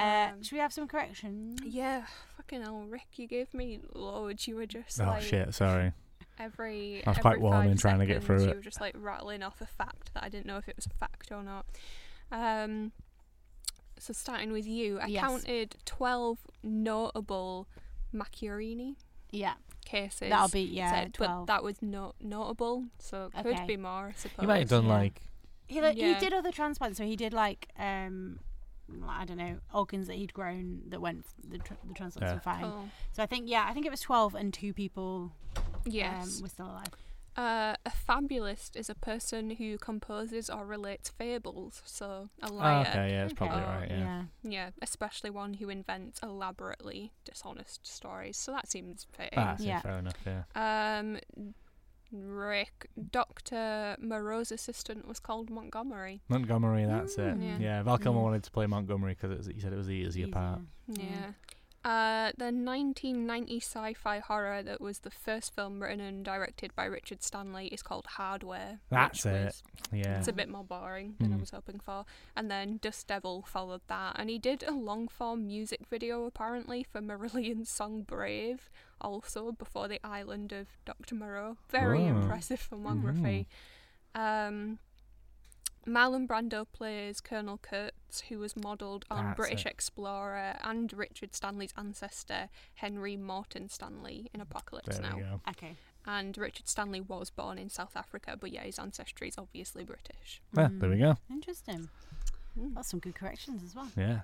Uh, 0.00 0.30
Um, 0.32 0.42
should 0.42 0.52
we 0.52 0.58
have 0.60 0.72
some 0.72 0.88
corrections? 0.88 1.60
Yeah, 1.64 2.04
fucking 2.36 2.62
hell, 2.62 2.84
Rick, 2.88 3.06
you 3.16 3.26
gave 3.26 3.52
me 3.52 3.80
loads. 3.94 4.48
You 4.48 4.56
were 4.56 4.66
just 4.66 5.00
Oh 5.00 5.04
like 5.04 5.22
shit! 5.22 5.52
Sorry. 5.54 5.92
every. 6.38 7.04
I 7.06 7.10
was 7.10 7.18
every 7.18 7.22
quite 7.22 7.40
warm 7.40 7.54
five 7.62 7.70
in 7.70 7.76
trying 7.76 7.98
to 7.98 8.06
get 8.06 8.22
seconds 8.22 8.26
through 8.26 8.42
You 8.44 8.50
it. 8.50 8.56
were 8.56 8.62
just 8.62 8.80
like 8.80 8.94
rattling 8.98 9.42
off 9.42 9.60
a 9.60 9.66
fact 9.66 10.14
that 10.14 10.22
I 10.24 10.28
didn't 10.28 10.46
know 10.46 10.56
if 10.56 10.68
it 10.68 10.76
was 10.76 10.86
a 10.86 10.90
fact 10.90 11.30
or 11.30 11.42
not. 11.42 11.66
Um, 12.32 12.92
so 13.98 14.12
starting 14.14 14.52
with 14.52 14.66
you, 14.66 14.98
I 15.00 15.06
Yes. 15.08 15.20
counted 15.22 15.76
twelve 15.84 16.38
notable 16.62 17.68
Macchiarini 18.14 18.96
Yeah, 19.30 19.54
cases. 19.84 20.30
that'll 20.30 20.48
be 20.48 20.62
yeah 20.62 20.90
said, 20.90 21.16
but 21.18 21.44
that 21.46 21.62
was 21.62 21.82
not 21.82 22.14
notable, 22.20 22.86
so 22.98 23.30
it 23.36 23.42
could 23.42 23.66
be 23.66 23.76
more. 23.76 24.08
I 24.08 24.12
suppose. 24.12 24.42
You 24.42 24.48
might 24.48 24.60
have 24.60 24.68
done 24.70 24.84
yeah. 24.86 24.90
like 24.92 25.20
He 25.68 25.80
like, 25.82 25.96
Yeah. 25.98 26.14
he 26.14 26.20
did 26.20 26.32
other 26.32 26.50
transplants, 26.52 26.96
so 26.98 27.04
he 27.04 27.14
did 27.16 27.32
like 27.34 27.68
um, 27.78 28.40
I 29.06 29.24
don't 29.24 29.36
know 29.38 29.58
organs 29.74 30.06
that 30.08 30.14
he'd 30.16 30.32
grown 30.32 30.82
that 30.88 31.00
went 31.00 31.26
the 31.48 31.58
tr- 31.58 31.74
the 31.86 31.94
transplants 31.94 32.30
Yeah. 32.30 32.34
were 32.34 32.40
fine. 32.40 32.64
Oh, 32.64 32.84
So 33.12 33.22
I 33.22 33.26
think 33.26 33.48
yeah, 33.48 33.66
I 33.68 33.72
think 33.72 33.86
it 33.86 33.90
was 33.90 34.00
twelve 34.00 34.34
and 34.34 34.52
two 34.52 34.72
people 34.72 35.32
yes. 35.84 36.36
um, 36.36 36.42
were 36.42 36.48
still 36.48 36.66
alive. 36.66 36.88
Uh, 37.36 37.74
a 37.86 37.90
fabulist 37.90 38.76
is 38.76 38.90
a 38.90 38.94
person 38.94 39.50
who 39.50 39.78
composes 39.78 40.50
or 40.50 40.66
relates 40.66 41.08
fables. 41.10 41.80
So 41.86 42.28
a 42.42 42.48
Oh, 42.50 42.54
liar. 42.54 42.86
okay, 42.88 43.10
yeah, 43.12 43.24
it's 43.24 43.32
probably 43.34 43.60
Oh, 43.62 43.66
right. 43.66 43.88
Yeah. 43.90 44.24
Yeah, 44.42 44.70
especially 44.82 45.30
one 45.30 45.54
who 45.54 45.68
invents 45.70 46.18
elaborately 46.22 47.12
dishonest 47.24 47.86
stories. 47.86 48.36
So 48.36 48.52
that 48.52 48.68
seems 48.68 49.06
fitting. 49.12 49.38
Ah, 49.38 49.54
so 49.56 49.64
Yeah. 49.64 49.80
fair 49.80 49.98
enough. 49.98 50.16
Yeah. 50.26 50.42
Um, 50.98 51.18
Rick, 52.12 52.88
Dr. 53.12 53.96
Moreau's 54.00 54.50
assistant 54.50 55.06
was 55.06 55.20
called 55.20 55.48
Montgomery. 55.50 56.20
Montgomery, 56.28 56.84
that's 56.84 57.14
it. 57.16 57.38
Mm. 57.38 57.60
Yeah. 57.60 57.82
Val 57.82 57.98
Kilmer 57.98 58.18
Mm. 58.20 58.22
wanted 58.22 58.42
to 58.44 58.50
play 58.50 58.66
Montgomery 58.66 59.16
because 59.20 59.46
he 59.46 59.60
said 59.60 59.72
it 59.72 59.76
was 59.76 59.86
the 59.86 59.94
easier 59.94 60.28
part. 60.28 60.60
Easier. 60.90 61.04
Yeah. 61.04 61.30
Uh, 61.82 62.30
the 62.36 62.52
1990 62.52 63.56
sci-fi 63.60 64.18
horror 64.18 64.62
that 64.62 64.82
was 64.82 64.98
the 64.98 65.10
first 65.10 65.54
film 65.54 65.80
written 65.82 65.98
and 66.00 66.22
directed 66.24 66.74
by 66.76 66.84
Richard 66.84 67.22
Stanley 67.22 67.68
is 67.68 67.82
called 67.82 68.04
Hardware. 68.06 68.80
That's 68.90 69.24
it. 69.24 69.46
was- 69.46 69.62
Yeah. 69.90 70.18
It's 70.18 70.28
a 70.28 70.32
bit 70.34 70.50
more 70.50 70.62
boring 70.62 71.16
than 71.18 71.32
I 71.32 71.36
Mm. 71.36 71.40
was 71.40 71.50
hoping 71.52 71.80
for. 71.80 72.04
And 72.36 72.50
then 72.50 72.76
Dust 72.82 73.06
Devil 73.06 73.42
followed 73.42 73.80
that. 73.86 74.16
And 74.18 74.28
he 74.28 74.38
did 74.38 74.62
a 74.62 74.72
long 74.72 75.08
form 75.08 75.46
music 75.46 75.86
video 75.86 76.24
apparently 76.26 76.82
for 76.82 77.00
Marillion's 77.00 77.70
song 77.70 78.02
Brave, 78.02 78.70
also 79.00 79.50
before 79.50 79.88
the 79.88 80.04
island 80.06 80.52
of 80.52 80.68
Dr. 80.84 81.14
Moreau. 81.14 81.56
Very 81.70 82.02
Oh. 82.02 82.08
impressive 82.08 82.60
filmography. 82.70 83.46
Um, 84.14 84.80
Marlon 85.90 86.26
Brando 86.26 86.66
plays 86.72 87.20
Colonel 87.20 87.58
Kurtz, 87.60 88.20
who 88.28 88.38
was 88.38 88.56
modelled 88.56 89.04
on 89.10 89.24
That's 89.24 89.36
British 89.36 89.66
it. 89.66 89.72
explorer 89.72 90.56
and 90.62 90.92
Richard 90.92 91.34
Stanley's 91.34 91.74
ancestor, 91.76 92.48
Henry 92.74 93.16
Morton 93.16 93.68
Stanley, 93.68 94.30
in 94.32 94.40
Apocalypse 94.40 94.98
There 94.98 95.10
Now. 95.10 95.16
go. 95.18 95.40
Okay. 95.50 95.76
And 96.06 96.36
Richard 96.38 96.68
Stanley 96.68 97.00
was 97.00 97.30
born 97.30 97.58
in 97.58 97.68
South 97.68 97.96
Africa, 97.96 98.36
but 98.40 98.50
yeah, 98.52 98.62
his 98.62 98.78
ancestry 98.78 99.28
is 99.28 99.36
obviously 99.36 99.84
British. 99.84 100.40
Yeah, 100.56 100.68
there 100.70 100.88
we 100.90 100.98
go. 100.98 101.16
Interesting. 101.30 101.88
Mm. 102.58 102.74
That's 102.74 102.88
some 102.90 103.00
good 103.00 103.14
corrections 103.14 103.62
as 103.64 103.74
well. 103.74 103.88
Yeah. 103.96 104.20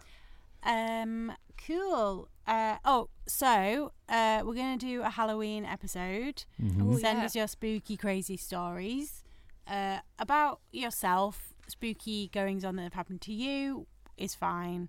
Um, 0.64 1.33
cool. 1.67 2.29
Uh, 2.47 2.77
oh, 2.85 3.09
so 3.27 3.93
uh, 4.09 4.43
we're 4.45 4.55
gonna 4.55 4.79
do 4.79 5.03
a 5.03 5.11
Halloween 5.11 5.64
episode. 5.64 6.45
Mhm. 6.61 6.83
Oh, 6.95 6.99
Send 6.99 7.19
yeah. 7.19 7.25
us 7.25 7.37
your 7.37 7.47
spooky, 7.47 7.97
crazy 7.97 8.37
stories 8.37 9.23
uh, 9.69 9.99
about 10.19 10.61
yourself. 10.73 11.53
Spooky 11.69 12.29
goings 12.29 12.64
on 12.64 12.77
that 12.77 12.83
have 12.83 12.93
happened 12.95 13.21
to 13.23 13.33
you 13.33 13.87
is 14.17 14.35
fine, 14.35 14.89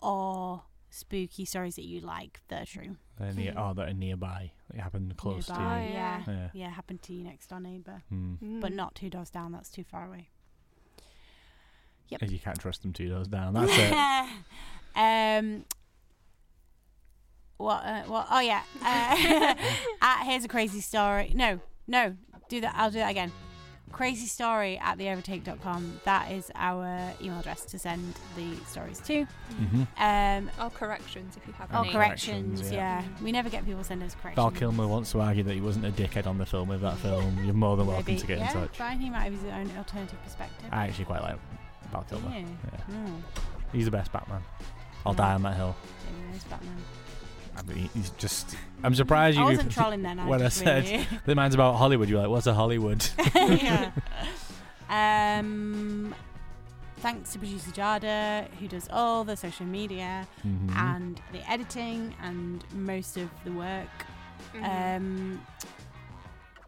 or 0.00 0.62
spooky 0.90 1.44
stories 1.44 1.76
that 1.76 1.84
you 1.84 2.00
like 2.00 2.40
that 2.48 2.62
are 2.62 2.66
true. 2.66 2.96
They're 3.18 3.32
near, 3.32 3.54
oh, 3.56 3.74
that 3.74 3.88
are 3.88 3.92
nearby. 3.92 4.52
It 4.72 4.80
happened 4.80 5.16
close 5.16 5.48
Nearby, 5.48 5.80
to 5.80 5.86
you. 5.88 5.92
yeah. 5.94 6.22
Yeah. 6.26 6.48
yeah, 6.52 6.70
happened 6.70 7.02
to 7.02 7.12
you 7.12 7.22
next 7.24 7.48
door 7.48 7.60
neighbour, 7.60 8.02
Mm. 8.12 8.60
but 8.60 8.72
Mm. 8.72 8.76
not 8.76 8.94
two 8.94 9.10
doors 9.10 9.30
down. 9.30 9.52
That's 9.52 9.70
too 9.70 9.84
far 9.84 10.06
away. 10.06 10.30
Yep. 12.08 12.22
You 12.30 12.38
can't 12.38 12.58
trust 12.58 12.82
them 12.82 12.92
two 12.92 13.08
doors 13.08 13.28
down. 13.28 13.54
That's 13.54 13.72
it. 13.72 14.30
um. 14.96 15.64
What? 17.56 17.84
Uh, 17.84 18.02
what? 18.04 18.26
Oh 18.30 18.40
yeah. 18.40 18.62
Uh, 18.82 19.54
uh, 20.02 20.24
here's 20.24 20.44
a 20.44 20.48
crazy 20.48 20.80
story. 20.80 21.32
No, 21.34 21.60
no. 21.86 22.16
Do 22.48 22.60
that. 22.60 22.74
I'll 22.76 22.90
do 22.90 22.98
that 22.98 23.10
again. 23.10 23.32
Crazy 23.94 24.26
story 24.26 24.76
at 24.78 24.98
theovertake.com. 24.98 26.00
That 26.04 26.32
is 26.32 26.50
our 26.56 27.12
email 27.22 27.38
address 27.38 27.64
to 27.66 27.78
send 27.78 28.14
the 28.36 28.54
stories 28.66 28.98
to. 29.06 29.24
hmm 29.24 29.82
Um. 29.98 30.50
Or 30.60 30.70
corrections 30.70 31.36
if 31.36 31.46
you 31.46 31.52
have 31.54 31.72
Or 31.72 31.84
any. 31.84 31.92
corrections. 31.92 32.60
corrections, 32.60 32.72
yeah. 32.72 33.02
yeah. 33.02 33.22
We 33.22 33.30
never 33.32 33.48
get 33.48 33.64
people 33.64 33.84
send 33.84 34.02
us 34.02 34.14
corrections. 34.14 34.36
Val 34.36 34.50
Kilmer 34.50 34.86
wants 34.88 35.12
to 35.12 35.20
argue 35.20 35.44
that 35.44 35.54
he 35.54 35.60
wasn't 35.60 35.86
a 35.86 35.90
dickhead 35.92 36.26
on 36.26 36.38
the 36.38 36.46
film 36.46 36.68
with 36.68 36.80
that 36.80 36.98
film. 36.98 37.38
You're 37.44 37.54
more 37.54 37.76
than 37.76 37.86
welcome 37.86 38.06
Maybe. 38.06 38.20
to 38.20 38.26
get 38.26 38.38
yeah, 38.38 38.48
in 38.48 38.54
touch. 38.54 38.76
Fine. 38.76 38.98
He 38.98 39.10
might 39.10 39.20
have 39.22 39.32
his 39.32 39.44
own 39.44 39.70
alternative 39.78 40.18
perspective. 40.24 40.66
I 40.72 40.88
actually 40.88 41.04
quite 41.04 41.22
like 41.22 41.36
Val 41.92 42.02
Kilmer. 42.10 42.30
Yeah. 42.30 42.40
Yeah. 42.90 42.94
Mm. 42.96 43.22
He's 43.72 43.84
the 43.84 43.90
best 43.92 44.12
Batman. 44.12 44.42
I'll 45.06 45.14
die 45.14 45.34
on 45.34 45.42
that 45.42 45.54
hill. 45.56 45.76
Maybe 46.10 46.30
there's 46.30 46.44
Batman. 46.44 46.76
I 47.56 47.62
mean, 47.62 47.88
he's 47.94 48.10
just. 48.10 48.56
I'm 48.82 48.94
surprised 48.94 49.36
you. 49.38 49.44
I 49.44 49.46
wasn't 49.50 49.72
trolling 49.72 50.02
then. 50.02 50.18
I 50.18 50.26
when 50.28 50.42
I 50.42 50.48
said 50.48 50.84
really- 50.84 51.06
the 51.26 51.34
man's 51.34 51.54
about 51.54 51.76
Hollywood, 51.76 52.08
you're 52.08 52.20
like, 52.20 52.28
what's 52.30 52.46
a 52.46 52.54
Hollywood? 52.54 53.06
yeah. 53.34 53.90
Um, 54.90 56.14
thanks 56.98 57.32
to 57.32 57.38
producer 57.38 57.70
Jada, 57.70 58.48
who 58.60 58.68
does 58.68 58.86
all 58.92 59.24
the 59.24 59.34
social 59.36 59.64
media 59.66 60.28
Mhm. 60.46 60.76
and 60.76 61.20
the 61.32 61.50
editing 61.50 62.14
and 62.22 62.62
most 62.74 63.16
of 63.16 63.30
the 63.44 63.52
work. 63.52 63.88
Mhm. 64.54 64.96
Um, 64.96 65.46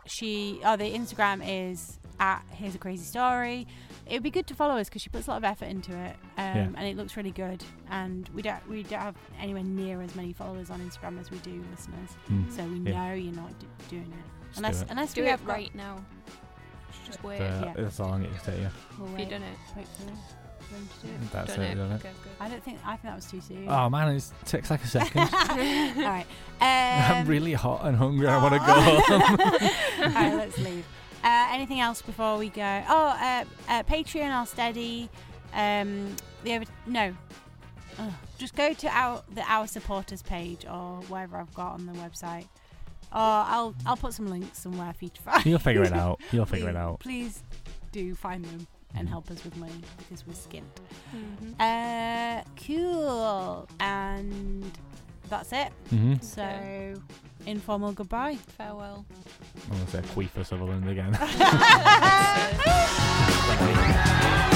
she, 0.06 0.60
oh, 0.64 0.76
the 0.76 0.90
Instagram 0.90 1.42
is 1.44 1.98
at 2.18 2.42
Here's 2.50 2.74
a 2.74 2.78
Crazy 2.78 3.04
Story. 3.04 3.66
It 4.06 4.12
would 4.14 4.22
be 4.22 4.30
good 4.30 4.46
to 4.46 4.54
follow 4.54 4.76
us 4.76 4.88
because 4.88 5.02
she 5.02 5.08
puts 5.08 5.26
a 5.26 5.30
lot 5.30 5.38
of 5.38 5.44
effort 5.44 5.64
into 5.66 5.90
it, 5.96 6.14
um, 6.38 6.44
Yeah. 6.56 6.68
and 6.76 6.86
it 6.86 6.96
looks 6.96 7.16
really 7.16 7.32
good. 7.32 7.64
And 7.90 8.28
we 8.34 8.40
don't 8.42 8.66
we 8.68 8.82
don't 8.84 9.00
have 9.00 9.16
anywhere 9.40 9.64
near 9.64 10.00
as 10.02 10.14
many 10.14 10.32
followers 10.32 10.70
on 10.70 10.80
Instagram 10.80 11.20
as 11.20 11.30
we 11.30 11.38
do 11.38 11.64
listeners, 11.72 12.10
Mm. 12.30 12.50
so 12.52 12.64
we 12.64 12.78
Yeah. 12.90 13.08
know 13.08 13.14
you're 13.14 13.34
not 13.34 13.58
d- 13.58 13.66
doing 13.88 14.12
it 14.12 14.46
Just 14.48 14.58
unless 14.58 14.76
do 14.78 14.82
it. 14.84 14.90
unless 14.90 15.14
Do 15.14 15.20
we 15.22 15.26
it 15.26 15.30
have 15.32 15.44
got- 15.46 15.52
right 15.54 15.74
now. 15.74 15.96
Just 17.04 17.22
wait. 17.24 17.40
Uh, 17.40 17.62
Yeah. 17.66 17.72
That's 17.76 17.98
how 17.98 18.04
long 18.04 18.22
it 18.24 18.32
takes 18.44 18.46
you. 18.58 18.68
We'll 18.98 19.08
Have 19.08 19.18
you 19.18 19.24
wait, 19.24 19.30
done 19.30 19.42
it? 19.42 19.58
wait 19.76 19.86
for 19.88 20.02
them 20.04 20.88
to 21.00 21.06
do 21.06 21.12
it. 21.12 21.32
That's 21.32 21.54
Done 21.54 21.64
it, 21.64 21.70
it. 21.70 21.74
done 21.76 21.92
it. 21.92 21.94
Okay, 21.96 22.10
good. 22.24 22.32
I 22.40 22.48
don't 22.48 22.62
think 22.64 22.78
I 22.84 22.90
think 22.90 23.02
that 23.02 23.14
was 23.16 23.26
too 23.26 23.40
soon. 23.40 23.68
Oh 23.68 23.88
man, 23.90 24.14
it 24.16 24.24
takes 24.44 24.70
like 24.70 24.82
a 24.84 24.86
second. 24.88 25.20
All 25.32 26.02
right. 26.04 26.26
I'm 26.60 27.22
um, 27.22 27.28
really 27.28 27.52
hot 27.54 27.84
and 27.86 27.96
hungry. 27.96 28.26
I 28.28 28.40
want 28.42 28.54
to 28.54 28.58
go 28.66 28.80
home. 28.80 29.40
All 30.02 30.10
right, 30.12 30.34
let's 30.34 30.58
leave. 30.58 30.84
Uh, 31.26 31.48
anything 31.50 31.80
else 31.80 32.02
before 32.02 32.38
we 32.38 32.48
go? 32.50 32.82
Oh, 32.88 33.08
uh, 33.08 33.44
uh, 33.68 33.82
Patreon 33.82 34.42
or 34.42 34.46
Steady. 34.46 35.10
Um, 35.52 36.14
the 36.44 36.54
over 36.54 36.64
no. 36.86 37.14
Ugh. 37.98 38.12
just 38.38 38.54
go 38.54 38.72
to 38.74 38.88
our 38.88 39.22
the 39.34 39.42
our 39.50 39.66
supporters 39.66 40.22
page 40.22 40.64
or 40.66 41.00
wherever 41.08 41.36
I've 41.38 41.52
got 41.54 41.72
on 41.72 41.86
the 41.86 41.92
website. 41.94 42.44
Or 43.12 43.18
I'll 43.52 43.74
I'll 43.86 43.96
put 43.96 44.12
some 44.14 44.26
links 44.28 44.58
somewhere 44.60 44.92
for 44.92 45.04
you 45.06 45.10
to 45.10 45.22
find. 45.22 45.44
You'll 45.46 45.58
figure 45.58 45.82
it 45.82 45.92
out. 46.04 46.20
You'll 46.30 46.44
figure 46.46 46.68
it 46.68 46.74
Please- 46.74 46.78
out. 46.78 47.00
Please 47.00 47.42
do 47.92 48.14
find 48.14 48.44
them 48.44 48.66
and 48.94 49.08
help 49.08 49.30
us 49.30 49.42
with 49.44 49.56
money 49.56 49.80
because 49.98 50.24
we're 50.26 50.34
skint. 50.34 50.62
Mhm. 51.14 51.54
Uh, 51.58 52.42
cool. 52.66 53.68
And 53.80 54.70
that's 55.28 55.52
it. 55.52 55.72
hmm 55.90 56.14
So, 56.20 56.94
informal 57.46 57.92
goodbye. 57.92 58.36
Farewell. 58.58 59.04
I'm 59.70 59.78
gonna 59.78 59.86
say 59.88 60.02
Queefer 60.14 60.44
Sutherland 60.44 60.88
again. 60.88 61.16